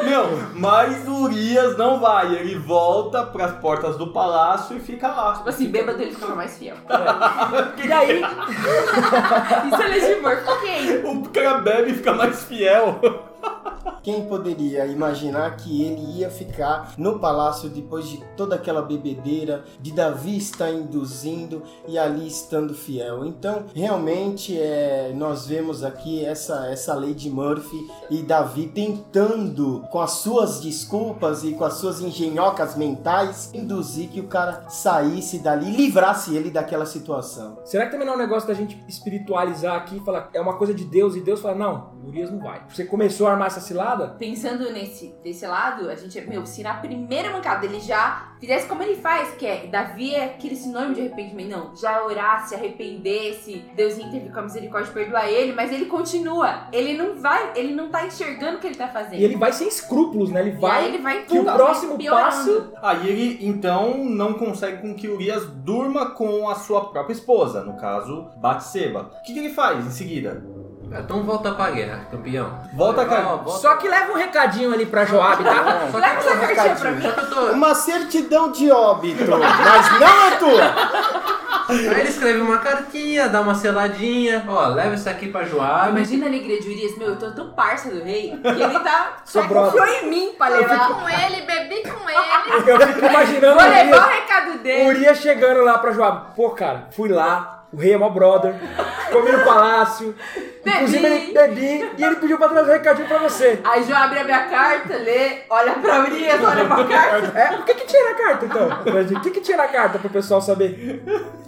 Meu, 0.03 0.39
mas 0.55 1.07
o 1.07 1.23
Urias 1.23 1.77
não 1.77 1.99
vai. 1.99 2.35
Ele 2.35 2.55
volta 2.57 3.23
pras 3.23 3.53
portas 3.59 3.97
do 3.97 4.07
palácio 4.07 4.77
e 4.77 4.79
fica 4.79 5.07
lá. 5.07 5.33
Tipo 5.33 5.49
assim, 5.49 5.69
bêbado 5.69 6.01
ele 6.01 6.13
ficava 6.13 6.35
mais 6.35 6.57
fiel. 6.57 6.75
E 7.83 7.91
aí, 7.91 8.21
Isso 9.71 9.81
é 9.81 9.87
legítimor. 9.87 10.37
Ok. 10.47 11.03
O 11.05 11.29
cara 11.29 11.57
bebe 11.59 11.91
e 11.91 11.95
fica 11.95 12.13
mais 12.13 12.43
fiel. 12.43 12.99
Quem 14.03 14.25
poderia 14.25 14.87
imaginar 14.87 15.55
que 15.57 15.83
ele 15.83 16.19
ia 16.19 16.29
ficar 16.29 16.95
no 16.97 17.19
palácio 17.19 17.69
depois 17.69 18.07
de 18.07 18.17
toda 18.35 18.55
aquela 18.55 18.81
bebedeira, 18.81 19.63
de 19.79 19.91
Davi 19.91 20.37
estar 20.37 20.71
induzindo 20.71 21.61
e 21.87 21.99
ali 21.99 22.27
estando 22.27 22.73
fiel? 22.73 23.25
Então, 23.25 23.65
realmente, 23.75 24.59
é, 24.59 25.11
nós 25.15 25.45
vemos 25.45 25.83
aqui 25.83 26.25
essa, 26.25 26.67
essa 26.67 26.95
lei 26.95 27.13
de 27.13 27.29
Murphy 27.29 27.87
e 28.09 28.23
Davi 28.23 28.67
tentando, 28.67 29.83
com 29.91 30.01
as 30.01 30.11
suas 30.11 30.59
desculpas 30.59 31.43
e 31.43 31.53
com 31.53 31.63
as 31.63 31.73
suas 31.73 32.01
engenhocas 32.01 32.75
mentais, 32.75 33.51
induzir 33.53 34.09
que 34.09 34.19
o 34.19 34.27
cara 34.27 34.65
saísse 34.67 35.37
dali, 35.37 35.69
livrasse 35.69 36.35
ele 36.35 36.49
daquela 36.49 36.87
situação. 36.87 37.59
será 37.65 37.85
que 37.85 37.91
também 37.91 38.07
não 38.07 38.13
é 38.13 38.17
um 38.17 38.19
negócio 38.19 38.47
da 38.47 38.53
gente 38.55 38.83
espiritualizar 38.87 39.75
aqui 39.75 39.97
e 39.97 39.99
falar 39.99 40.29
é 40.33 40.41
uma 40.41 40.57
coisa 40.57 40.73
de 40.73 40.85
Deus 40.85 41.15
e 41.15 41.21
Deus 41.21 41.39
fala, 41.39 41.55
não, 41.55 41.91
Urias 42.03 42.31
não 42.31 42.39
vai. 42.39 42.63
Você 42.67 42.83
começou 42.83 43.27
a 43.27 43.30
armar 43.31 43.47
essa 43.47 43.59
cilada? 43.61 44.15
Pensando 44.19 44.71
nesse 44.71 45.15
desse 45.23 45.45
lado, 45.45 45.89
a 45.89 45.95
gente, 45.95 46.19
meu, 46.21 46.45
se 46.45 46.63
na 46.63 46.75
primeira 46.75 47.31
mancada 47.31 47.65
ele 47.65 47.79
já 47.79 48.31
fizesse 48.39 48.67
como 48.67 48.81
ele 48.81 48.95
faz, 48.95 49.33
que 49.35 49.45
é 49.45 49.67
Davi 49.67 50.15
é 50.15 50.25
aquele 50.25 50.55
sinônimo 50.55 50.95
de 50.95 51.01
arrependimento, 51.01 51.49
não, 51.49 51.75
já 51.75 52.03
orasse, 52.03 52.55
arrependesse, 52.55 53.63
Deus 53.75 53.97
intervir 53.97 54.31
com 54.31 54.39
a 54.39 54.43
misericórdia 54.43 54.89
e 54.89 54.93
perdoar 54.93 55.29
ele, 55.29 55.53
mas 55.53 55.71
ele 55.71 55.85
continua. 55.85 56.67
Ele 56.71 56.97
não 56.97 57.15
vai, 57.15 57.53
ele 57.55 57.73
não 57.73 57.89
tá 57.89 58.05
enxergando 58.05 58.57
o 58.57 58.59
que 58.59 58.67
ele 58.67 58.75
tá 58.75 58.87
fazendo. 58.87 59.19
E 59.19 59.23
ele 59.23 59.37
vai 59.37 59.53
sem 59.53 59.67
escrúpulos, 59.67 60.31
né? 60.31 60.41
Ele 60.41 60.51
E 60.51 60.59
vai. 60.59 60.81
aí 60.81 60.87
ele 60.87 60.97
vai 60.99 61.23
que 61.23 61.37
o 61.37 61.43
próximo 61.43 61.97
passo 62.03 62.71
Aí 62.81 63.07
ele 63.07 63.45
então 63.45 64.03
não 64.03 64.33
consegue 64.33 64.81
com 64.81 64.93
que 64.95 65.07
Urias 65.07 65.45
durma 65.45 66.11
com 66.11 66.49
a 66.49 66.55
sua 66.55 66.89
própria 66.89 67.13
esposa, 67.13 67.63
no 67.63 67.77
caso, 67.77 68.27
Batseba. 68.37 69.11
O 69.19 69.23
que, 69.23 69.33
que 69.33 69.39
ele 69.39 69.49
faz 69.53 69.85
em 69.85 69.91
seguida? 69.91 70.43
Então 70.93 71.23
volta 71.23 71.51
pra 71.53 71.71
guerra, 71.71 72.01
campeão. 72.11 72.59
Volta, 72.73 73.01
Ó, 73.01 73.05
cara. 73.05 73.21
volta- 73.21 73.49
Só 73.59 73.75
que 73.77 73.87
leva 73.87 74.11
um 74.11 74.15
recadinho 74.15 74.73
ali 74.73 74.85
pra 74.85 75.05
Joab, 75.05 75.41
tá? 75.43 75.87
Só 75.91 75.97
Leva 75.97 76.15
essa 76.19 76.37
cartinha 76.37 76.75
pra 76.75 76.91
mim. 76.91 77.05
eu 77.05 77.29
tô. 77.29 77.41
Uma 77.53 77.73
certidão 77.75 78.51
de 78.51 78.69
óbito, 78.71 79.23
mas 79.29 79.99
não 79.99 80.23
é 80.27 80.31
tua! 80.37 81.31
Aí 81.69 81.85
ele 81.87 82.09
escreve 82.09 82.41
uma 82.41 82.57
cartinha, 82.57 83.29
dá 83.29 83.39
uma 83.39 83.55
seladinha. 83.55 84.43
Ó, 84.49 84.67
leva 84.67 84.93
isso 84.95 85.09
aqui 85.09 85.29
pra 85.29 85.45
Joab. 85.45 85.89
Imagina 85.91 86.25
a 86.25 86.27
alegria 86.29 86.59
de 86.59 86.67
Urias, 86.67 86.97
meu, 86.97 87.09
eu 87.09 87.15
tô 87.15 87.31
tão 87.31 87.51
parça 87.51 87.89
do 87.89 88.03
rei, 88.03 88.37
que 88.41 88.47
ele 88.61 88.79
tá. 88.79 89.17
Só 89.23 89.43
brother. 89.43 89.71
confiou 89.81 89.85
em 90.03 90.09
mim 90.09 90.35
pra 90.37 90.49
Eu 90.51 90.57
levar. 90.57 90.87
fui 90.87 90.95
com 90.95 91.09
ele, 91.09 91.41
bebi 91.43 91.83
com 91.83 92.09
ele. 92.09 92.21
Eu 92.69 92.87
fico 92.87 93.05
imaginando 93.05 93.59
Vou 93.59 93.69
levar 93.69 94.07
o 94.07 94.09
recado 94.09 94.57
dele. 94.59 94.89
Urias 94.89 95.17
chegando 95.19 95.61
lá 95.63 95.77
pra 95.77 95.91
Joab. 95.93 96.35
Pô, 96.35 96.49
cara, 96.49 96.87
fui 96.91 97.07
lá, 97.07 97.60
O 97.73 97.77
rei 97.77 97.93
é 97.93 97.97
mó 97.97 98.09
brother. 98.09 98.53
Comi 99.11 99.31
no 99.31 99.43
palácio. 99.45 100.13
Inclusive, 100.65 101.05
ele 101.05 101.33
bebi 101.33 101.91
e 101.97 102.03
ele 102.03 102.15
pediu 102.17 102.37
pra 102.37 102.49
trazer 102.49 102.69
um 102.69 102.73
recadinho 102.73 103.07
pra 103.07 103.17
você. 103.19 103.59
Aí 103.63 103.83
João 103.83 103.97
abre 104.03 104.19
a 104.19 104.23
minha 104.23 104.43
carta, 104.47 104.95
lê, 104.97 105.39
olha 105.49 105.73
pra 105.73 106.01
Urias, 106.01 106.43
olha 106.43 106.65
pra 106.65 106.83
carta. 106.87 107.39
É, 107.39 107.55
o 107.57 107.63
que 107.63 107.73
que 107.73 107.85
tinha 107.87 108.03
na 108.09 108.13
carta, 108.15 108.45
então? 108.45 108.69
O 109.17 109.21
que 109.21 109.31
que 109.31 109.41
tinha 109.41 109.57
na 109.57 109.67
carta 109.67 109.97
pro 109.99 110.09
pessoal 110.09 110.41
saber? 110.41 111.01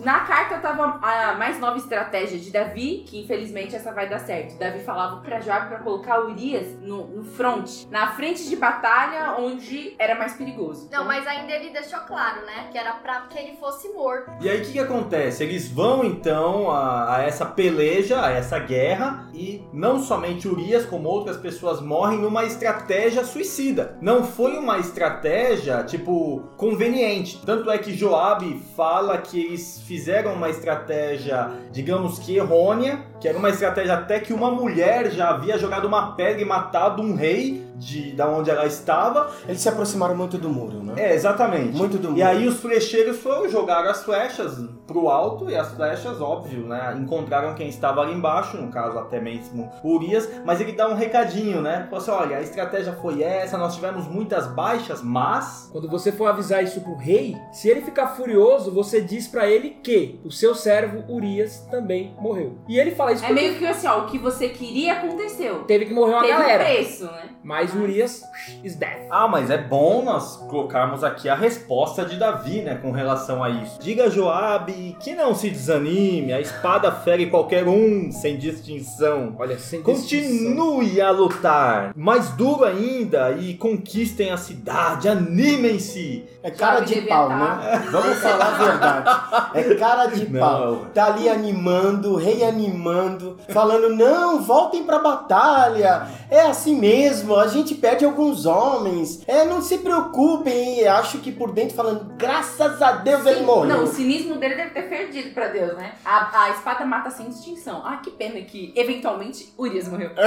Na 0.04 0.20
carta 0.20 0.58
tava 0.58 1.00
a 1.02 1.36
mais 1.36 1.60
nova 1.60 1.78
estratégia 1.78 2.38
de 2.38 2.52
Davi, 2.52 3.06
que 3.08 3.22
infelizmente 3.22 3.74
essa 3.74 3.94
vai 3.94 4.10
dar 4.10 4.20
certo. 4.20 4.58
Davi 4.58 4.80
falava 4.80 5.22
pra 5.22 5.40
Joab 5.40 5.70
pra 5.70 5.80
colocar 5.80 6.20
Urias 6.26 6.78
no, 6.82 7.08
no 7.08 7.24
front, 7.24 7.86
na 7.90 8.08
frente 8.12 8.48
de 8.50 8.56
batalha, 8.58 9.36
onde 9.40 9.96
era 9.98 10.16
mais 10.16 10.34
perigoso. 10.34 10.90
Não, 10.92 11.06
mas 11.06 11.26
ainda 11.26 11.54
ele 11.54 11.70
deixou 11.70 12.00
claro, 12.02 12.46
né? 12.46 12.68
Que 12.70 12.78
era 12.78 12.92
pra 12.94 13.22
que 13.30 13.38
ele 13.40 13.56
fosse 13.56 13.88
morto. 13.94 14.30
E 14.42 14.50
aí 14.50 14.62
o 14.62 14.66
que, 14.66 14.74
que 14.74 14.80
acontece? 14.80 15.44
Eles 15.44 15.70
vão 15.70 16.04
então 16.04 16.70
a, 16.70 17.16
a 17.16 17.24
essa 17.24 17.46
peleja, 17.46 18.26
a 18.26 18.30
essa 18.30 18.60
guerra, 18.60 19.30
e 19.34 19.64
não 19.72 20.00
somente 20.02 20.50
Urias, 20.50 20.86
como 20.86 21.08
outras 21.08 21.38
pessoas 21.38 21.80
morrem 21.82 22.20
numa 22.20 22.44
estratégia 22.44 23.24
suicida. 23.24 23.98
Não 24.02 24.26
foi 24.26 24.58
uma 24.58 24.78
estratégia, 24.80 25.82
tipo, 25.84 26.44
conveniente. 26.58 27.42
Tanto 27.46 27.72
é 27.72 27.78
que 27.78 27.96
Joabe 27.96 28.62
fala 28.76 29.18
que 29.18 29.40
eles 29.40 29.82
fizeram 29.94 30.34
uma 30.34 30.50
estratégia, 30.50 31.52
digamos 31.72 32.18
que 32.18 32.36
errônea, 32.36 33.06
que 33.24 33.28
era 33.30 33.38
uma 33.38 33.50
estratégia 33.50 33.94
até 33.94 34.20
que 34.20 34.34
uma 34.34 34.52
mulher 34.52 35.10
já 35.10 35.30
havia 35.30 35.58
jogado 35.58 35.88
uma 35.88 36.12
pedra 36.12 36.42
e 36.42 36.46
matado 36.46 37.02
um 37.02 37.16
rei 37.16 37.66
de 37.78 38.12
da 38.12 38.28
onde 38.28 38.50
ela 38.50 38.66
estava. 38.66 39.32
Eles 39.48 39.62
se 39.62 39.70
aproximaram 39.70 40.14
muito 40.14 40.38
do 40.38 40.50
muro, 40.50 40.84
né? 40.84 40.94
É, 40.98 41.14
exatamente. 41.16 41.76
Muito 41.76 41.98
do 41.98 42.10
muro. 42.10 42.20
E 42.20 42.22
aí 42.22 42.46
os 42.46 42.60
flecheiros 42.60 43.20
foram 43.20 43.50
jogar 43.50 43.86
as 43.86 44.04
flechas 44.04 44.58
pro 44.86 45.10
alto 45.10 45.50
e 45.50 45.56
as 45.56 45.74
flechas, 45.74 46.20
óbvio, 46.20 46.68
né? 46.68 46.96
Encontraram 47.00 47.56
quem 47.56 47.70
estava 47.70 48.02
ali 48.02 48.14
embaixo, 48.14 48.58
no 48.58 48.70
caso 48.70 49.00
até 49.00 49.20
mesmo 49.20 49.72
Urias, 49.84 50.30
mas 50.46 50.60
ele 50.60 50.74
dá 50.74 50.90
um 50.90 50.94
recadinho, 50.94 51.62
né? 51.62 51.88
Falou 51.90 52.00
assim: 52.00 52.12
olha, 52.12 52.38
a 52.38 52.42
estratégia 52.42 52.94
foi 52.94 53.24
essa, 53.24 53.58
nós 53.58 53.76
tivemos 53.76 54.06
muitas 54.06 54.48
baixas, 54.48 55.02
mas. 55.02 55.70
Quando 55.72 55.90
você 55.90 56.12
for 56.12 56.28
avisar 56.28 56.64
isso 56.64 56.82
pro 56.82 56.96
rei, 56.96 57.38
se 57.52 57.70
ele 57.70 57.82
ficar 57.82 58.08
furioso, 58.08 58.70
você 58.72 59.02
diz 59.02 59.28
pra 59.28 59.48
ele 59.48 59.78
que 59.82 60.20
o 60.24 60.32
seu 60.32 60.54
servo 60.54 61.04
Urias 61.12 61.66
também 61.72 62.14
morreu. 62.20 62.58
E 62.68 62.78
ele 62.78 62.92
fala 62.92 63.13
isso 63.14 63.24
É 63.24 63.28
porque 63.28 63.42
meio 63.42 63.56
que 63.56 63.66
assim, 63.66 63.88
ó, 63.88 64.00
o 64.00 64.06
que 64.06 64.18
você 64.18 64.50
queria 64.50 64.94
aconteceu. 64.94 65.64
teve 65.64 65.86
que 65.86 65.94
morrer 65.94 66.14
uma 66.14 66.22
Teve 66.22 66.34
um 66.34 66.40
galera. 66.40 66.64
preço, 66.66 67.06
né? 67.06 67.30
Mas 67.44 67.74
Urias 67.76 68.22
is 68.64 68.76
dead. 68.76 69.08
Ah, 69.12 69.28
mas 69.28 69.50
é 69.50 69.58
bom 69.58 70.04
nós 70.04 70.38
colocarmos 70.50 71.04
aqui 71.04 71.28
a 71.28 71.36
resposta 71.36 72.06
de 72.06 72.18
Davi, 72.18 72.62
né, 72.62 72.76
com 72.82 72.92
relação 72.92 73.44
a 73.44 73.50
isso. 73.50 73.80
Diga 73.82 74.06
a 74.06 74.10
Joabe 74.10 74.96
que 75.00 75.14
não 75.14 75.36
se 75.36 75.50
desanime, 75.50 76.32
a 76.34 76.40
espada 76.40 76.92
fere 76.92 77.28
qualquer 77.28 77.68
um, 77.68 78.12
sem 78.12 78.38
distinção. 78.38 79.36
Olha, 79.38 79.58
sem 79.60 79.82
distinção. 79.82 80.56
Continue 80.56 81.02
a 81.02 81.12
lutar, 81.12 81.92
mais 81.96 82.30
duro 82.30 82.64
ainda, 82.64 83.32
e 83.34 83.56
conquistem 83.56 84.32
a 84.32 84.38
cidade, 84.38 85.08
animem-se. 85.10 86.26
É 86.42 86.52
cara 86.52 86.80
Sabe, 86.80 86.94
de 86.96 87.02
pau, 87.08 87.28
tá. 87.28 87.38
né? 87.38 87.88
Vamos 87.92 88.18
falar 88.20 88.46
a 88.48 88.58
verdade. 88.58 89.70
É 89.72 89.76
cara 89.76 90.06
de 90.08 90.30
Não. 90.30 90.40
pau. 90.40 90.86
Tá 90.94 91.06
ali 91.08 91.28
animando, 91.30 92.16
reanimando, 92.16 93.03
falando: 93.50 93.90
não, 93.96 94.42
voltem 94.42 94.84
pra 94.84 95.00
batalha. 95.00 96.08
É 96.30 96.42
assim 96.42 96.76
mesmo, 96.80 97.36
a 97.36 97.48
gente 97.48 97.76
perde 97.76 98.06
alguns 98.06 98.46
homens. 98.46 99.24
É, 99.28 99.46
não 99.46 99.62
se 99.62 99.78
preocupem. 99.80 100.80
E 100.80 100.88
acho 100.88 101.20
que 101.20 101.32
por 101.32 101.52
dentro 101.52 101.76
falando: 101.76 102.14
graças 102.18 102.82
a 102.82 102.94
Deus 102.94 103.26
ele 103.26 103.40
Sim, 103.40 103.46
morreu. 103.46 103.78
Não, 103.78 103.84
o 103.84 103.88
cinismo 103.88 104.36
dele 104.36 104.56
deve 104.56 104.72
ter 104.72 104.84
perdido 104.84 105.34
pra 105.34 105.48
Deus, 105.48 105.76
né? 105.76 105.94
A, 106.06 106.44
a 106.46 106.50
espada 106.52 106.86
mata 106.86 107.10
sem 107.10 107.28
distinção. 107.28 107.82
Ah, 107.86 107.98
que 107.98 108.12
pena 108.12 108.40
que, 108.42 108.74
eventualmente, 108.76 109.54
Urias 109.58 109.88
morreu. 109.88 110.12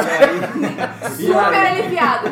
E 1.19 1.27
Super 1.27 1.55
aí, 1.55 1.81
aliviado. 1.81 2.29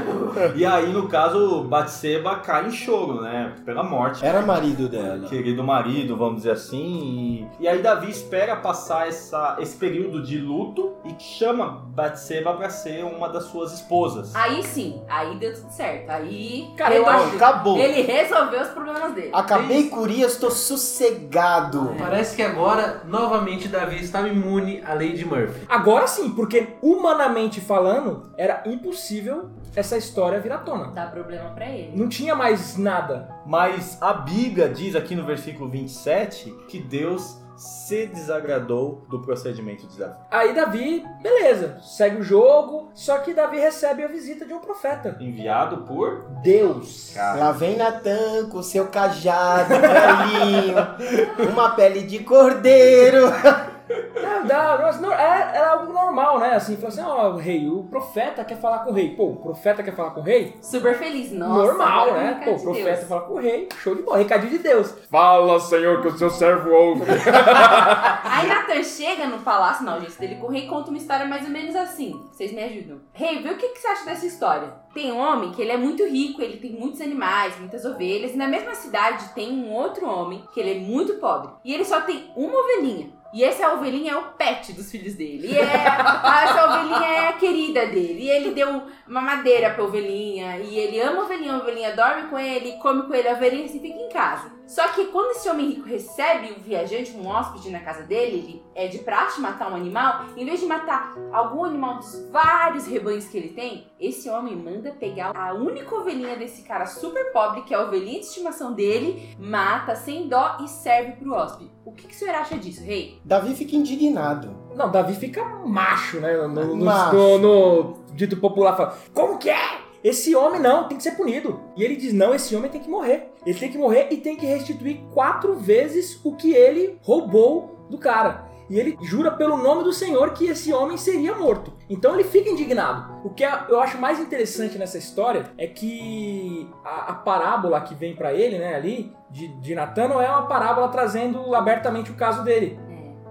e 0.54 0.64
aí, 0.64 0.92
no 0.92 1.08
caso, 1.08 1.64
Batseba 1.64 2.36
cai 2.36 2.66
em 2.66 2.70
choro, 2.70 3.20
né, 3.22 3.54
pela 3.64 3.82
morte. 3.82 4.24
Era 4.24 4.40
marido 4.42 4.88
dela. 4.88 5.26
querido 5.28 5.62
marido, 5.62 6.16
vamos 6.16 6.36
dizer 6.38 6.52
assim. 6.52 7.48
E, 7.58 7.64
e 7.64 7.68
aí 7.68 7.80
Davi 7.82 8.10
espera 8.10 8.56
passar 8.56 9.08
essa, 9.08 9.56
esse 9.60 9.76
período 9.76 10.22
de 10.22 10.33
luto 10.38 10.94
e 11.04 11.14
chama 11.22 11.84
Batseba 11.88 12.54
para 12.54 12.68
ser 12.70 13.04
uma 13.04 13.28
das 13.28 13.44
suas 13.44 13.72
esposas. 13.72 14.34
Aí 14.34 14.62
sim, 14.62 15.02
aí 15.08 15.36
deu 15.38 15.54
tudo 15.54 15.70
certo. 15.70 16.10
Aí. 16.10 16.68
Cara, 16.76 16.94
acho- 17.08 17.36
Acabou. 17.36 17.78
Ele 17.78 18.02
resolveu 18.02 18.62
os 18.62 18.68
problemas 18.68 19.12
dele. 19.14 19.30
Acabei 19.32 19.88
com 19.88 20.00
Urias, 20.00 20.36
tô 20.36 20.50
sossegado. 20.50 21.94
Parece 21.98 22.36
que 22.36 22.42
agora, 22.42 23.02
novamente, 23.06 23.68
Davi 23.68 24.02
estava 24.02 24.28
imune 24.28 24.82
à 24.84 24.94
lei 24.94 25.12
de 25.12 25.24
Murphy. 25.24 25.64
Agora 25.68 26.06
sim, 26.06 26.30
porque 26.30 26.68
humanamente 26.82 27.60
falando, 27.60 28.30
era 28.36 28.62
impossível 28.66 29.50
essa 29.76 29.96
história 29.96 30.40
vir 30.40 30.52
à 30.52 30.58
tona. 30.58 30.88
Dá 30.92 31.06
problema 31.06 31.50
pra 31.50 31.68
ele. 31.68 31.92
Não 31.96 32.08
tinha 32.08 32.34
mais 32.34 32.76
nada. 32.76 33.28
Mas 33.46 33.98
a 34.00 34.12
Bíblia 34.12 34.68
diz 34.68 34.94
aqui 34.94 35.14
no 35.14 35.24
versículo 35.24 35.68
27 35.68 36.50
que 36.68 36.80
Deus 36.80 37.38
se 37.56 38.06
desagradou 38.06 39.04
do 39.08 39.20
procedimento 39.20 39.86
de 39.86 39.98
Davi. 39.98 40.18
Aí 40.30 40.54
Davi, 40.54 41.04
beleza, 41.22 41.78
segue 41.80 42.16
o 42.16 42.22
jogo, 42.22 42.90
só 42.94 43.18
que 43.18 43.34
Davi 43.34 43.58
recebe 43.58 44.04
a 44.04 44.08
visita 44.08 44.44
de 44.44 44.52
um 44.52 44.60
profeta. 44.60 45.16
Enviado 45.20 45.78
por 45.78 46.22
Deus. 46.42 47.12
Cara. 47.14 47.38
Lá 47.38 47.52
vem 47.52 47.76
Natan 47.76 48.48
com 48.50 48.62
seu 48.62 48.88
cajado 48.88 49.74
velhinho, 49.74 50.76
uma 51.52 51.70
pele 51.70 52.02
de 52.02 52.20
cordeiro. 52.20 53.24
É, 54.16 54.42
dá- 54.44 54.78
mas 54.82 55.00
não- 55.00 55.12
é, 55.12 55.50
era 55.54 55.70
algo 55.72 55.92
normal, 55.92 56.38
né? 56.38 56.54
Assim, 56.54 56.76
falou 56.76 56.88
assim, 56.88 57.02
ó, 57.02 57.36
rei, 57.36 57.68
o 57.68 57.84
profeta 57.84 58.44
quer 58.44 58.56
falar 58.56 58.80
com 58.80 58.90
o 58.90 58.94
rei. 58.94 59.14
Pô, 59.14 59.28
o 59.30 59.36
profeta 59.36 59.82
quer 59.82 59.94
falar 59.94 60.10
com 60.10 60.20
o 60.20 60.22
rei? 60.24 60.56
Super 60.62 60.96
feliz. 60.96 61.32
Nossa, 61.32 61.54
normal, 61.66 62.08
é 62.08 62.12
né? 62.12 62.40
Pô, 62.44 62.52
o 62.52 62.62
profeta 62.62 62.96
Deus. 62.96 63.08
fala 63.08 63.20
com 63.22 63.34
o 63.34 63.38
rei, 63.40 63.68
show 63.82 63.94
de 63.94 64.02
bola, 64.02 64.18
recadinho 64.18 64.52
de 64.52 64.58
Deus. 64.58 64.94
Fala, 65.10 65.58
Senhor, 65.60 66.00
que 66.00 66.08
o 66.08 66.18
seu 66.18 66.30
servo 66.30 66.70
ouve. 66.70 67.02
Aí 68.24 68.46
Nathan 68.48 68.82
chega 68.82 69.26
no 69.26 69.38
palácio, 69.40 69.84
não, 69.84 70.00
gente, 70.00 70.18
dele 70.18 70.36
com 70.36 70.46
o 70.46 70.50
rei 70.50 70.66
conta 70.66 70.88
uma 70.90 70.98
história 70.98 71.26
mais 71.26 71.44
ou 71.44 71.50
menos 71.50 71.74
assim. 71.76 72.20
Vocês 72.32 72.52
me 72.52 72.62
ajudam. 72.62 73.00
Rei, 73.12 73.42
vê 73.42 73.50
o 73.50 73.56
que, 73.56 73.68
que 73.68 73.78
você 73.78 73.88
acha 73.88 74.04
dessa 74.04 74.26
história? 74.26 74.72
Tem 74.92 75.10
um 75.12 75.18
homem 75.18 75.50
que 75.52 75.60
ele 75.60 75.72
é 75.72 75.76
muito 75.76 76.04
rico, 76.06 76.40
ele 76.40 76.56
tem 76.58 76.72
muitos 76.72 77.00
animais, 77.00 77.58
muitas 77.58 77.84
ovelhas, 77.84 78.32
e 78.32 78.36
na 78.36 78.46
mesma 78.46 78.74
cidade 78.74 79.28
tem 79.34 79.50
um 79.52 79.72
outro 79.72 80.06
homem 80.08 80.44
que 80.52 80.60
ele 80.60 80.72
é 80.72 80.78
muito 80.80 81.14
pobre. 81.14 81.50
E 81.64 81.72
ele 81.74 81.84
só 81.84 82.00
tem 82.00 82.30
uma 82.36 82.58
ovelhinha. 82.60 83.08
E 83.34 83.42
essa 83.42 83.74
ovelhinha 83.74 84.12
é 84.12 84.16
o 84.16 84.22
pet 84.34 84.72
dos 84.72 84.88
filhos 84.92 85.14
dele. 85.14 85.48
E 85.48 85.58
é, 85.58 85.64
essa 85.64 86.66
ovelhinha 86.66 87.08
é 87.08 87.28
a 87.28 87.32
querida 87.32 87.84
dele. 87.86 88.22
E 88.22 88.30
ele 88.30 88.52
deu 88.52 88.82
uma 89.08 89.20
madeira 89.20 89.70
pra 89.70 89.82
ovelhinha. 89.82 90.58
E 90.60 90.78
ele 90.78 91.00
ama 91.00 91.22
a 91.22 91.24
ovelhinha, 91.24 91.54
a 91.54 91.58
ovelhinha 91.58 91.96
dorme 91.96 92.28
com 92.28 92.38
ele, 92.38 92.78
come 92.78 93.02
com 93.08 93.12
ele, 93.12 93.28
a 93.28 93.32
ovelhinha 93.32 93.66
se 93.66 93.80
fica 93.80 93.98
em 93.98 94.08
casa. 94.08 94.52
Só 94.66 94.88
que 94.88 95.06
quando 95.06 95.32
esse 95.32 95.48
homem 95.48 95.68
rico 95.68 95.86
recebe 95.86 96.52
um 96.56 96.60
viajante, 96.62 97.12
um 97.16 97.26
hóspede 97.26 97.70
na 97.70 97.80
casa 97.80 98.02
dele, 98.02 98.36
ele 98.38 98.62
é 98.74 98.88
de 98.88 98.98
praxe 98.98 99.40
matar 99.40 99.70
um 99.70 99.76
animal, 99.76 100.24
em 100.36 100.44
vez 100.44 100.58
de 100.60 100.66
matar 100.66 101.14
algum 101.32 101.64
animal 101.64 101.98
dos 101.98 102.28
vários 102.30 102.86
rebanhos 102.86 103.26
que 103.26 103.36
ele 103.36 103.48
tem, 103.50 103.86
esse 104.00 104.28
homem 104.30 104.56
manda 104.56 104.90
pegar 104.92 105.36
a 105.36 105.52
única 105.52 105.94
ovelhinha 105.94 106.34
desse 106.36 106.62
cara 106.62 106.86
super 106.86 107.30
pobre, 107.32 107.62
que 107.62 107.74
é 107.74 107.76
a 107.76 107.82
ovelhinha 107.82 108.20
de 108.20 108.26
estimação 108.26 108.72
dele, 108.72 109.36
mata 109.38 109.94
sem 109.94 110.28
dó 110.28 110.56
e 110.62 110.68
serve 110.68 111.12
pro 111.12 111.32
hóspede. 111.34 111.70
O 111.84 111.92
que, 111.92 112.06
que 112.08 112.14
o 112.14 112.18
senhor 112.18 112.34
acha 112.34 112.56
disso, 112.56 112.82
rei? 112.82 113.20
Davi 113.24 113.54
fica 113.54 113.76
indignado. 113.76 114.56
Não, 114.74 114.90
Davi 114.90 115.14
fica 115.14 115.44
macho, 115.66 116.18
né? 116.20 116.34
No, 116.36 116.48
no- 116.74 116.84
Macho. 116.84 117.14
no- 117.16 117.38
no 117.38 118.04
dito 118.14 118.38
popular, 118.38 118.76
fala, 118.76 118.96
como 119.12 119.36
que 119.38 119.50
é? 119.50 119.84
Esse 120.02 120.36
homem 120.36 120.60
não, 120.60 120.86
tem 120.86 120.98
que 120.98 121.02
ser 121.02 121.12
punido. 121.12 121.60
E 121.76 121.82
ele 121.82 121.96
diz, 121.96 122.12
não, 122.12 122.34
esse 122.34 122.54
homem 122.54 122.70
tem 122.70 122.80
que 122.80 122.90
morrer. 122.90 123.32
Ele 123.44 123.58
tem 123.58 123.70
que 123.70 123.78
morrer 123.78 124.08
e 124.10 124.16
tem 124.16 124.36
que 124.36 124.46
restituir 124.46 125.00
quatro 125.12 125.54
vezes 125.56 126.20
o 126.24 126.34
que 126.34 126.52
ele 126.52 126.98
roubou 127.02 127.86
do 127.90 127.98
cara. 127.98 128.52
E 128.70 128.80
ele 128.80 128.96
jura 129.02 129.30
pelo 129.30 129.58
nome 129.58 129.84
do 129.84 129.92
Senhor 129.92 130.32
que 130.32 130.46
esse 130.46 130.72
homem 130.72 130.96
seria 130.96 131.34
morto. 131.34 131.74
Então 131.88 132.14
ele 132.14 132.24
fica 132.24 132.48
indignado. 132.48 133.20
O 133.22 133.28
que 133.28 133.44
eu 133.44 133.78
acho 133.80 133.98
mais 133.98 134.18
interessante 134.18 134.78
nessa 134.78 134.96
história 134.96 135.50
é 135.58 135.66
que 135.66 136.70
a, 136.82 137.10
a 137.10 137.14
parábola 137.14 137.80
que 137.82 137.94
vem 137.94 138.16
pra 138.16 138.32
ele, 138.32 138.58
né, 138.58 138.74
ali, 138.74 139.12
de, 139.30 139.48
de 139.60 139.74
Natan, 139.74 140.08
não 140.08 140.22
é 140.22 140.28
uma 140.28 140.46
parábola 140.46 140.88
trazendo 140.88 141.54
abertamente 141.54 142.10
o 142.10 142.14
caso 142.14 142.42
dele 142.42 142.78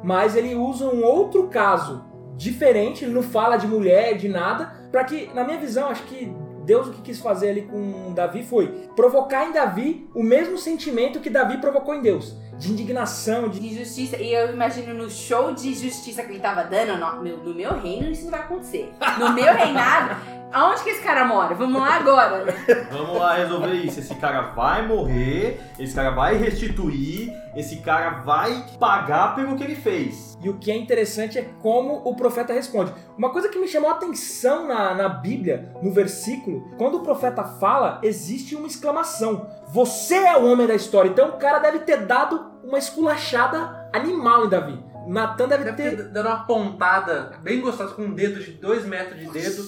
mas 0.04 0.36
ele 0.36 0.54
usa 0.54 0.86
um 0.86 1.02
outro 1.02 1.48
caso 1.48 2.04
diferente, 2.36 3.06
ele 3.06 3.14
não 3.14 3.24
fala 3.24 3.56
de 3.56 3.66
mulher, 3.66 4.18
de 4.18 4.28
nada, 4.28 4.74
para 4.92 5.04
que, 5.06 5.34
na 5.34 5.46
minha 5.46 5.58
visão, 5.58 5.88
acho 5.88 6.04
que 6.04 6.32
Deus 6.64 6.88
o 6.88 6.92
que 6.92 7.02
quis 7.02 7.20
fazer 7.20 7.50
ali 7.50 7.62
com 7.64 8.14
Davi 8.14 8.44
foi 8.44 8.68
provocar 8.96 9.46
em 9.46 9.52
Davi 9.52 10.08
o 10.14 10.24
mesmo 10.24 10.58
sentimento 10.58 11.20
que 11.20 11.30
Davi 11.30 11.58
provocou 11.58 11.94
em 11.94 12.02
Deus. 12.02 12.36
De 12.58 12.72
indignação, 12.72 13.50
de 13.50 13.60
De 13.60 13.78
justiça, 13.78 14.18
e 14.18 14.34
eu 14.34 14.54
imagino 14.54 14.94
no 14.94 15.10
show 15.10 15.54
de 15.54 15.74
justiça 15.74 16.24
que 16.24 16.32
ele 16.32 16.40
tava 16.40 16.64
dando, 16.64 16.98
no 16.98 17.22
meu, 17.22 17.38
no 17.38 17.54
meu 17.54 17.80
reino 17.80 18.10
isso 18.10 18.24
não 18.24 18.32
vai 18.32 18.42
acontecer. 18.42 18.94
No 19.20 19.34
meu 19.34 19.52
reinado, 19.54 20.16
aonde 20.52 20.84
que 20.84 20.90
esse 20.92 21.02
cara 21.02 21.26
mora? 21.26 21.56
Vamos 21.56 21.82
lá 21.82 21.96
agora. 21.96 22.46
Vamos 22.92 23.18
lá 23.18 23.36
resolver 23.36 23.74
isso. 23.74 24.00
Esse 24.00 24.16
cara 24.16 24.42
vai 24.54 24.86
morrer, 24.88 25.60
esse 25.80 25.94
cara 25.94 26.12
vai 26.12 26.38
restituir, 26.38 27.34
esse 27.56 27.78
cara 27.78 28.22
vai 28.22 28.66
pagar 28.80 29.36
pelo 29.36 29.56
que 29.56 29.64
ele 29.64 29.76
fez. 29.76 30.38
E 30.42 30.50
o 30.50 30.58
que 30.58 30.72
é 30.72 30.76
interessante 30.76 31.40
é 31.40 31.50
como 31.62 32.02
o 32.04 32.16
profeta 32.16 32.54
responde. 32.54 32.94
Uma 33.18 33.32
coisa 33.32 33.50
que 33.50 33.58
me 33.58 33.68
chamou 33.68 33.90
a 33.90 33.94
atenção 33.94 34.68
na, 34.68 34.94
na 34.94 35.10
Bíblia, 35.10 35.74
no 35.82 35.92
versículo, 35.92 36.70
quando 36.78 36.98
o 36.98 37.04
profeta 37.04 37.44
fala, 37.44 38.00
existe 38.04 38.56
uma 38.56 38.68
exclamação. 38.68 39.48
Você 39.74 40.16
é 40.16 40.38
o 40.38 40.46
homem 40.52 40.68
da 40.68 40.76
história. 40.76 41.10
Então 41.10 41.30
o 41.30 41.34
cara 41.34 41.58
deve 41.60 41.80
ter 41.80 41.98
dado 42.06 42.52
uma 42.64 42.78
esculachada 42.78 43.90
animal 43.92 44.46
em 44.46 44.50
Davi. 44.50 44.84
Natan 45.06 45.50
deve, 45.50 45.66
Deve 45.66 45.76
ter. 45.76 45.98
ter 45.98 46.04
dado 46.10 46.28
uma 46.28 46.46
pontada 46.46 47.34
bem 47.42 47.60
gostosa 47.60 47.94
com 47.94 48.04
um 48.04 48.14
dedo 48.14 48.40
de 48.40 48.52
2 48.52 48.86
metros 48.86 49.20
de 49.20 49.26
dedo. 49.28 49.64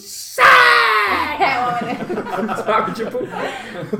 É. 1.40 2.56
Sabe, 2.64 2.92
tipo, 2.94 3.20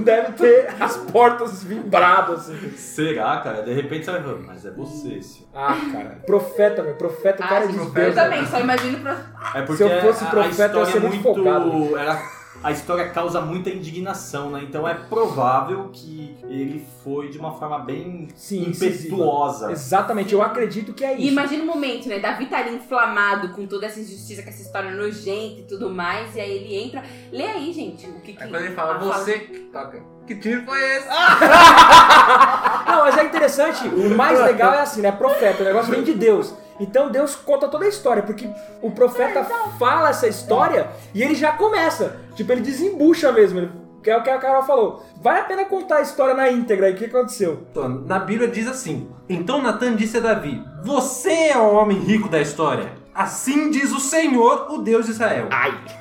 deve 0.02 0.32
ter 0.34 0.74
as 0.80 0.96
portas 0.98 1.64
vibrado 1.64 2.34
assim. 2.34 2.72
Será, 2.78 3.38
cara? 3.42 3.64
De 3.64 3.74
repente 3.74 4.06
você 4.06 4.12
vai 4.12 4.24
falar, 4.24 4.38
mas 4.40 4.66
é 4.66 4.72
você, 4.72 5.22
senhor. 5.22 5.50
Ah, 5.54 5.76
cara. 5.92 6.22
Profeta, 6.26 6.84
meu. 6.84 6.96
Profeta, 6.96 7.44
Ah, 7.44 7.48
cara 7.48 7.66
é 7.66 7.68
de 7.68 7.78
eu 7.78 7.90
Deus. 7.90 8.16
né? 8.16 8.24
também, 8.24 8.46
só 8.46 8.60
imagino 8.60 9.00
pro... 9.00 9.12
É 9.12 9.62
porque 9.62 9.84
Se 9.84 9.84
eu 9.84 10.02
fosse 10.02 10.24
a- 10.24 10.28
a 10.28 10.32
profeta, 10.32 10.74
eu 10.74 10.80
ia 10.80 10.84
história 10.84 10.86
ser 10.92 10.98
é 10.98 11.02
muito 11.02 11.22
focado. 11.24 11.98
ela- 11.98 12.22
a 12.66 12.72
história 12.72 13.08
causa 13.12 13.40
muita 13.42 13.70
indignação, 13.70 14.50
né? 14.50 14.62
Então 14.68 14.88
é 14.88 14.96
provável 14.96 15.92
que 15.94 16.36
ele 16.50 16.84
foi 17.04 17.30
de 17.30 17.38
uma 17.38 17.52
forma 17.52 17.78
bem 17.78 18.28
Sim, 18.36 18.70
impetuosa. 18.70 19.72
Exatamente, 19.72 20.34
eu 20.34 20.42
acredito 20.42 20.92
que 20.92 21.06
é 21.06 21.14
E 21.16 21.26
isso. 21.26 21.32
imagina 21.32 21.64
o 21.64 21.68
momento, 21.68 22.10
né? 22.10 22.18
Davi 22.18 22.48
tá 22.48 22.58
ali 22.58 22.78
inflamado 22.78 23.50
com 23.50 23.68
toda 23.68 23.86
essa 23.86 24.00
injustiça, 24.00 24.42
com 24.42 24.50
essa 24.50 24.64
história 24.64 24.90
nojenta 24.90 25.60
e 25.60 25.66
tudo 25.70 25.92
mais. 25.92 26.36
E 26.36 26.40
aí 26.40 26.52
ele 26.58 26.76
entra. 26.76 27.04
Lê 27.32 27.44
aí, 27.46 27.72
gente, 27.72 28.08
o 28.08 28.20
que 28.22 28.34
que. 28.34 28.42
Aí 28.42 28.50
quando 28.50 28.64
ele 28.64 28.74
fala, 28.74 28.98
você 28.98 29.42
que 29.42 29.60
toca. 29.72 30.02
Que 30.26 30.34
tiro 30.34 30.66
foi 30.66 30.84
esse? 30.98 31.08
Não, 31.08 33.00
mas 33.06 33.16
é 33.16 33.26
interessante. 33.26 33.88
O 33.88 34.18
mais 34.18 34.40
legal 34.40 34.74
é 34.74 34.82
assim, 34.82 35.02
né? 35.02 35.12
Profeta, 35.12 35.62
o 35.62 35.66
negócio 35.68 35.92
vem 35.92 36.02
de 36.02 36.16
Deus. 36.16 36.52
Então 36.80 37.10
Deus 37.10 37.36
conta 37.36 37.68
toda 37.68 37.86
a 37.86 37.90
história, 37.90 38.24
porque 38.24 38.50
o 38.82 38.92
profeta 38.92 39.44
fala 39.80 40.10
essa 40.10 40.28
história 40.28 40.90
e 41.14 41.22
ele 41.24 41.36
já 41.36 41.54
começa. 41.54 42.18
Tipo, 42.36 42.52
ele 42.52 42.62
desembucha 42.62 43.32
mesmo. 43.32 43.60
Ele, 43.60 43.72
que 44.04 44.12
é 44.12 44.18
o 44.18 44.22
que 44.22 44.30
a 44.30 44.38
Carol 44.38 44.64
falou. 44.64 45.04
Vale 45.22 45.40
a 45.40 45.44
pena 45.46 45.66
contar 45.66 45.98
a 45.98 46.02
história 46.02 46.36
na 46.36 46.50
íntegra 46.50 46.88
aí. 46.88 46.94
O 46.94 46.96
que 46.96 47.06
aconteceu? 47.06 47.64
Então, 47.72 47.90
Na 47.90 48.20
Bíblia 48.20 48.48
diz 48.48 48.68
assim: 48.68 49.10
Então 49.28 49.62
Natan 49.62 49.96
disse 49.96 50.18
a 50.18 50.20
Davi: 50.20 50.64
Você 50.84 51.32
é 51.50 51.58
o 51.58 51.74
homem 51.74 51.98
rico 51.98 52.30
da 52.30 52.40
história. 52.40 52.92
Assim 53.14 53.72
diz 53.72 53.94
o 53.94 54.00
Senhor, 54.00 54.68
o 54.70 54.80
Deus 54.80 55.06
de 55.06 55.14
Israel. 55.14 55.48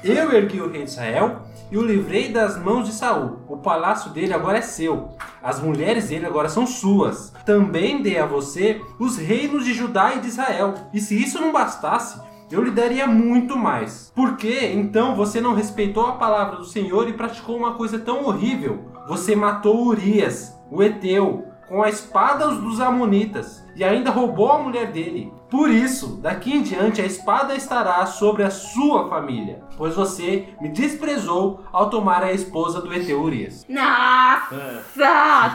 Eu 0.03 0.33
ergui 0.33 0.61
o 0.61 0.69
rei 0.69 0.83
de 0.83 0.91
Israel 0.91 1.43
e 1.75 1.77
o 1.77 1.83
livrei 1.83 2.29
das 2.29 2.57
mãos 2.57 2.87
de 2.87 2.95
Saul. 2.95 3.41
O 3.49 3.57
palácio 3.57 4.13
dele 4.13 4.33
agora 4.33 4.59
é 4.59 4.63
seu. 4.63 5.09
As 5.43 5.61
mulheres 5.61 6.07
dele 6.07 6.25
agora 6.25 6.49
são 6.49 6.69
suas. 6.69 7.33
Também 7.45 8.01
dei 8.01 8.17
a 8.17 8.27
você 8.27 8.81
os 8.97 9.19
reinos 9.19 9.65
de 9.65 9.75
Judá 9.75 10.15
e 10.15 10.21
de 10.21 10.29
Israel. 10.29 10.75
E 10.93 11.01
se 11.01 11.21
isso 11.21 11.41
não 11.41 11.51
bastasse, 11.51 12.21
eu 12.49 12.63
lhe 12.63 12.71
daria 12.71 13.09
muito 13.09 13.59
mais. 13.59 14.13
Por 14.15 14.37
que 14.37 14.67
então 14.67 15.17
você 15.17 15.41
não 15.41 15.53
respeitou 15.53 16.07
a 16.07 16.13
palavra 16.13 16.59
do 16.59 16.65
Senhor 16.65 17.09
e 17.09 17.13
praticou 17.13 17.57
uma 17.57 17.75
coisa 17.75 17.99
tão 17.99 18.25
horrível? 18.25 18.93
Você 19.09 19.35
matou 19.35 19.85
Urias, 19.85 20.57
o 20.71 20.81
Eteu, 20.81 21.45
com 21.69 21.83
a 21.83 21.89
espada 21.89 22.47
dos 22.51 22.81
Amonitas 22.81 23.64
e 23.77 23.85
ainda 23.85 24.11
roubou 24.11 24.51
a 24.51 24.59
mulher 24.59 24.91
dele. 24.93 25.33
Por 25.51 25.71
isso, 25.71 26.19
daqui 26.21 26.53
em 26.53 26.63
diante 26.63 27.01
a 27.01 27.07
espada 27.07 27.55
estará 27.55 28.05
sobre 28.07 28.43
a 28.43 28.51
sua 28.51 29.09
família, 29.09 29.63
pois 29.77 29.95
você 29.95 30.49
me 30.61 30.69
desprezou 30.69 31.65
ao 31.73 31.89
tomar 31.91 32.25
a 32.25 32.33
esposa 32.33 32.81
do 32.81 32.93
Eteu 32.93 33.21
Urias. 33.21 33.65
Nossa! 33.69 34.85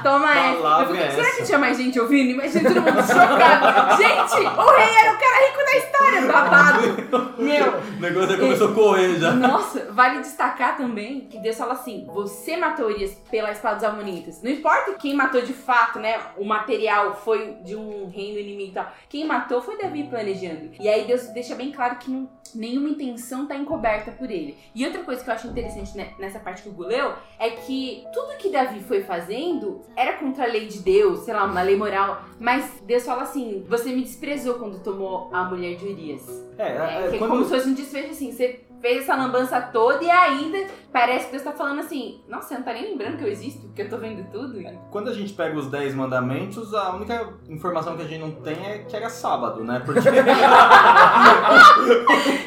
Toma 0.01 0.38
essa! 0.38 0.86
fiquei, 0.88 1.03
é 1.03 1.11
será 1.11 1.32
que 1.36 1.43
tinha 1.43 1.57
mais 1.57 1.78
gente 1.78 1.99
ouvindo? 1.99 2.32
Imagina 2.32 2.74
todo 2.74 2.82
mundo 2.82 3.05
chocado. 3.05 3.97
gente, 4.01 4.47
o 4.47 4.72
rei 4.72 4.95
era 4.95 5.13
o 5.13 5.20
cara 5.20 5.47
rico 5.47 5.65
da 5.65 5.78
história, 5.78 6.32
babado! 6.32 7.41
Meu, 7.43 7.80
O 7.99 8.01
negócio 8.01 8.30
já 8.30 8.38
começou 8.38 8.70
a 8.70 8.74
correr 8.74 9.20
já. 9.20 9.34
Nossa, 9.34 9.91
vale 9.91 10.20
destacar 10.20 10.78
também 10.78 11.22
que 11.22 11.38
Deus 11.39 11.57
fala 11.57 11.74
assim: 11.74 12.07
você 12.07 12.55
matou 12.55 12.86
Urias 12.86 13.11
pela 13.30 13.51
espada 13.51 13.76
dos 13.76 13.84
Amonitas. 13.84 14.41
Não 14.41 14.49
importa 14.49 14.93
quem 14.93 15.13
matou 15.13 15.41
de 15.41 15.51
fato, 15.51 15.99
né? 15.99 16.17
O 16.38 16.45
material 16.45 17.13
foi 17.15 17.57
de 17.65 17.76
um 17.76 18.09
reino 18.10 18.39
inimigo 18.39 18.72
e 18.72 18.74
tal. 18.74 18.91
Quem 19.07 19.26
matou 19.26 19.62
foi 19.62 19.78
Davi 19.78 20.03
planejando. 20.03 20.72
E 20.80 20.88
aí 20.89 21.05
Deus 21.05 21.28
deixa 21.30 21.55
bem 21.55 21.72
claro 21.72 21.97
que 21.97 22.10
não- 22.10 22.30
nenhuma 22.55 22.89
intenção 22.89 23.45
tá 23.45 23.55
encoberta 23.55 24.12
por 24.12 24.30
ele. 24.30 24.57
E 24.74 24.86
outra 24.86 25.03
coisa 25.03 25.24
que 25.24 25.30
eu 25.30 25.34
acho 25.34 25.47
interessante 25.47 25.95
né, 25.95 26.14
nessa 26.20 26.39
parte 26.39 26.64
que 26.64 26.70
o 26.70 26.80
leu 26.82 27.14
é 27.38 27.49
que 27.51 28.03
tudo 28.14 28.38
que 28.38 28.49
Davi 28.49 28.80
foi 28.82 29.01
fazendo 29.03 29.82
era 29.95 30.14
contra 30.14 30.45
a 30.45 30.47
lei 30.47 30.66
de 30.68 30.80
Deus, 30.80 31.20
sei 31.22 31.34
lá, 31.34 31.45
uma 31.45 31.62
lei 31.62 31.76
moral. 31.76 32.24
Mas 32.39 32.72
Deus 32.84 33.05
fala 33.05 33.24
assim: 33.24 33.64
você 33.70 33.91
me 33.91 34.01
desprezou 34.01 34.55
quando 34.55 34.82
tomou 34.82 35.30
a 35.32 35.43
mulher 35.43 35.76
de 35.76 35.86
Urias. 35.86 36.28
É, 36.57 36.64
É, 36.64 36.68
é, 37.12 37.16
é 37.16 37.18
quando- 37.18 37.32
como 37.32 37.43
se 37.43 37.49
fosse 37.51 37.70
um 37.70 37.74
desfecho 37.74 38.10
assim, 38.12 38.32
você 38.32 38.62
fez 38.82 39.04
essa 39.04 39.16
lambança 39.16 39.62
toda 39.62 40.04
e 40.04 40.10
ainda 40.10 40.68
parece 40.92 41.26
que 41.26 41.32
Deus 41.32 41.44
tá 41.44 41.52
falando 41.52 41.80
assim, 41.80 42.22
nossa, 42.28 42.48
você 42.48 42.56
não 42.56 42.64
tá 42.64 42.74
nem 42.74 42.90
lembrando 42.92 43.18
que 43.18 43.24
eu 43.24 43.28
existo, 43.28 43.70
que 43.76 43.82
eu 43.82 43.90
tô 43.90 43.98
vendo 43.98 44.26
tudo. 44.32 44.60
Quando 44.90 45.10
a 45.10 45.14
gente 45.14 45.34
pega 45.34 45.56
os 45.58 45.68
10 45.68 45.94
mandamentos, 45.96 46.74
a 46.74 46.92
única 46.96 47.30
informação 47.48 47.96
que 47.96 48.04
a 48.04 48.08
gente 48.08 48.22
não 48.22 48.32
tem 48.32 48.66
é 48.66 48.80
que 48.80 48.96
era 48.96 49.10
sábado, 49.10 49.64
né? 49.64 49.82
Porque 49.86 50.00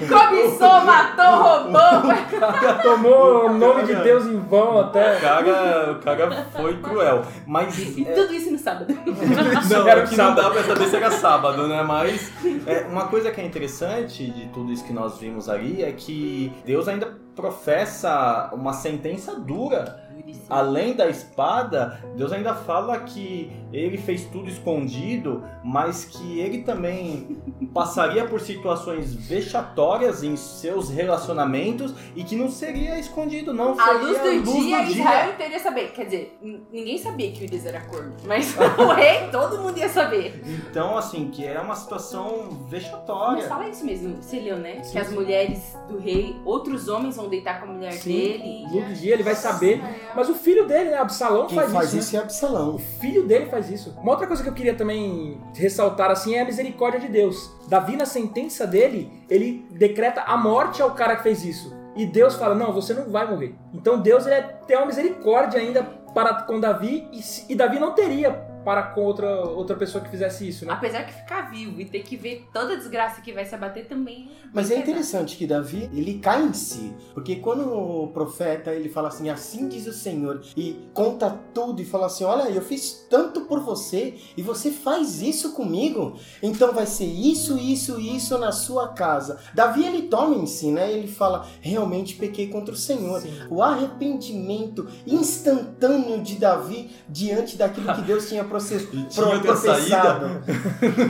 Cobiçou, 0.08 0.80
matou, 0.84 1.42
roubou. 1.42 2.82
Tomou 2.82 3.46
o 3.46 3.52
nome 3.52 3.84
de 3.84 3.94
Deus 3.96 4.26
em 4.26 4.38
vão 4.40 4.76
o 4.76 4.80
até. 4.80 5.16
cara, 5.20 5.92
o 5.92 5.98
cara 6.00 6.46
foi 6.56 6.76
cruel. 6.78 7.22
Mas 7.46 7.78
E 7.78 8.06
é, 8.06 8.12
tudo 8.12 8.32
isso 8.32 8.50
no 8.50 8.58
sábado. 8.58 8.92
não, 9.70 9.88
Era 9.88 10.02
aqui 10.02 10.14
sábado. 10.16 10.36
não 10.36 10.48
dá 10.48 10.50
pra 10.50 10.62
saber 10.64 10.88
se 10.88 10.96
era 10.96 11.10
sábado, 11.10 11.68
né? 11.68 11.82
Mas 11.82 12.32
é, 12.66 12.86
uma 12.88 13.06
coisa 13.08 13.30
que 13.30 13.40
é 13.40 13.44
interessante 13.44 14.28
de 14.30 14.48
tudo 14.48 14.72
isso 14.72 14.84
que 14.84 14.92
nós 14.92 15.18
vimos 15.18 15.48
ali 15.48 15.82
é 15.82 15.92
que 15.92 16.21
Deus 16.64 16.88
ainda 16.88 17.06
professa 17.34 18.50
uma 18.52 18.72
sentença 18.72 19.38
dura. 19.38 20.11
Além 20.48 20.94
da 20.94 21.08
espada, 21.08 22.00
Deus 22.16 22.32
ainda 22.32 22.54
fala 22.54 23.00
que 23.00 23.50
ele 23.72 23.96
fez 23.96 24.24
tudo 24.26 24.48
escondido, 24.48 25.42
mas 25.64 26.04
que 26.04 26.40
ele 26.40 26.62
também 26.62 27.38
passaria 27.72 28.26
por 28.26 28.40
situações 28.40 29.14
vexatórias 29.14 30.22
em 30.22 30.36
seus 30.36 30.90
relacionamentos 30.90 31.94
e 32.14 32.22
que 32.22 32.36
não 32.36 32.50
seria 32.50 32.98
escondido, 32.98 33.54
não. 33.54 33.78
A 33.80 33.92
luz 33.92 34.18
do 34.18 34.28
a 34.28 34.32
luz 34.32 34.64
dia, 34.64 34.84
do 34.84 34.90
Israel 34.90 35.32
inteiro 35.32 35.52
ia 35.52 35.60
saber. 35.60 35.92
Quer 35.92 36.04
dizer, 36.04 36.38
ninguém 36.70 36.98
sabia 36.98 37.32
que 37.32 37.42
o 37.42 37.46
Urias 37.46 37.64
era 37.64 37.80
corno. 37.80 38.14
Mas 38.26 38.54
o 38.78 38.92
rei, 38.92 39.28
todo 39.30 39.58
mundo 39.58 39.78
ia 39.78 39.88
saber. 39.88 40.42
Então, 40.44 40.96
assim, 40.96 41.30
que 41.30 41.46
é 41.46 41.58
uma 41.58 41.74
situação 41.74 42.48
Mas 42.50 42.70
vexatória. 42.70 43.48
fala 43.48 43.68
isso 43.68 43.84
mesmo, 43.84 44.16
você 44.22 44.38
leu, 44.38 44.58
né? 44.58 44.82
Sim, 44.82 44.92
que 44.92 44.98
as 44.98 45.08
sim. 45.08 45.14
mulheres 45.14 45.76
do 45.88 45.98
rei, 45.98 46.36
outros 46.44 46.88
homens 46.88 47.16
vão 47.16 47.28
deitar 47.28 47.60
com 47.60 47.70
a 47.70 47.72
mulher 47.72 47.98
dele. 47.98 48.66
No 48.68 48.76
outro 48.76 48.94
dia 48.94 49.14
ele 49.14 49.22
vai 49.22 49.34
saber. 49.34 49.80
Mas 50.14 50.28
o 50.28 50.34
filho 50.34 50.66
dele, 50.66 50.90
né? 50.90 50.96
Absalão 50.98 51.46
Quem 51.46 51.56
faz, 51.58 51.72
faz 51.72 51.86
isso. 51.88 51.96
né? 51.96 52.00
isso 52.02 52.16
é 52.16 52.20
Absalão. 52.20 52.74
O 52.74 52.78
filho 52.78 53.26
dele 53.26 53.46
faz 53.46 53.70
isso. 53.70 53.94
Uma 54.02 54.12
outra 54.12 54.26
coisa 54.26 54.42
que 54.42 54.48
eu 54.48 54.52
queria 54.54 54.74
também 54.74 55.40
ressaltar 55.54 56.10
assim 56.10 56.34
é 56.34 56.42
a 56.42 56.44
misericórdia 56.44 57.00
de 57.00 57.08
Deus. 57.08 57.50
Davi, 57.68 57.96
na 57.96 58.06
sentença 58.06 58.66
dele, 58.66 59.10
ele 59.28 59.66
decreta 59.70 60.22
a 60.22 60.36
morte 60.36 60.82
ao 60.82 60.92
cara 60.92 61.16
que 61.16 61.22
fez 61.22 61.44
isso. 61.44 61.74
E 61.96 62.06
Deus 62.06 62.34
fala: 62.36 62.54
Não, 62.54 62.72
você 62.72 62.94
não 62.94 63.10
vai 63.10 63.28
morrer. 63.30 63.54
Então 63.72 63.98
Deus 64.00 64.26
ele 64.26 64.34
é- 64.36 64.42
tem 64.66 64.76
uma 64.76 64.86
misericórdia 64.86 65.60
ainda 65.60 65.82
para 66.14 66.42
com 66.42 66.60
Davi 66.60 67.08
e, 67.12 67.52
e 67.52 67.54
Davi 67.54 67.78
não 67.78 67.92
teria 67.92 68.30
para 68.64 68.82
com 68.82 69.02
outra, 69.02 69.44
outra 69.44 69.76
pessoa 69.76 70.02
que 70.02 70.10
fizesse 70.10 70.48
isso, 70.48 70.64
né? 70.64 70.72
Apesar 70.72 71.04
que 71.04 71.12
ficar 71.12 71.50
vivo 71.50 71.80
e 71.80 71.84
ter 71.84 72.02
que 72.02 72.16
ver 72.16 72.48
toda 72.52 72.74
a 72.74 72.76
desgraça 72.76 73.20
que 73.20 73.32
vai 73.32 73.44
se 73.44 73.54
abater 73.54 73.86
também. 73.86 74.30
Mas 74.52 74.66
é 74.66 74.74
pesado. 74.74 74.90
interessante 74.90 75.36
que 75.36 75.46
Davi, 75.46 75.90
ele 75.94 76.18
cai 76.18 76.42
em 76.42 76.52
si. 76.52 76.92
Porque 77.14 77.36
quando 77.36 77.68
o 77.72 78.08
profeta, 78.08 78.72
ele 78.72 78.88
fala 78.88 79.08
assim, 79.08 79.28
assim 79.30 79.68
diz 79.68 79.86
o 79.86 79.92
Senhor, 79.92 80.42
e 80.56 80.88
conta 80.92 81.30
tudo 81.54 81.80
e 81.80 81.84
fala 81.84 82.06
assim, 82.06 82.24
olha, 82.24 82.48
eu 82.50 82.62
fiz 82.62 83.06
tanto 83.08 83.42
por 83.42 83.60
você, 83.60 84.14
e 84.36 84.42
você 84.42 84.70
faz 84.70 85.22
isso 85.22 85.52
comigo, 85.52 86.18
então 86.42 86.72
vai 86.72 86.86
ser 86.86 87.06
isso, 87.06 87.58
isso, 87.58 88.00
isso 88.00 88.38
na 88.38 88.52
sua 88.52 88.88
casa. 88.88 89.38
Davi, 89.54 89.84
ele 89.84 90.02
toma 90.02 90.36
em 90.36 90.46
si, 90.46 90.70
né? 90.70 90.92
Ele 90.92 91.08
fala, 91.08 91.46
realmente 91.60 92.16
pequei 92.16 92.48
contra 92.48 92.74
o 92.74 92.78
Senhor. 92.78 93.20
Sim. 93.20 93.32
O 93.50 93.62
arrependimento 93.62 94.88
instantâneo 95.06 96.22
de 96.22 96.36
Davi 96.36 96.90
diante 97.08 97.56
daquilo 97.56 97.94
que 97.94 98.02
Deus 98.02 98.28
tinha 98.28 98.44
proces- 98.52 98.82
E 98.92 99.04
tinha 99.06 99.08
pro- 99.26 99.34
outra 99.34 99.52
professado. 99.52 100.26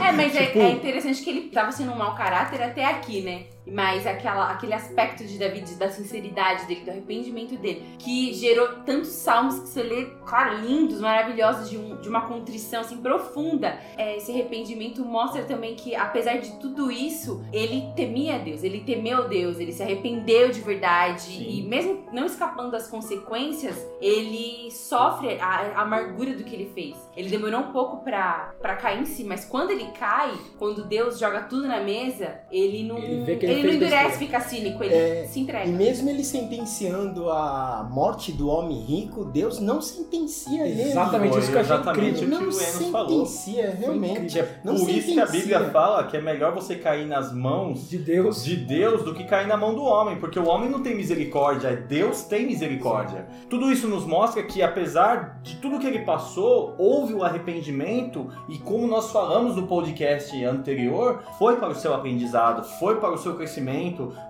É, 0.03 0.11
mas 0.11 0.35
é- 0.35 0.45
Tipo- 0.47 0.59
é, 0.59 0.71
interessante 0.71 1.21
que 1.23 1.29
ele 1.29 1.41
tava 1.49 1.71
sendo 1.71 1.91
um 1.91 1.97
mau 1.97 2.15
caráter 2.15 2.61
até 2.61 2.85
aqui, 2.85 3.21
né? 3.21 3.43
Mas 3.65 4.05
aquela, 4.05 4.51
aquele 4.51 4.73
aspecto 4.73 5.23
de 5.23 5.37
Davi, 5.37 5.61
da 5.77 5.89
sinceridade 5.89 6.65
dele, 6.65 6.81
do 6.81 6.91
arrependimento 6.91 7.55
dele, 7.57 7.83
que 7.97 8.33
gerou 8.33 8.67
tantos 8.85 9.09
salmos 9.09 9.59
que 9.59 9.69
você 9.69 9.81
lê, 9.83 10.05
claro, 10.25 10.57
lindos, 10.59 10.99
maravilhosos, 10.99 11.69
de, 11.69 11.77
um- 11.77 11.95
de 12.01 12.09
uma 12.09 12.21
contrição 12.27 12.81
assim 12.81 12.97
profunda. 12.97 13.77
É, 13.97 14.17
esse 14.17 14.31
arrependimento 14.31 15.03
mostra 15.05 15.43
também 15.43 15.75
que, 15.75 15.95
apesar 15.95 16.37
de 16.37 16.51
tudo 16.59 16.91
isso, 16.91 17.43
ele 17.53 17.87
temia 17.95 18.37
Deus, 18.39 18.63
ele 18.63 18.81
temeu 18.81 19.27
Deus, 19.29 19.59
ele 19.59 19.71
se 19.71 19.81
arrependeu 19.81 20.51
de 20.51 20.59
verdade. 20.59 21.21
Sim. 21.21 21.45
E 21.49 21.61
mesmo 21.61 22.03
não 22.11 22.25
escapando 22.25 22.71
das 22.71 22.87
consequências, 22.87 23.75
ele 24.01 24.69
sofre 24.71 25.39
a, 25.39 25.45
a 25.77 25.81
amargura 25.83 26.33
do 26.35 26.43
que 26.43 26.53
ele 26.53 26.71
fez. 26.73 26.95
Ele 27.15 27.29
demorou 27.29 27.61
um 27.61 27.71
pouco 27.71 28.03
pra, 28.03 28.53
pra 28.61 28.75
cair 28.75 29.01
em 29.01 29.05
si, 29.05 29.23
mas 29.23 29.45
quando 29.45 29.71
ele 29.71 29.85
cai, 29.97 30.33
quando 30.59 30.83
Deus 30.85 31.17
joga 31.19 31.41
tudo 31.43 31.67
na 31.67 31.79
mesa, 31.79 32.39
ele 32.51 32.83
não, 32.83 32.97
Ele 32.97 33.23
vê 33.23 33.35
que 33.37 33.45
ele 33.45 33.52
não 33.55 33.61
fez 33.61 33.75
endurece, 33.75 34.17
fica 34.17 34.39
cínico, 34.41 34.83
ele 34.83 34.93
É, 34.93 35.27
se 35.27 35.39
E 35.39 35.41
entrega. 35.43 35.71
mesmo 35.71 36.09
ele 36.09 36.23
sentenciando 36.23 37.29
a 37.29 37.87
morte 37.91 38.31
do 38.31 38.47
homem 38.49 38.79
rico, 38.81 39.25
Deus 39.25 39.59
não 39.59 39.81
sentencia 39.81 40.65
ele. 40.65 40.81
Exatamente, 40.81 41.37
isso 41.39 41.51
que 41.51 41.57
eu 41.57 41.61
achei 41.61 41.75
incrível. 41.77 42.11
o 42.13 42.15
que 42.19 42.25
Não 42.25 42.41
Enos 42.43 42.89
falou. 42.91 43.25
sentencia, 43.25 43.77
realmente. 43.79 44.39
É 44.39 44.59
Não 44.63 44.75
por 44.75 44.89
isso 44.89 45.13
que 45.13 45.19
a 45.19 45.25
sentencia. 45.27 45.39
Bíblia 45.57 45.69
fala 45.71 46.03
que 46.05 46.17
é 46.17 46.21
melhor 46.21 46.53
você 46.53 46.75
cair 46.75 47.05
nas 47.05 47.33
mãos 47.33 47.89
De 47.89 47.97
Deus. 47.97 48.43
de 48.43 48.55
Deus 48.55 49.03
do 49.03 49.13
que 49.13 49.23
cair 49.25 49.47
na 49.47 49.57
mão 49.57 49.73
do 49.73 49.83
homem, 49.83 50.17
porque 50.17 50.39
o 50.39 50.47
homem 50.47 50.69
não 50.69 50.81
tem 50.81 50.95
misericórdia, 50.95 51.69
é 51.69 51.75
Deus 51.75 52.23
tem 52.23 52.45
misericórdia. 52.45 53.25
Tudo 53.49 53.71
isso 53.71 53.87
nos 53.87 54.05
mostra 54.05 54.43
que 54.43 54.61
apesar 54.61 55.39
de 55.43 55.55
tudo 55.57 55.79
que 55.79 55.87
ele 55.87 55.99
passou, 55.99 56.75
houve 56.77 57.13
o 57.13 57.23
arrependimento 57.23 58.29
e 58.49 58.57
como 58.57 58.87
nós 58.87 59.11
falamos 59.11 59.55
no 59.55 59.67
podcast 59.67 60.43
anterior, 60.43 61.23
foi 61.37 61.57
para 61.57 61.69
o 61.69 61.75
seu 61.75 61.93
aprendizado, 61.93 62.63
foi 62.79 62.99
para 62.99 63.11
o 63.13 63.17
seu 63.17 63.35
crescimento. 63.35 63.42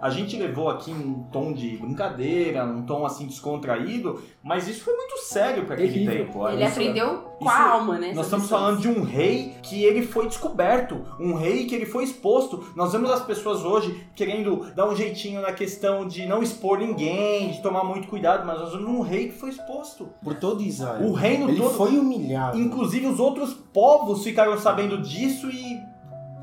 A 0.01 0.09
gente 0.09 0.37
levou 0.37 0.69
aqui 0.69 0.91
um 0.91 1.23
tom 1.31 1.53
de 1.53 1.77
brincadeira, 1.77 2.65
um 2.65 2.83
tom 2.85 3.05
assim 3.05 3.25
descontraído, 3.27 4.21
mas 4.43 4.67
isso 4.67 4.83
foi 4.83 4.95
muito 4.95 5.17
sério 5.19 5.65
para 5.65 5.75
aquele 5.75 5.91
Terrível. 5.91 6.25
tempo. 6.25 6.47
Ele 6.49 6.63
Isso- 6.63 6.71
aprendeu 6.73 7.17
com 7.39 7.45
isso- 7.45 7.53
a 7.53 7.71
alma, 7.71 7.97
né? 7.99 8.13
nós 8.13 8.25
estamos 8.25 8.49
falando 8.49 8.79
de 8.79 8.87
um 8.87 9.03
rei 9.03 9.55
que 9.61 9.83
ele 9.83 10.03
foi 10.05 10.27
descoberto, 10.27 11.01
um 11.19 11.33
rei 11.33 11.65
que 11.65 11.75
ele 11.75 11.85
foi 11.85 12.03
exposto. 12.03 12.63
Nós 12.75 12.91
vemos 12.91 13.09
as 13.11 13.23
pessoas 13.23 13.63
hoje 13.63 14.05
querendo 14.15 14.71
dar 14.75 14.87
um 14.89 14.95
jeitinho 14.95 15.41
na 15.41 15.51
questão 15.51 16.07
de 16.07 16.25
não 16.25 16.41
expor 16.43 16.79
ninguém, 16.79 17.51
de 17.51 17.61
tomar 17.61 17.83
muito 17.83 18.07
cuidado, 18.07 18.45
mas 18.45 18.59
nós 18.59 18.71
vemos 18.73 18.87
um 18.89 19.01
rei 19.01 19.27
que 19.29 19.37
foi 19.39 19.49
exposto. 19.49 20.09
Por 20.23 20.35
todo 20.35 20.61
Israel. 20.61 21.03
O 21.07 21.13
reino 21.13 21.49
Ele 21.49 21.59
todo, 21.59 21.73
foi 21.75 21.97
humilhado. 21.97 22.57
inclusive 22.59 23.07
os 23.07 23.19
outros 23.19 23.53
povos 23.53 24.23
ficaram 24.23 24.57
sabendo 24.57 25.01
disso 25.01 25.49
e 25.49 25.77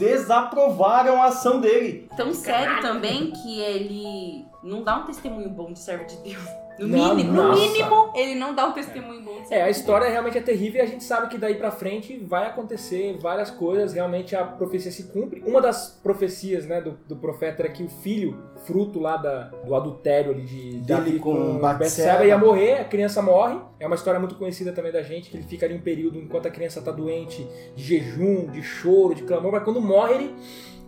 desaprovaram 0.01 1.23
a 1.23 1.27
ação 1.27 1.61
dele. 1.61 2.09
Tão 2.17 2.33
sério 2.33 2.81
também 2.81 3.31
que 3.31 3.61
ele 3.61 4.47
não 4.65 4.83
dá 4.83 4.97
um 4.97 5.05
testemunho 5.05 5.51
bom 5.51 5.73
de 5.73 5.79
servo 5.79 6.07
de 6.07 6.17
Deus. 6.17 6.43
No 6.81 6.97
Não, 6.97 7.14
mínimo, 7.14 7.33
no 7.35 7.49
nossa. 7.49 7.61
mínimo, 7.61 8.11
ele 8.14 8.35
não 8.35 8.55
dá 8.55 8.66
um 8.66 8.72
testemunho 8.72 9.20
bom 9.22 9.43
É, 9.51 9.62
a 9.62 9.70
história 9.70 10.09
realmente 10.09 10.39
é 10.39 10.41
terrível 10.41 10.81
e 10.81 10.83
a 10.83 10.87
gente 10.87 11.05
sabe 11.05 11.28
que 11.28 11.37
daí 11.37 11.55
pra 11.57 11.70
frente 11.70 12.16
vai 12.26 12.47
acontecer 12.47 13.16
várias 13.20 13.51
coisas, 13.51 13.93
realmente 13.93 14.35
a 14.35 14.45
profecia 14.45 14.91
se 14.91 15.05
cumpre. 15.05 15.43
Uma 15.47 15.61
das 15.61 16.01
profecias, 16.03 16.66
né, 16.66 16.81
do, 16.81 16.99
do 17.07 17.16
profeta 17.16 17.62
era 17.62 17.70
que 17.72 17.83
o 17.83 17.89
filho, 17.89 18.39
fruto 18.64 18.99
lá 18.99 19.16
da, 19.16 19.45
do 19.64 19.74
adultério 19.74 20.33
ali 20.33 20.43
de 20.43 20.70
Dele 20.70 20.83
Davi 20.83 21.18
com 21.18 21.35
com 21.35 21.59
Batseba. 21.59 21.78
Betseba 21.78 22.24
ia 22.24 22.39
morrer, 22.39 22.74
a 22.81 22.85
criança 22.85 23.20
morre. 23.22 23.59
É 23.78 23.87
uma 23.87 23.97
história 23.97 24.18
muito 24.18 24.35
conhecida 24.37 24.72
também 24.72 24.93
da 24.93 25.03
gente, 25.03 25.31
que 25.31 25.37
ele 25.37 25.45
fica 25.45 25.66
ali 25.66 25.74
um 25.74 25.81
período 25.81 26.18
enquanto 26.18 26.47
a 26.47 26.51
criança 26.51 26.81
tá 26.83 26.91
doente, 26.91 27.47
de 27.74 27.83
jejum, 27.83 28.47
de 28.51 28.62
choro, 28.62 29.14
de 29.14 29.22
clamor, 29.22 29.53
mas 29.53 29.62
quando 29.64 29.81
morre 29.81 30.14
ele 30.14 30.35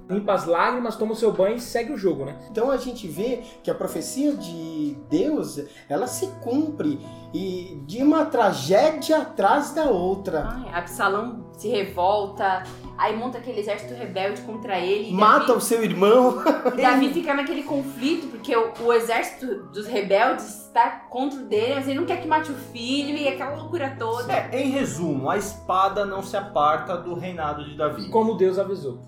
limpa 0.09 0.33
as 0.33 0.45
lágrimas, 0.45 0.97
toma 0.97 1.13
o 1.13 1.17
seu 1.17 1.33
banho 1.33 1.57
e 1.57 1.61
segue 1.61 1.93
o 1.93 1.97
jogo, 1.97 2.25
né? 2.25 2.39
Então 2.51 2.71
a 2.71 2.77
gente 2.77 3.07
vê 3.09 3.43
que 3.63 3.71
a 3.71 3.75
profecia 3.75 4.35
de 4.35 4.97
Deus, 5.09 5.61
ela 5.89 6.07
se 6.07 6.27
cumpre 6.43 7.01
e 7.33 7.83
de 7.87 8.03
uma 8.03 8.27
tragédia 8.27 9.19
atrás 9.19 9.73
da 9.73 9.85
outra. 9.85 10.49
Ai, 10.49 10.75
Absalão 10.75 11.52
se 11.63 11.69
revolta, 11.69 12.65
aí 12.99 13.17
monta 13.17 13.39
aquele 13.39 13.61
exército 13.61 13.95
rebelde 13.95 14.41
contra 14.43 14.79
ele. 14.79 15.11
e 15.11 15.13
Mata 15.13 15.47
Davi, 15.47 15.59
o 15.59 15.61
seu 15.61 15.85
irmão. 15.85 16.43
Davi 16.77 17.13
fica 17.13 17.33
naquele 17.35 17.63
conflito, 17.63 18.27
porque 18.27 18.55
o, 18.57 18.73
o 18.81 18.93
exército 18.93 19.65
dos 19.73 19.87
rebeldes 19.87 20.67
está 20.67 20.91
contra 21.09 21.39
o 21.39 21.45
dele, 21.45 21.75
mas 21.77 21.87
ele 21.87 22.01
não 22.01 22.07
quer 22.07 22.21
que 22.21 22.27
mate 22.27 22.51
o 22.51 22.55
filho 22.73 23.17
e 23.17 23.29
aquela 23.29 23.55
loucura 23.55 23.95
toda. 23.99 24.33
É, 24.33 24.61
em 24.61 24.71
resumo, 24.71 25.31
a 25.31 25.37
espada 25.39 26.05
não 26.05 26.23
se 26.23 26.37
aparta 26.37 26.97
do 26.97 27.15
reinado 27.15 27.65
de 27.65 27.77
Davi. 27.77 28.09
Como 28.09 28.35
Deus 28.35 28.59
avisou. 28.59 28.99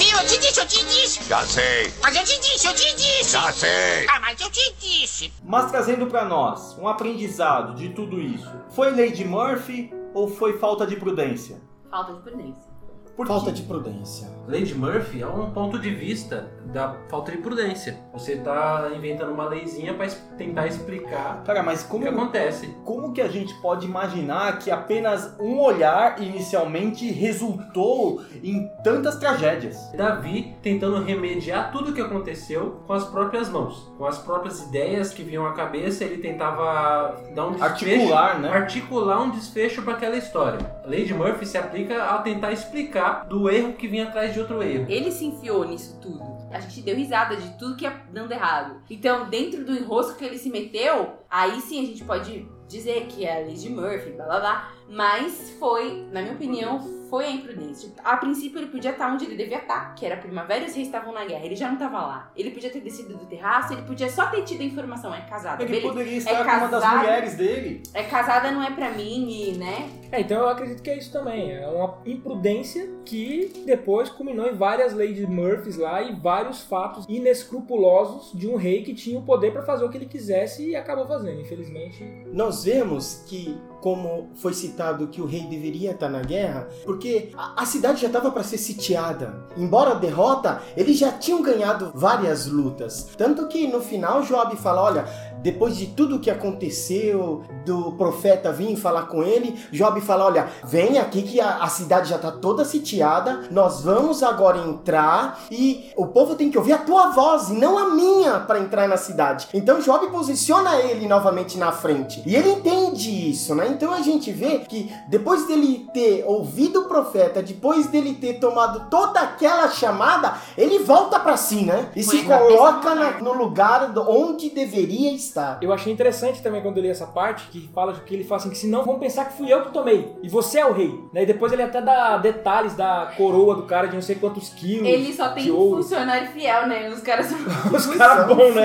Eu 0.00 0.26
te 0.26 0.38
disse, 0.38 0.60
eu 0.60 0.66
te 0.66 0.84
disse. 0.84 1.28
Já 1.28 1.40
sei, 1.42 1.92
Mas 2.02 2.16
eu 2.16 2.24
te 2.24 2.40
disse, 2.40 2.66
eu 2.66 2.74
te 2.74 2.94
disse. 2.96 3.32
já 3.32 3.52
sei. 3.52 4.06
Ah, 4.08 4.20
mas 4.20 4.40
eu 4.40 4.50
te 4.50 4.74
disse. 4.78 5.32
Mas 5.44 5.70
trazendo 5.70 6.06
pra 6.06 6.24
nós 6.24 6.76
um 6.78 6.86
aprendizado 6.86 7.74
de 7.74 7.88
tudo 7.90 8.20
isso, 8.20 8.50
foi 8.70 8.90
Lady 8.90 9.24
Murphy 9.24 9.92
ou 10.14 10.28
foi 10.28 10.58
falta 10.58 10.86
de 10.86 10.96
prudência? 10.96 11.60
Falta 11.90 12.12
de 12.14 12.20
prudência. 12.20 12.70
Por 13.16 13.26
Falta 13.26 13.46
quê? 13.46 13.52
de 13.52 13.62
prudência. 13.62 14.28
Lady 14.46 14.74
Murphy 14.74 15.22
é 15.22 15.26
um 15.26 15.50
ponto 15.50 15.78
de 15.78 15.92
vista 15.94 16.50
da 16.72 16.94
falta 17.08 17.32
de 17.32 17.38
prudência. 17.38 17.96
Você 18.12 18.36
tá 18.36 18.90
inventando 18.94 19.32
uma 19.32 19.48
leizinha 19.48 19.94
pra 19.94 20.06
es- 20.06 20.22
tentar 20.36 20.66
explicar 20.66 21.42
Cara, 21.44 21.62
mas 21.62 21.82
o 21.84 21.88
como, 21.88 22.02
que 22.02 22.08
acontece. 22.08 22.66
como 22.84 23.12
que 23.12 23.20
a 23.20 23.28
gente 23.28 23.54
pode 23.60 23.86
imaginar 23.86 24.58
que 24.58 24.70
apenas 24.70 25.34
um 25.40 25.58
olhar 25.60 26.20
inicialmente 26.20 27.10
resultou 27.10 28.22
em 28.42 28.68
tantas 28.84 29.16
tragédias? 29.16 29.90
Davi 29.96 30.54
tentando 30.62 31.02
remediar 31.02 31.72
tudo 31.72 31.90
o 31.90 31.94
que 31.94 32.00
aconteceu 32.00 32.82
com 32.86 32.92
as 32.92 33.04
próprias 33.04 33.48
mãos, 33.48 33.90
com 33.96 34.04
as 34.04 34.18
próprias 34.18 34.60
ideias 34.62 35.12
que 35.12 35.22
vinham 35.22 35.46
à 35.46 35.52
cabeça, 35.52 36.04
ele 36.04 36.18
tentava 36.18 37.16
dar 37.34 37.46
um 37.46 37.52
desfecho, 37.52 37.64
Articular, 37.64 38.38
né? 38.40 38.48
articular 38.50 39.22
um 39.22 39.30
desfecho 39.30 39.82
para 39.82 39.94
aquela 39.94 40.16
história. 40.16 40.58
Lady 40.84 41.12
Murphy 41.14 41.46
se 41.46 41.56
aplica 41.58 42.04
a 42.04 42.18
tentar 42.18 42.52
explicar 42.52 43.26
do 43.26 43.48
erro 43.50 43.72
que 43.74 43.86
vinha 43.88 44.04
atrás 44.08 44.32
de 44.34 44.40
outro 44.40 44.62
erro. 44.62 44.86
Ele 44.88 45.10
se 45.10 45.24
enfiou 45.26 45.64
nisso 45.66 45.98
tudo. 46.00 46.38
A 46.50 46.60
gente 46.60 46.82
deu 46.82 46.96
risada 46.96 47.36
de 47.36 47.58
tudo 47.58 47.76
que 47.76 47.84
ia 47.84 48.02
dando 48.12 48.32
errado. 48.32 48.82
Então, 48.88 49.28
dentro 49.28 49.64
do 49.64 49.74
enrosco 49.74 50.18
que 50.18 50.24
ele 50.24 50.38
se 50.38 50.50
meteu, 50.50 51.18
aí 51.28 51.60
sim 51.60 51.82
a 51.82 51.86
gente 51.86 52.04
pode 52.04 52.48
dizer 52.66 53.06
que 53.06 53.24
é 53.24 53.42
a 53.42 53.46
Lady 53.46 53.68
Murphy, 53.68 54.10
blá 54.10 54.24
blá 54.24 54.40
blá. 54.40 54.72
Mas 54.88 55.50
foi, 55.58 56.06
na 56.12 56.22
minha 56.22 56.34
opinião, 56.34 56.97
foi 57.08 57.26
a 57.26 57.30
imprudência. 57.30 57.90
A 58.04 58.16
princípio 58.16 58.58
ele 58.58 58.68
podia 58.68 58.90
estar 58.90 59.12
onde 59.12 59.24
ele 59.24 59.36
devia 59.36 59.58
estar, 59.58 59.94
que 59.94 60.04
era 60.04 60.14
a 60.14 60.18
primavera 60.18 60.64
e 60.64 60.68
os 60.68 60.74
reis 60.74 60.86
estavam 60.88 61.12
na 61.12 61.24
guerra. 61.24 61.44
Ele 61.44 61.56
já 61.56 61.66
não 61.66 61.74
estava 61.74 61.98
lá. 62.00 62.32
Ele 62.36 62.50
podia 62.50 62.70
ter 62.70 62.80
descido 62.80 63.16
do 63.16 63.26
terraço, 63.26 63.72
ele 63.72 63.82
podia 63.82 64.08
só 64.10 64.26
ter 64.26 64.42
tido 64.42 64.60
a 64.60 64.64
informação, 64.64 65.14
é 65.14 65.20
casada. 65.22 65.62
Ele 65.62 65.72
Beleza. 65.72 65.88
poderia 65.88 66.16
estar 66.18 66.36
com 66.44 66.50
uma 66.50 66.68
das 66.68 66.82
casado. 66.82 66.98
mulheres 66.98 67.34
dele. 67.34 67.82
É 67.94 68.02
casada 68.04 68.50
não 68.50 68.62
é 68.62 68.70
pra 68.70 68.90
mim, 68.90 69.30
e, 69.30 69.56
né? 69.56 69.88
É, 70.10 70.20
então 70.20 70.38
eu 70.38 70.48
acredito 70.48 70.82
que 70.82 70.90
é 70.90 70.96
isso 70.98 71.12
também. 71.12 71.52
É 71.52 71.66
uma 71.68 71.98
imprudência 72.06 72.88
que 73.04 73.62
depois 73.66 74.08
culminou 74.08 74.46
em 74.48 74.54
várias 74.54 74.94
Lady 74.94 75.26
Murphys 75.26 75.76
lá 75.76 76.02
e 76.02 76.14
vários 76.14 76.62
fatos 76.62 77.04
inescrupulosos 77.08 78.32
de 78.38 78.48
um 78.48 78.56
rei 78.56 78.82
que 78.82 78.94
tinha 78.94 79.18
o 79.18 79.22
poder 79.22 79.52
pra 79.52 79.62
fazer 79.62 79.84
o 79.84 79.88
que 79.90 79.96
ele 79.96 80.06
quisesse 80.06 80.70
e 80.70 80.76
acabou 80.76 81.06
fazendo. 81.06 81.40
Infelizmente, 81.40 82.04
Nós 82.32 82.64
vemos 82.64 83.24
que, 83.26 83.56
como 83.80 84.30
foi 84.34 84.52
citado 84.52 85.08
que 85.08 85.20
o 85.20 85.26
rei 85.26 85.42
deveria 85.42 85.92
estar 85.92 86.08
na 86.08 86.20
guerra, 86.20 86.68
porque 86.84 87.30
a, 87.36 87.64
cidade 87.64 88.00
já 88.00 88.08
estava 88.08 88.30
para 88.30 88.42
ser 88.42 88.58
sitiada. 88.58 89.46
Embora 89.56 89.92
a 89.92 89.94
derrota, 89.94 90.60
eles 90.76 90.98
já 90.98 91.12
tinham 91.12 91.42
ganhado 91.42 91.92
várias 91.94 92.46
lutas. 92.46 93.08
Tanto 93.16 93.46
que 93.46 93.66
no 93.66 93.80
final 93.80 94.22
Joab 94.22 94.56
fala: 94.56 94.82
olha, 94.82 95.04
depois 95.42 95.76
de 95.76 95.86
tudo 95.86 96.18
que 96.18 96.30
aconteceu, 96.30 97.44
do 97.64 97.92
profeta 97.92 98.52
vir 98.52 98.76
falar 98.76 99.02
com 99.02 99.22
ele, 99.22 99.58
Joab 99.70 100.00
fala: 100.00 100.26
olha, 100.26 100.48
vem 100.64 100.98
aqui 100.98 101.22
que 101.22 101.40
a, 101.40 101.62
a 101.62 101.68
cidade 101.68 102.08
já 102.08 102.16
está 102.16 102.30
toda 102.30 102.64
sitiada, 102.64 103.42
nós 103.50 103.82
vamos 103.82 104.22
agora 104.22 104.58
entrar 104.58 105.40
e 105.50 105.92
o 105.96 106.06
povo 106.06 106.34
tem 106.34 106.50
que 106.50 106.58
ouvir 106.58 106.72
a 106.72 106.78
tua 106.78 107.10
voz 107.10 107.50
e 107.50 107.54
não 107.54 107.78
a 107.78 107.90
minha 107.90 108.40
para 108.40 108.58
entrar 108.58 108.88
na 108.88 108.96
cidade. 108.96 109.48
Então 109.54 109.80
Joab 109.80 110.08
posiciona 110.10 110.76
ele 110.80 111.06
novamente 111.06 111.56
na 111.58 111.70
frente. 111.70 112.22
E 112.26 112.34
ele 112.34 112.50
entende 112.50 113.30
isso, 113.30 113.54
né? 113.54 113.67
Então 113.70 113.92
a 113.92 114.00
gente 114.00 114.30
vê 114.32 114.58
que 114.60 114.92
depois 115.08 115.46
dele 115.46 115.86
ter 115.92 116.24
ouvido 116.26 116.80
o 116.80 116.84
profeta, 116.88 117.42
depois 117.42 117.86
dele 117.86 118.14
ter 118.14 118.34
tomado 118.34 118.88
toda 118.90 119.20
aquela 119.20 119.68
chamada, 119.68 120.34
ele 120.56 120.78
volta 120.80 121.18
para 121.20 121.36
si, 121.36 121.64
né? 121.64 121.88
E 121.94 122.04
Põe 122.04 122.18
se 122.18 122.24
cabeça 122.26 122.56
coloca 122.56 122.94
no 122.94 123.00
na- 123.00 123.06
lugar. 123.06 123.22
no 123.22 123.32
lugar 123.32 123.92
onde 124.08 124.50
deveria 124.50 125.12
estar. 125.12 125.58
eu 125.62 125.72
achei 125.72 125.92
interessante 125.92 126.42
também 126.42 126.60
quando 126.62 126.76
eu 126.78 126.82
li 126.82 126.88
essa 126.88 127.06
parte 127.06 127.48
que 127.48 127.68
fala 127.74 127.92
que 127.94 128.14
ele 128.14 128.24
fala 128.24 128.40
assim: 128.40 128.50
que 128.50 128.58
senão 128.58 128.84
vão 128.84 128.98
pensar 128.98 129.26
que 129.26 129.36
fui 129.36 129.52
eu 129.52 129.62
que 129.62 129.72
tomei 129.72 130.14
e 130.22 130.28
você 130.28 130.58
é 130.60 130.66
o 130.66 130.72
rei. 130.72 130.92
Né? 131.12 131.22
E 131.22 131.26
depois 131.26 131.52
ele 131.52 131.62
até 131.62 131.80
dá 131.80 132.16
detalhes 132.18 132.74
da 132.74 133.12
coroa 133.16 133.54
do 133.54 133.62
cara 133.62 133.86
de 133.88 133.94
não 133.94 134.02
sei 134.02 134.16
quantos 134.16 134.48
quilos. 134.50 134.86
Ele 134.88 135.12
só 135.12 135.28
tem 135.30 135.44
de 135.44 135.50
ouro. 135.50 135.82
funcionário 135.82 136.28
fiel, 136.32 136.66
né? 136.66 136.88
Os 136.90 137.00
caras 137.00 137.26
são. 137.28 137.38
Os 137.72 137.86
caras 137.86 138.26
bons, 138.26 138.54
né? 138.54 138.64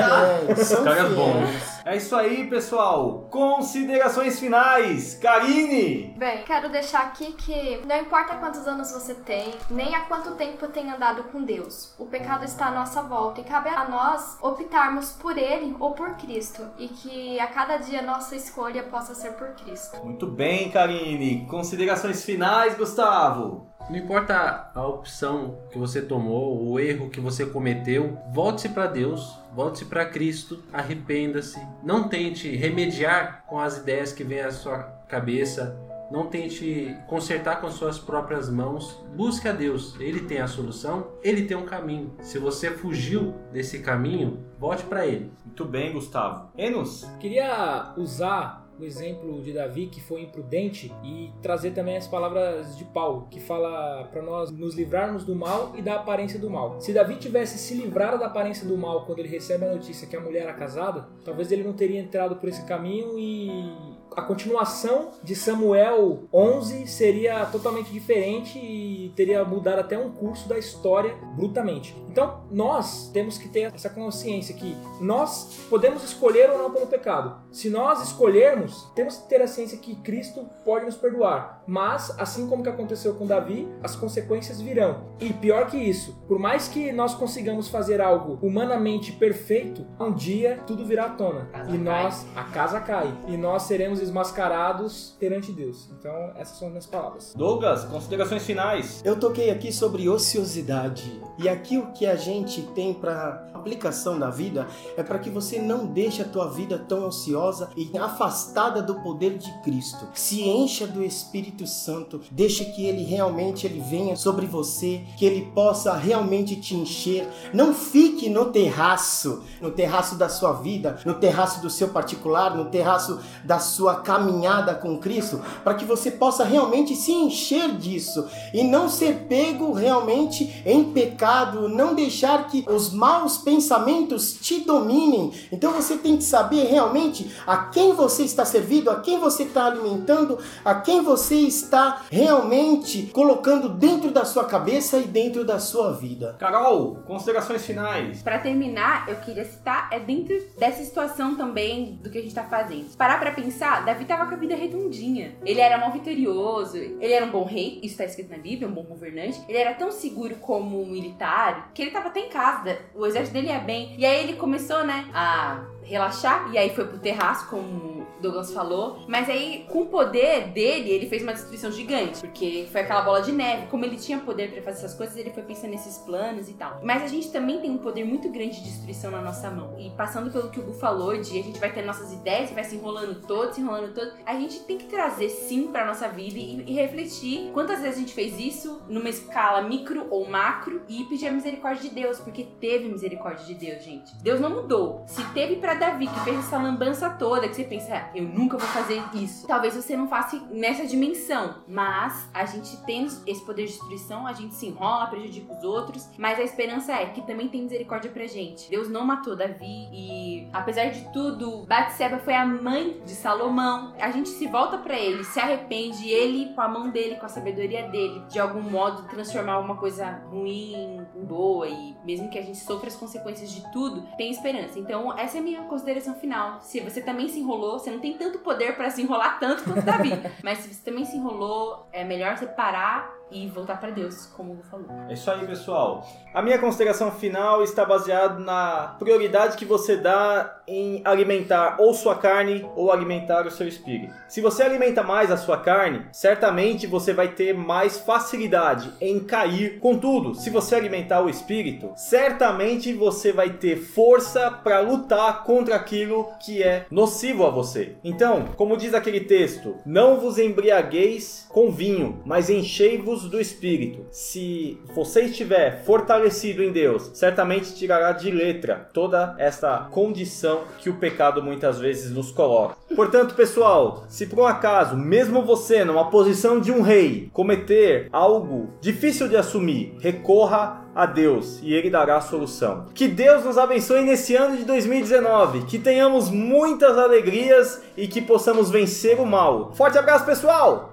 É, 0.49 0.56
são 0.56 0.84
Caras 0.84 1.01
fiéis. 1.08 1.16
bons. 1.16 1.72
É 1.86 1.98
isso 1.98 2.16
aí, 2.16 2.48
pessoal. 2.48 3.28
Considerações 3.30 4.40
finais. 4.40 5.16
Karine! 5.16 6.16
Bem, 6.18 6.44
quero 6.44 6.70
deixar 6.70 7.02
aqui 7.02 7.34
que 7.34 7.82
não 7.86 8.00
importa 8.00 8.38
quantos 8.38 8.66
anos 8.66 8.92
você 8.92 9.14
tem, 9.14 9.54
nem 9.70 9.94
há 9.94 10.02
quanto 10.02 10.36
tempo 10.36 10.66
tem 10.70 10.90
andado 10.90 11.24
com 11.26 11.44
Deus. 11.44 11.94
O 12.00 12.06
pecado 12.06 12.46
está 12.46 12.68
à 12.68 12.72
nossa 12.72 13.02
volta 13.02 13.42
e 13.42 13.44
cabe 13.44 13.68
a 13.68 13.90
nós 13.90 14.38
optarmos 14.42 15.12
por 15.12 15.38
ele 15.38 15.76
ou 15.78 15.92
por 15.92 16.16
Cristo. 16.16 16.66
E 16.78 16.88
que 16.88 17.38
a 17.38 17.48
cada 17.48 17.76
dia 17.76 18.02
nossa 18.02 18.34
escolha 18.34 18.84
possa 18.84 19.14
ser 19.14 19.34
por 19.34 19.50
Cristo. 19.50 19.98
Muito 20.06 20.26
bem, 20.26 20.72
Karine. 20.72 21.46
Considerações 21.48 22.24
finais, 22.24 22.78
Gustavo. 22.78 23.68
Não 23.90 23.98
importa 23.98 24.72
a 24.74 24.88
opção 24.88 25.58
que 25.70 25.78
você 25.78 26.02
tomou, 26.02 26.66
o 26.66 26.80
erro 26.80 27.10
que 27.10 27.20
você 27.20 27.46
cometeu, 27.46 28.18
volte-se 28.32 28.70
para 28.70 28.88
Deus, 28.88 29.38
volte-se 29.56 29.86
para 29.86 30.06
Cristo, 30.06 30.64
arrependa-se. 30.72 31.60
Não 31.84 32.08
tente 32.08 32.49
remediar 32.56 33.43
com 33.47 33.60
as 33.60 33.78
ideias 33.78 34.12
que 34.12 34.24
vêm 34.24 34.41
à 34.41 34.51
sua 34.51 34.80
cabeça. 35.08 35.78
Não 36.12 36.28
tente 36.28 36.95
consertar 37.08 37.60
com 37.60 37.72
suas 37.72 37.97
próprias 37.97 38.49
mãos. 38.49 39.04
Busque 39.16 39.47
a 39.47 39.51
Deus. 39.51 39.95
Ele 39.99 40.22
tem 40.22 40.39
a 40.39 40.47
solução, 40.47 41.08
ele 41.24 41.45
tem 41.45 41.58
um 41.58 41.66
caminho. 41.66 42.14
Se 42.22 42.38
você 42.38 42.70
fugiu 42.70 43.34
desse 43.51 43.80
caminho, 43.80 44.45
volte 44.60 44.84
para 44.84 45.08
ele. 45.08 45.32
Muito 45.43 45.66
bem, 45.66 45.93
Gustavo. 45.93 46.51
Enos? 46.56 47.10
Queria 47.20 47.93
usar 47.97 48.62
o 48.80 48.84
exemplo 48.84 49.41
de 49.41 49.53
Davi, 49.53 49.88
que 49.88 50.01
foi 50.01 50.21
imprudente, 50.21 50.91
e 51.03 51.32
trazer 51.41 51.71
também 51.71 51.97
as 51.97 52.07
palavras 52.07 52.78
de 52.78 52.86
Paulo, 52.86 53.28
que 53.30 53.39
fala 53.39 54.05
para 54.11 54.21
nós 54.21 54.51
nos 54.51 54.76
livrarmos 54.76 55.24
do 55.24 55.36
mal 55.36 55.74
e 55.76 55.82
da 55.82 55.95
aparência 55.95 56.39
do 56.39 56.49
mal. 56.49 56.80
Se 56.82 56.93
Davi 56.93 57.15
tivesse 57.15 57.57
se 57.57 57.76
livrado 57.76 58.19
da 58.19 58.28
aparência 58.28 58.67
do 58.67 58.78
mal 58.78 59.05
quando 59.05 59.19
ele 59.19 59.28
recebe 59.30 59.65
a 59.65 59.74
notícia 59.74 60.07
que 60.07 60.15
a 60.15 60.19
mulher 60.19 60.43
era 60.43 60.53
casada, 60.53 61.07
talvez 61.24 61.51
ele 61.51 61.63
não 61.63 61.74
teria 61.74 61.99
entrado 61.99 62.36
por 62.36 62.49
esse 62.49 62.65
caminho 62.65 63.17
e 63.17 63.93
a 64.16 64.22
continuação 64.22 65.11
de 65.24 65.36
Samuel 65.36 66.24
11 66.32 66.88
seria 66.88 67.45
totalmente 67.45 67.91
diferente 67.91 68.57
e 68.57 69.11
teria 69.16 69.43
mudado 69.43 69.80
até 69.80 69.97
um 69.97 70.11
curso 70.11 70.47
da 70.47 70.57
história 70.57 71.16
brutamente. 71.36 71.95
Então, 72.09 72.43
nós 72.51 73.09
temos 73.11 73.38
que 73.38 73.49
ter 73.49 73.74
essa 73.74 73.89
consciência 73.89 74.55
que 74.55 74.78
nós 75.01 75.66
podemos 75.70 76.03
escolher 76.03 76.49
ou 76.51 76.57
não 76.57 76.72
pelo 76.72 76.88
pecado. 76.88 77.41
Se 77.51 77.70
nós 77.70 78.03
escolhermos, 78.03 78.88
temos 78.95 79.18
que 79.18 79.28
ter 79.28 79.41
a 79.41 79.47
ciência 79.47 79.78
que 79.78 79.95
Cristo 79.95 80.47
pode 80.64 80.86
nos 80.86 80.95
perdoar. 80.95 81.62
Mas, 81.66 82.14
assim 82.20 82.47
como 82.47 82.64
que 82.64 82.70
aconteceu 82.70 83.16
com 83.16 83.26
Davi, 83.26 83.68
as 83.82 83.95
consequências 83.95 84.61
virão. 84.61 85.03
E 85.20 85.32
pior 85.32 85.68
que 85.68 85.78
isso, 85.78 86.14
por 86.28 86.38
mais 86.38 86.68
que 86.68 86.91
nós 86.91 87.16
consigamos 87.16 87.68
fazer 87.68 88.01
algo 88.01 88.38
humanamente 88.41 89.11
perfeito, 89.11 89.86
um 89.99 90.11
dia 90.11 90.59
tudo 90.68 90.86
virá 90.86 91.05
à 91.05 91.09
tona. 91.09 91.49
E 91.70 91.78
nós, 91.78 92.26
a 92.36 92.43
casa 92.43 92.80
cai. 92.80 93.14
E 93.28 93.38
nós 93.38 93.64
seremos 93.64 93.99
desmascarados 93.99 95.16
perante 95.20 95.51
Deus. 95.51 95.89
Então, 95.97 96.32
essas 96.36 96.57
são 96.57 96.68
as 96.68 96.74
minhas 96.74 96.86
palavras. 96.86 97.34
Douglas, 97.36 97.86
considerações 97.86 98.45
finais. 98.45 99.01
Eu 99.05 99.20
toquei 99.20 99.49
aqui 99.49 99.72
sobre 99.72 100.09
ociosidade. 100.09 101.22
E 101.38 101.47
aqui 101.47 101.78
o 101.78 101.91
que 101.91 102.05
a 102.05 102.16
gente 102.16 102.61
tem 102.74 102.93
para 102.93 103.49
aplicação 103.53 104.20
da 104.20 104.30
vida 104.30 104.68
é 104.97 105.03
para 105.03 105.20
que 105.20 105.30
você 105.30 105.59
não 105.59 105.86
deixe 105.86 106.22
a 106.22 106.26
tua 106.26 106.49
vida 106.49 106.78
tão 106.78 107.07
ociosa 107.07 107.70
e 107.78 107.89
afastada 107.97 108.82
do 108.82 108.95
poder 109.01 109.38
de 109.38 109.51
Cristo. 109.61 110.07
Se 110.14 110.41
encha 110.41 110.86
do 110.86 111.03
Espírito 111.03 111.53
Santo, 111.68 112.22
deixe 112.32 112.66
que 112.66 112.86
ele 112.86 113.04
realmente 113.04 113.68
ele 113.68 113.80
venha 113.80 114.16
sobre 114.16 114.47
você, 114.47 115.01
que 115.18 115.26
ele 115.26 115.51
possa 115.54 115.93
realmente 115.93 116.56
te 116.56 116.76
encher. 116.76 117.28
Não 117.54 117.74
fique 117.74 118.30
no 118.30 118.45
terraço, 118.45 119.43
no 119.62 119.70
terraço 119.70 120.16
da 120.16 120.28
sua 120.28 120.54
vida, 120.54 120.99
no 121.06 121.14
terraço 121.14 121.62
do 121.62 121.70
seu 121.70 121.89
particular, 121.89 122.56
no 122.56 122.66
terraço 122.66 123.20
da 123.43 123.60
sua 123.60 123.97
caminhada 123.97 124.74
com 124.74 124.97
Cristo, 124.97 125.39
para 125.64 125.76
que 125.76 125.86
você 125.86 126.10
possa 126.10 126.43
realmente 126.43 126.95
se 126.95 127.12
encher 127.12 127.78
disso 127.78 128.28
e 128.54 128.64
não 128.64 128.89
ser 128.89 129.26
pego 129.30 129.74
realmente 129.74 130.64
em 130.66 130.91
pecado, 130.91 131.70
não 131.70 131.93
deixar 131.93 132.47
que 132.47 132.66
os 132.68 132.91
maus 132.91 133.38
pensamentos 133.38 134.34
te 134.41 134.62
dominem. 134.62 135.32
Então 135.51 135.72
você 135.74 135.97
tem 135.97 136.18
que 136.18 136.24
saber 136.24 136.64
realmente 136.64 137.32
a 137.45 137.58
quem 137.58 137.93
você 137.93 138.24
está 138.24 138.45
servindo, 138.45 138.89
a 138.89 138.99
quem 138.99 139.20
você 139.20 139.43
está 139.43 139.66
alimentando, 139.66 140.38
a 140.64 140.76
quem 140.76 141.01
você 141.01 141.43
está 141.48 142.04
realmente 142.12 143.08
colocando 143.14 143.70
dentro 143.70 144.12
da 144.12 144.26
sua 144.26 144.46
cabeça 144.46 144.98
e 144.98 145.04
dentro 145.08 145.46
da 145.46 145.60
sua 145.60 145.91
vida. 145.94 146.36
Carol, 146.39 147.00
considerações 147.06 147.66
finais. 147.66 148.22
Pra 148.22 148.39
terminar, 148.39 149.08
eu 149.08 149.16
queria 149.18 149.46
citar, 149.46 149.89
é 149.91 150.00
dentro 150.00 150.36
dessa 150.58 150.84
situação 150.84 151.36
também 151.36 152.00
do 152.02 152.10
que 152.10 152.18
a 152.18 152.22
gente 152.22 152.34
tá 152.36 152.44
fazendo. 152.44 152.96
Parar 152.96 153.20
pra 153.20 153.32
pensar, 153.32 153.86
Davi 153.86 154.06
tava 154.06 154.26
com 154.28 154.36
a 154.36 154.38
vida 154.38 154.56
redondinha. 154.56 155.36
Ele 155.46 155.60
era 155.60 155.78
mal 155.78 155.91
vitorioso, 155.91 156.78
ele 156.78 157.14
era 157.14 157.26
um 157.26 157.32
bom 157.32 157.44
rei, 157.44 157.80
isso 157.84 157.98
tá 157.98 158.06
escrito 158.06 158.32
na 158.32 158.38
Bíblia, 158.38 158.68
um 158.68 158.74
bom 158.74 158.84
governante. 158.84 159.41
Ele 159.48 159.58
era 159.58 159.74
tão 159.74 159.91
seguro 159.91 160.36
como 160.36 160.82
um 160.82 160.86
militar 160.86 161.72
que 161.74 161.82
ele 161.82 161.91
tava 161.91 162.08
até 162.08 162.22
em 162.22 162.30
casa, 162.30 162.78
o 162.96 163.06
exército 163.06 163.34
dele 163.34 163.48
ia 163.48 163.60
bem. 163.60 163.96
E 163.98 164.06
aí 164.06 164.24
ele 164.24 164.34
começou, 164.34 164.84
né, 164.84 165.06
a 165.14 165.64
relaxar, 165.84 166.50
e 166.52 166.58
aí 166.58 166.70
foi 166.70 166.86
pro 166.86 166.98
terraço, 166.98 167.48
como 167.50 167.62
o 167.62 168.08
Douglas 168.22 168.54
falou. 168.54 169.04
Mas 169.08 169.30
aí, 169.30 169.66
com 169.70 169.82
o 169.82 169.86
poder 169.88 170.48
dele, 170.48 170.90
ele 170.90 171.08
fez 171.08 171.24
uma 171.24 171.34
destruição 171.34 171.72
gigante, 171.72 172.20
porque 172.22 172.68
foi 172.72 172.82
aquela 172.82 173.02
bola 173.02 173.22
de 173.22 173.32
neve. 173.32 173.68
Como 173.68 173.84
ele 173.86 173.98
tinha 173.98 174.20
poder 174.20 174.52
pra 174.52 174.62
fazer 174.62 174.86
essas 174.86 174.96
coisas, 174.96 175.16
ele 175.18 175.32
foi 175.32 175.44
pensando 175.44 175.72
nesses 175.72 175.98
planos 176.00 176.50
e 176.50 176.54
tal. 176.54 176.80
Mas 176.84 177.04
a 177.04 177.08
gente 177.08 177.32
também 177.32 177.60
tem 177.60 177.70
um 177.70 177.78
poder 177.78 178.04
muito 178.04 178.30
grande 178.30 178.56
de 178.56 178.64
destruição 178.64 179.12
na 179.12 179.22
nossa 179.22 179.50
mão. 179.50 179.76
E 179.80 179.90
passando 179.92 180.32
pelo 180.32 180.50
que 180.50 180.60
o 180.60 180.64
Gu 180.64 180.74
falou, 180.74 181.16
de 181.18 181.40
a 181.40 181.44
gente 181.44 181.60
vai 181.60 181.72
ter 181.72 181.84
nossas 181.84 182.12
ideias 182.14 182.52
e 182.52 182.54
vai 182.54 182.64
se 182.64 182.76
enrolando 182.76 183.22
todo, 183.28 183.54
se 183.54 183.62
enrolando 183.62 183.94
todo, 183.94 184.14
a 184.26 184.34
gente 184.36 184.60
tem 184.62 184.78
que 184.78 184.86
trazer 184.86 185.30
sim 185.30 185.68
pra 185.68 185.86
nossa 185.86 186.08
vida 186.08 186.38
e, 186.38 186.64
e 186.68 186.74
refletir 186.74 187.52
quantas 187.54 187.82
vezes 187.82 187.98
a 187.98 188.00
gente 188.00 188.14
fez 188.14 188.40
isso 188.40 188.82
numa 188.88 189.10
escala 189.10 189.62
micro 189.62 190.08
ou 190.10 190.28
macro 190.28 190.82
e 190.88 191.04
pedir 191.06 191.28
a 191.28 191.32
misericórdia 191.32 191.90
de 191.90 191.96
Deus, 191.96 192.20
porque 192.20 192.44
teve 192.60 192.88
misericórdia 192.88 193.46
de 193.46 193.54
Deus, 193.54 193.84
gente. 193.84 194.16
Deus 194.22 194.40
não 194.40 194.50
mudou. 194.50 195.04
Se 195.08 195.24
teve 195.34 195.58
pra 195.58 195.72
Davi, 195.76 196.07
que 196.07 196.19
fez 196.21 196.39
essa 196.39 196.57
lambança 196.57 197.09
toda, 197.09 197.47
que 197.47 197.55
você 197.55 197.63
pensa, 197.63 197.95
"Ah, 197.95 198.09
eu 198.15 198.24
nunca 198.24 198.57
vou 198.57 198.67
fazer 198.67 199.01
isso. 199.13 199.47
Talvez 199.47 199.76
você 199.76 199.95
não 199.95 200.07
faça 200.07 200.39
nessa 200.51 200.86
dimensão, 200.86 201.55
mas 201.67 202.30
a 202.34 202.45
gente 202.45 202.78
tem 202.86 203.05
esse 203.05 203.45
poder 203.45 203.65
de 203.65 203.74
destruição, 203.74 204.26
a 204.28 204.34
gente 204.34 204.55
se 204.55 204.67
enrola, 204.67 205.07
prejudica 205.07 205.53
os 205.53 205.63
outros, 205.63 206.09
mas 206.17 206.39
a 206.39 206.43
esperança 206.43 206.93
é 206.93 207.05
que 207.07 207.21
também 207.21 207.47
tem 207.47 207.63
misericórdia 207.63 208.11
pra 208.11 208.26
gente. 208.28 208.69
Deus 208.69 208.89
não 208.89 209.05
matou 209.05 209.36
Davi 209.36 209.89
e, 209.91 210.47
apesar 210.53 210.86
de 210.89 211.11
tudo, 211.11 211.65
Batseba 211.65 212.19
foi 212.19 212.36
a 212.36 212.45
mãe 212.45 213.01
de 213.05 213.11
Salomão. 213.11 213.93
A 213.99 214.11
gente 214.11 214.30
se 214.30 214.47
volta 214.47 214.78
pra 214.78 214.97
ele, 214.97 215.24
se 215.24 215.39
arrepende, 215.39 216.09
ele, 216.09 216.53
com 216.53 216.61
a 216.61 216.67
mão 216.67 216.89
dele, 216.89 217.15
com 217.15 217.26
a 217.26 217.30
sabedoria 217.30 217.88
dele, 217.89 218.24
de 218.30 218.39
algum 218.39 218.61
modo 218.61 219.03
transformar 219.09 219.59
uma 219.59 219.76
coisa 219.78 220.21
ruim 220.30 221.05
em 221.15 221.26
boa 221.26 221.67
e 221.67 221.95
mesmo 222.03 222.30
que 222.30 222.38
a 222.38 222.41
gente 222.41 222.57
sofra 222.57 222.88
as 222.88 222.95
consequências 222.95 223.51
de 223.51 223.71
tudo, 223.71 224.07
tem 224.17 224.32
esperança. 224.32 224.80
Então, 224.80 225.17
essa 225.17 225.38
é 225.38 225.39
a 225.39 225.43
minha 225.43 225.62
consideração 225.64 226.16
final. 226.16 226.61
Se 226.61 226.80
você 226.80 227.01
também 227.01 227.28
se 227.28 227.39
enrolou, 227.39 227.80
você 227.80 227.91
não 227.91 227.99
tem 227.99 228.14
tanto 228.14 228.39
poder 228.39 228.76
pra 228.76 228.89
se 228.89 229.01
enrolar 229.01 229.39
tanto 229.39 229.64
quanto 229.64 229.82
Davi, 229.82 230.11
mas 230.43 230.59
se 230.59 230.74
você 230.74 230.84
também 230.84 231.05
se 231.05 231.16
enrolou, 231.18 231.88
é 231.91 232.03
melhor 232.03 232.38
você 232.38 232.45
parar 232.45 233.14
e 233.32 233.47
voltar 233.47 233.80
pra 233.80 233.89
Deus, 233.89 234.28
como 234.28 234.53
o 234.53 234.63
falou. 234.63 234.88
É 235.09 235.13
isso 235.13 235.30
aí, 235.30 235.45
pessoal. 235.45 236.05
A 236.34 236.41
minha 236.41 236.59
consideração 236.59 237.11
final 237.11 237.63
está 237.63 237.84
baseada 237.84 238.39
na 238.39 238.95
prioridade 238.99 239.57
que 239.57 239.65
você 239.65 239.97
dá 239.97 240.61
em 240.67 241.01
alimentar 241.03 241.78
ou 241.80 241.93
sua 241.93 242.15
carne 242.15 242.65
ou 242.76 242.91
alimentar 242.91 243.45
o 243.45 243.51
seu 243.51 243.67
espírito. 243.67 244.13
Se 244.28 244.39
você 244.39 244.63
alimenta 244.63 245.03
mais 245.03 245.32
a 245.32 245.38
sua 245.38 245.57
carne, 245.57 246.05
certamente 246.11 246.88
você 246.88 247.13
vai 247.13 247.30
ter 247.30 247.53
mais 247.53 247.99
facilidade 247.99 248.91
em 249.01 249.19
cair. 249.19 249.80
Contudo, 249.80 250.36
se 250.36 250.49
você 250.49 250.76
alimentar 250.76 251.21
o 251.21 251.30
espírito, 251.30 251.91
certamente 251.95 252.93
você 252.93 253.32
vai 253.32 253.51
ter 253.51 253.78
força 253.78 254.51
para 254.51 254.80
lutar 254.80 255.43
contra 255.43 255.76
aquilo 255.76 256.30
que 256.39 256.63
é 256.63 256.86
nocivo 256.89 257.45
a 257.45 257.49
você. 257.49 257.95
Então, 258.03 258.45
como 258.55 258.78
diz 258.78 258.93
aquele 258.93 259.21
texto, 259.21 259.76
não 259.86 260.19
vos 260.19 260.38
embriagueis 260.38 261.47
com 261.49 261.71
vinho, 261.71 262.21
mas 262.26 262.49
enchei-vos 262.49 263.22
do 263.30 263.39
espírito. 263.39 264.05
Se 264.11 264.80
você 264.93 265.24
estiver 265.24 265.84
fortalecido 265.84 266.63
em 266.63 266.71
Deus, 266.71 267.11
certamente 267.13 267.76
tirará 267.76 268.11
de 268.11 268.32
letra 268.32 268.89
toda 268.93 269.36
esta 269.38 269.88
condição 269.91 270.63
que 270.80 270.89
o 270.89 270.97
pecado 270.97 271.41
muitas 271.41 271.80
vezes 271.80 272.11
nos 272.11 272.32
coloca. 272.32 272.76
Portanto, 272.95 273.36
pessoal, 273.36 274.05
se 274.07 274.28
por 274.28 274.39
um 274.39 274.47
acaso, 274.47 274.95
mesmo 274.95 275.41
você 275.41 275.84
numa 275.84 276.09
posição 276.09 276.59
de 276.59 276.71
um 276.71 276.82
rei, 276.82 277.30
cometer 277.34 278.07
algo 278.11 278.74
difícil 278.80 279.28
de 279.28 279.36
assumir, 279.36 279.95
recorra 279.99 280.84
a 280.95 281.05
Deus 281.05 281.59
e 281.63 281.74
Ele 281.74 281.89
dará 281.89 282.17
a 282.17 282.21
solução. 282.21 282.86
Que 282.93 283.07
Deus 283.07 283.43
nos 283.43 283.57
abençoe 283.57 284.03
nesse 284.03 284.36
ano 284.36 284.57
de 284.57 284.63
2019, 284.63 285.65
que 285.65 285.80
tenhamos 285.80 286.30
muitas 286.30 286.97
alegrias 286.97 287.82
e 287.97 288.07
que 288.07 288.21
possamos 288.21 288.69
vencer 288.69 289.19
o 289.19 289.26
mal. 289.26 289.71
Forte 289.74 289.97
abraço, 289.97 290.26
pessoal! 290.26 290.93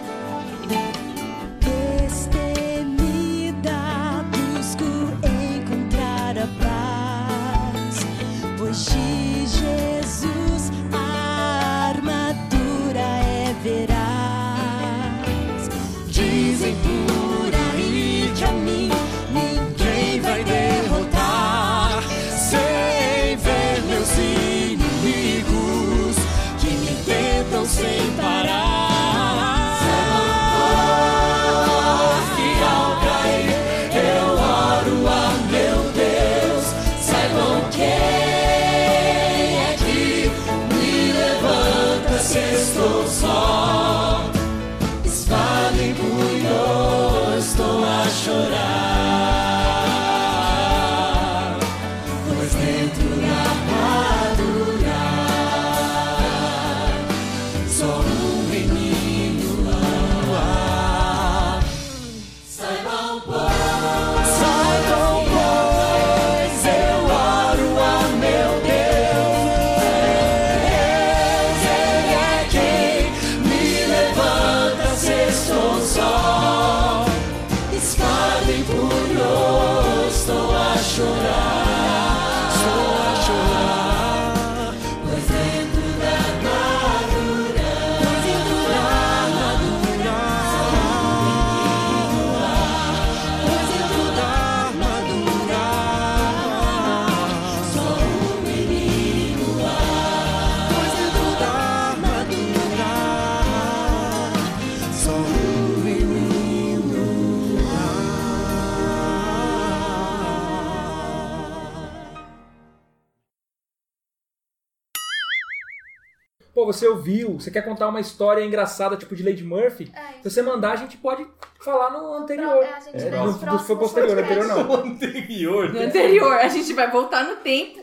você 116.81 116.87
ouviu, 116.87 117.33
você 117.39 117.49
quer 117.51 117.61
contar 117.63 117.87
uma 117.87 117.99
história 117.99 118.43
engraçada, 118.43 118.97
tipo 118.97 119.15
de 119.15 119.23
Lady 119.23 119.43
Murphy, 119.43 119.91
É, 119.95 120.21
se 120.21 120.29
você 120.29 120.41
mandar, 120.41 120.71
a 120.73 120.75
gente 120.75 120.97
pode 120.97 121.25
falar 121.63 121.91
no 121.91 122.13
anterior. 122.15 122.49
Pro- 122.57 122.61
é, 122.63 122.73
a 122.73 122.79
gente 122.79 122.97
É, 122.97 123.09
no- 123.11 123.31
no- 123.53 123.59
foi 123.59 123.75
posterior, 123.77 124.17
anterior 124.17 124.47
não. 124.47 124.69
O 124.69 124.73
anterior. 124.75 125.73
No 125.73 125.79
anterior, 125.81 126.33
a 126.33 126.47
gente 126.47 126.73
vai 126.73 126.89
voltar 126.91 127.23
no 127.23 127.37
tempo. 127.37 127.79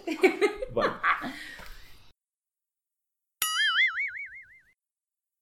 Vai. 0.72 0.92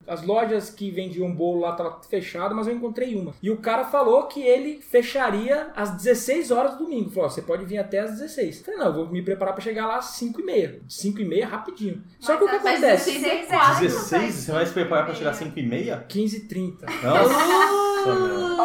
As 0.07 0.23
lojas 0.23 0.71
que 0.71 0.91
vendiam 0.91 1.31
bolo 1.33 1.61
lá 1.61 1.71
estavam 1.73 2.01
fechadas, 2.09 2.57
mas 2.57 2.67
eu 2.67 2.75
encontrei 2.75 3.15
uma. 3.15 3.35
E 3.43 3.51
o 3.51 3.57
cara 3.59 3.85
falou 3.85 4.25
que 4.25 4.41
ele 4.43 4.81
fecharia 4.81 5.69
às 5.75 5.91
16 5.91 6.51
horas 6.51 6.73
do 6.77 6.85
domingo. 6.85 7.11
Falou, 7.11 7.29
você 7.31 7.43
pode 7.43 7.65
vir 7.65 7.79
até 7.79 8.01
às 8.01 8.13
16. 8.13 8.59
Eu 8.59 8.65
falei, 8.65 8.81
não, 8.81 8.87
eu 8.87 8.93
vou 8.95 9.09
me 9.09 9.23
preparar 9.23 9.55
pra 9.55 9.63
chegar 9.63 9.87
lá 9.87 9.97
às 9.99 10.07
5 10.17 10.41
e 10.41 10.45
meia. 10.45 10.81
5 10.89 11.21
e 11.21 11.25
meia, 11.25 11.47
rapidinho. 11.47 12.03
Só 12.21 12.37
que 12.37 12.45
o 12.45 12.47
que 12.49 12.53
Mas 12.59 12.65
às 12.65 12.73
acontece? 12.73 13.11
16 13.19 13.25
é 13.25 13.47
quase 13.47 13.83
16? 13.83 14.35
Você 14.35 14.53
vai 14.53 14.67
se 14.67 14.73
preparar 14.73 15.07
pra 15.07 15.15
chegar 15.15 15.31
às 15.31 15.37
5 15.37 15.59
e 15.59 15.63
meia? 15.63 16.05
15 16.09 16.37
e 16.37 16.41
30. 16.41 16.87
Nossa, 16.87 18.15
meu. 18.15 18.57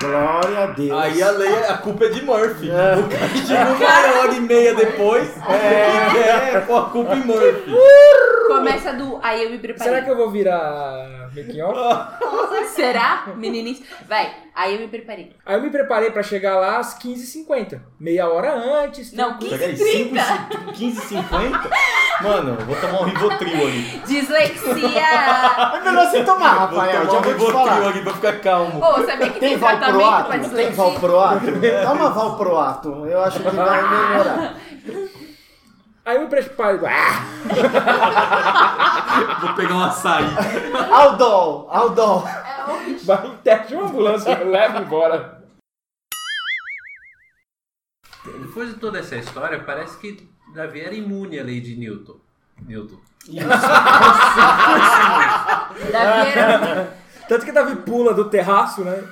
Glória 0.00 0.64
a 0.64 0.66
Deus. 0.66 0.92
Aí 0.92 1.22
a 1.22 1.30
lei, 1.30 1.54
a 1.64 1.78
culpa 1.78 2.04
é 2.04 2.08
de 2.08 2.24
Murphy. 2.24 2.68
O 2.70 3.08
cara 3.08 3.28
chegou 3.28 3.74
uma 3.74 4.20
hora 4.20 4.34
e 4.34 4.40
meia 4.40 4.74
depois 4.74 5.28
é. 5.48 5.88
e 5.88 6.50
quer 6.52 6.66
pôr 6.66 6.76
a 6.76 6.82
culpa 6.90 7.14
em 7.14 7.24
Murphy. 7.24 7.72
Começa 8.46 8.92
do. 8.92 9.18
Aí 9.22 9.42
eu 9.44 9.50
me 9.50 9.58
preparei. 9.58 9.92
Será 9.92 10.04
que 10.04 10.10
eu 10.10 10.16
vou 10.16 10.30
virar 10.30 11.28
making 11.34 11.60
off? 11.62 12.16
Será? 12.74 13.24
Menininho. 13.36 13.78
Vai. 14.08 14.32
Aí 14.54 14.74
eu 14.74 14.80
me 14.80 14.88
preparei. 14.88 15.32
Aí 15.44 15.56
eu 15.56 15.62
me 15.62 15.70
preparei 15.70 16.10
pra 16.10 16.22
chegar 16.22 16.56
lá 16.56 16.78
às 16.78 16.98
15h50. 16.98 17.80
Meia 18.00 18.28
hora 18.28 18.54
antes. 18.54 19.12
Não, 19.12 19.30
tranquilo. 19.38 19.58
Peraí, 19.58 19.76
15 19.76 19.90
5, 19.92 20.72
15 20.72 21.00
50? 21.00 21.70
Mano, 22.22 22.56
eu 22.58 22.64
vou 22.66 22.76
tomar 22.76 23.02
um 23.02 23.04
Rivotril 23.04 23.52
ali. 23.66 23.82
Dislexia! 24.06 25.00
É 25.76 25.80
melhor 25.84 26.06
você 26.10 26.24
tomar, 26.24 26.68
Vou 26.70 26.78
Rafael. 26.78 27.00
tomar 27.06 27.12
Já 27.12 27.18
um 27.18 27.22
vou 27.22 27.22
te 27.22 27.28
Rivotril 27.28 27.52
falar. 27.52 27.88
ali 27.88 28.02
pra 28.02 28.12
ficar 28.14 28.40
calmo. 28.40 28.78
Ô, 28.82 28.94
sabia 29.04 29.30
que 29.30 29.40
tem, 29.40 29.50
Tem 29.50 29.58
tratamento 29.58 29.98
pra 29.98 30.06
valproato? 30.08 30.30
Tem 30.30 30.40
dislexia? 30.40 30.74
valproato? 30.84 31.46
Toma 31.86 32.10
valproato. 32.10 33.06
Eu 33.06 33.20
acho 33.22 33.38
que 33.40 33.50
vai 33.50 33.82
melhorar. 33.82 34.54
Aí 36.06 36.18
me 36.20 36.26
preparei. 36.28 36.80
Ah! 36.86 37.24
Vou 39.40 39.54
pegar 39.54 39.74
um 39.74 39.82
açaí. 39.82 40.24
Aldol, 40.92 41.68
Aldol. 41.70 42.24
Vai 43.04 43.26
em 43.26 43.36
teste 43.38 43.68
de 43.68 43.74
uma 43.74 43.86
ambulância, 43.88 44.38
leva 44.44 44.78
embora. 44.78 45.42
Depois 48.24 48.70
de 48.70 48.76
toda 48.80 48.98
essa 49.00 49.16
história, 49.16 49.58
parece 49.64 49.98
que 49.98 50.28
Davi 50.54 50.80
era 50.80 50.94
imune 50.94 51.38
à 51.38 51.42
lei 51.44 51.60
de 51.60 51.76
Newton. 51.76 52.16
Newton. 52.66 52.98
Davi 55.92 56.28
era- 56.38 56.96
Tanto 57.28 57.44
que 57.44 57.50
Davi 57.52 57.74
pula 57.76 58.14
do 58.14 58.30
terraço, 58.30 58.82
né? 58.84 59.02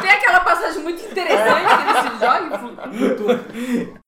Tem 0.00 0.10
aquela 0.10 0.40
passagem 0.40 0.80
muito 0.82 1.02
interessante 1.04 1.66
que 1.76 1.82
ele 1.82 1.94
se 2.02 2.10
joga. 2.20 3.98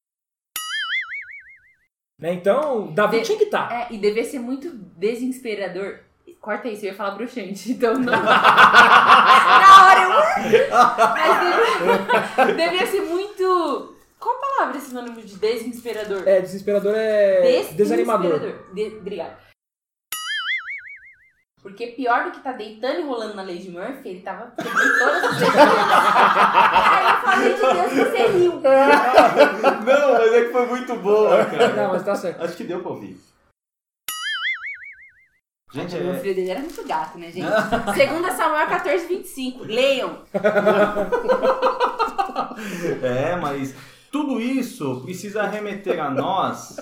Né, 2.21 2.35
Então, 2.35 2.93
Davi 2.93 3.19
De- 3.21 3.25
tinha 3.27 3.39
que 3.39 3.45
estar. 3.45 3.73
É, 3.73 3.87
e 3.91 3.99
devia 3.99 4.25
ser 4.25 4.39
muito 4.39 4.71
desinspirador. 4.97 6.01
Corta 6.41 6.69
isso, 6.69 6.85
eu 6.87 6.91
ia 6.91 6.95
falar 6.97 7.11
bruxante, 7.13 7.73
então 7.73 7.95
não. 7.99 8.13
Na 8.23 9.87
hora 9.87 10.03
eu. 10.03 10.11
Mas 11.13 12.47
devia, 12.47 12.69
devia 12.69 12.87
ser 12.87 13.01
muito. 13.03 13.95
Qual 14.19 14.37
palavra 14.39 14.77
é 14.77 14.81
sinônimo 14.81 15.21
de 15.23 15.37
desinspirador? 15.37 16.23
É, 16.27 16.41
desesperador 16.41 16.95
é 16.97 17.63
desanimador. 17.73 18.39
De- 18.75 18.97
Obrigada. 18.99 19.39
Porque 21.63 21.89
pior 21.89 22.25
do 22.25 22.31
que 22.31 22.41
tá 22.41 22.53
deitando 22.53 23.01
e 23.01 23.03
rolando 23.03 23.35
na 23.35 23.43
Lady 23.43 23.71
Murphy, 23.71 24.09
ele 24.09 24.21
tava 24.21 24.51
todas 24.57 24.73
as 25.25 25.37
vezes. 25.41 25.55
Aí 25.55 27.07
eu 27.07 27.17
falei, 27.21 27.53
de 27.53 27.61
Deus, 27.61 27.93
você 28.09 28.27
riu. 28.29 28.53
Não, 29.91 30.13
mas 30.13 30.33
é 30.33 30.45
que 30.45 30.53
foi 30.53 30.67
muito 30.67 30.97
boa, 30.97 31.45
cara. 31.45 31.69
Não, 31.75 31.89
mas 31.93 32.05
tá 32.05 32.15
certo. 32.15 32.43
Acho 32.43 32.57
que 32.57 32.65
deu 32.65 32.81
pra 32.81 32.93
ouvir. 32.93 33.19
Gente, 35.73 35.95
O 35.95 36.11
é... 36.11 36.19
filho 36.19 36.35
dele 36.35 36.51
era 36.51 36.61
muito 36.61 36.85
gato, 36.87 37.17
né, 37.17 37.31
gente? 37.31 37.47
Segunda 37.95 38.33
Samuel 38.33 38.67
14, 38.67 39.07
25. 39.07 39.65
Leiam. 39.65 40.19
é, 43.03 43.37
mas 43.37 43.75
tudo 44.11 44.41
isso 44.41 45.03
precisa 45.03 45.47
remeter 45.47 46.01
a 46.01 46.11
nós. 46.11 46.77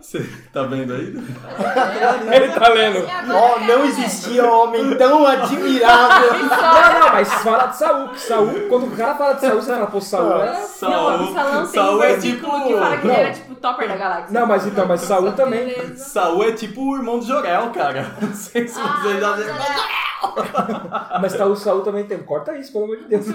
Você 0.00 0.24
tá 0.52 0.62
vendo 0.62 0.92
aí? 0.94 1.12
Ele 2.32 2.48
tá 2.52 2.68
lendo. 2.68 3.04
Ó, 3.32 3.58
não 3.60 3.84
existia 3.84 4.44
homem 4.48 4.96
tão 4.96 5.26
admirável. 5.26 6.32
Não, 6.34 7.00
não, 7.00 7.12
mas 7.12 7.32
fala 7.34 7.66
de 7.66 7.76
Saul. 7.76 8.08
Que 8.10 8.20
Saul, 8.20 8.48
quando 8.68 8.86
o 8.92 8.96
cara 8.96 9.14
fala 9.16 9.34
de 9.34 9.40
Saul, 9.40 9.54
você 9.60 9.72
fala, 9.72 9.86
pô, 9.86 10.00
Saul 10.00 10.42
é. 10.42 10.54
Saul, 10.62 10.92
não, 10.92 11.24
o 11.30 11.34
Salão 11.34 11.62
tem 11.66 11.82
Saul 11.82 11.98
um 11.98 12.02
é 12.02 12.16
tipo. 12.16 12.46
que 12.46 12.74
fala 12.78 12.96
que 12.96 13.06
Não. 13.06 13.14
ele 13.14 13.22
era 13.22 13.32
tipo 13.32 13.54
topper 13.56 13.88
da 13.88 13.96
galáxia. 13.96 14.40
Não, 14.40 14.46
mas 14.46 14.66
então, 14.66 14.86
mas 14.86 15.00
Saul 15.00 15.32
também. 15.32 15.64
Beleza. 15.66 16.04
Saul 16.04 16.44
é 16.44 16.52
tipo 16.52 16.80
o 16.80 16.96
irmão 16.96 17.18
do 17.18 17.26
Jorel, 17.26 17.70
cara. 17.70 18.14
Não 18.22 18.32
sei 18.32 18.68
se 18.68 18.78
Ah, 18.80 19.00
vocês 19.02 19.20
já 19.20 19.32
olhar. 19.32 21.18
Mas 21.20 21.32
Saul, 21.32 21.56
Saul 21.56 21.80
também 21.82 22.04
tem. 22.04 22.18
Corta 22.18 22.56
isso, 22.56 22.72
pelo 22.72 22.84
amor 22.84 22.96
de 22.98 23.04
Deus. 23.04 23.26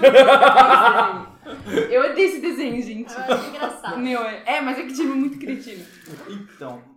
Eu 1.90 2.10
odeio 2.10 2.28
esse 2.28 2.40
desenho, 2.40 2.82
gente. 2.82 3.12
Eu 3.12 3.34
acho 3.34 3.48
engraçado. 3.48 3.98
Meu, 3.98 4.22
é, 4.22 4.42
é, 4.46 4.60
mas 4.60 4.78
é 4.78 4.82
que 4.82 4.94
time 4.94 5.12
muito 5.14 5.38
cretino. 5.38 5.84
Então, 6.28 6.93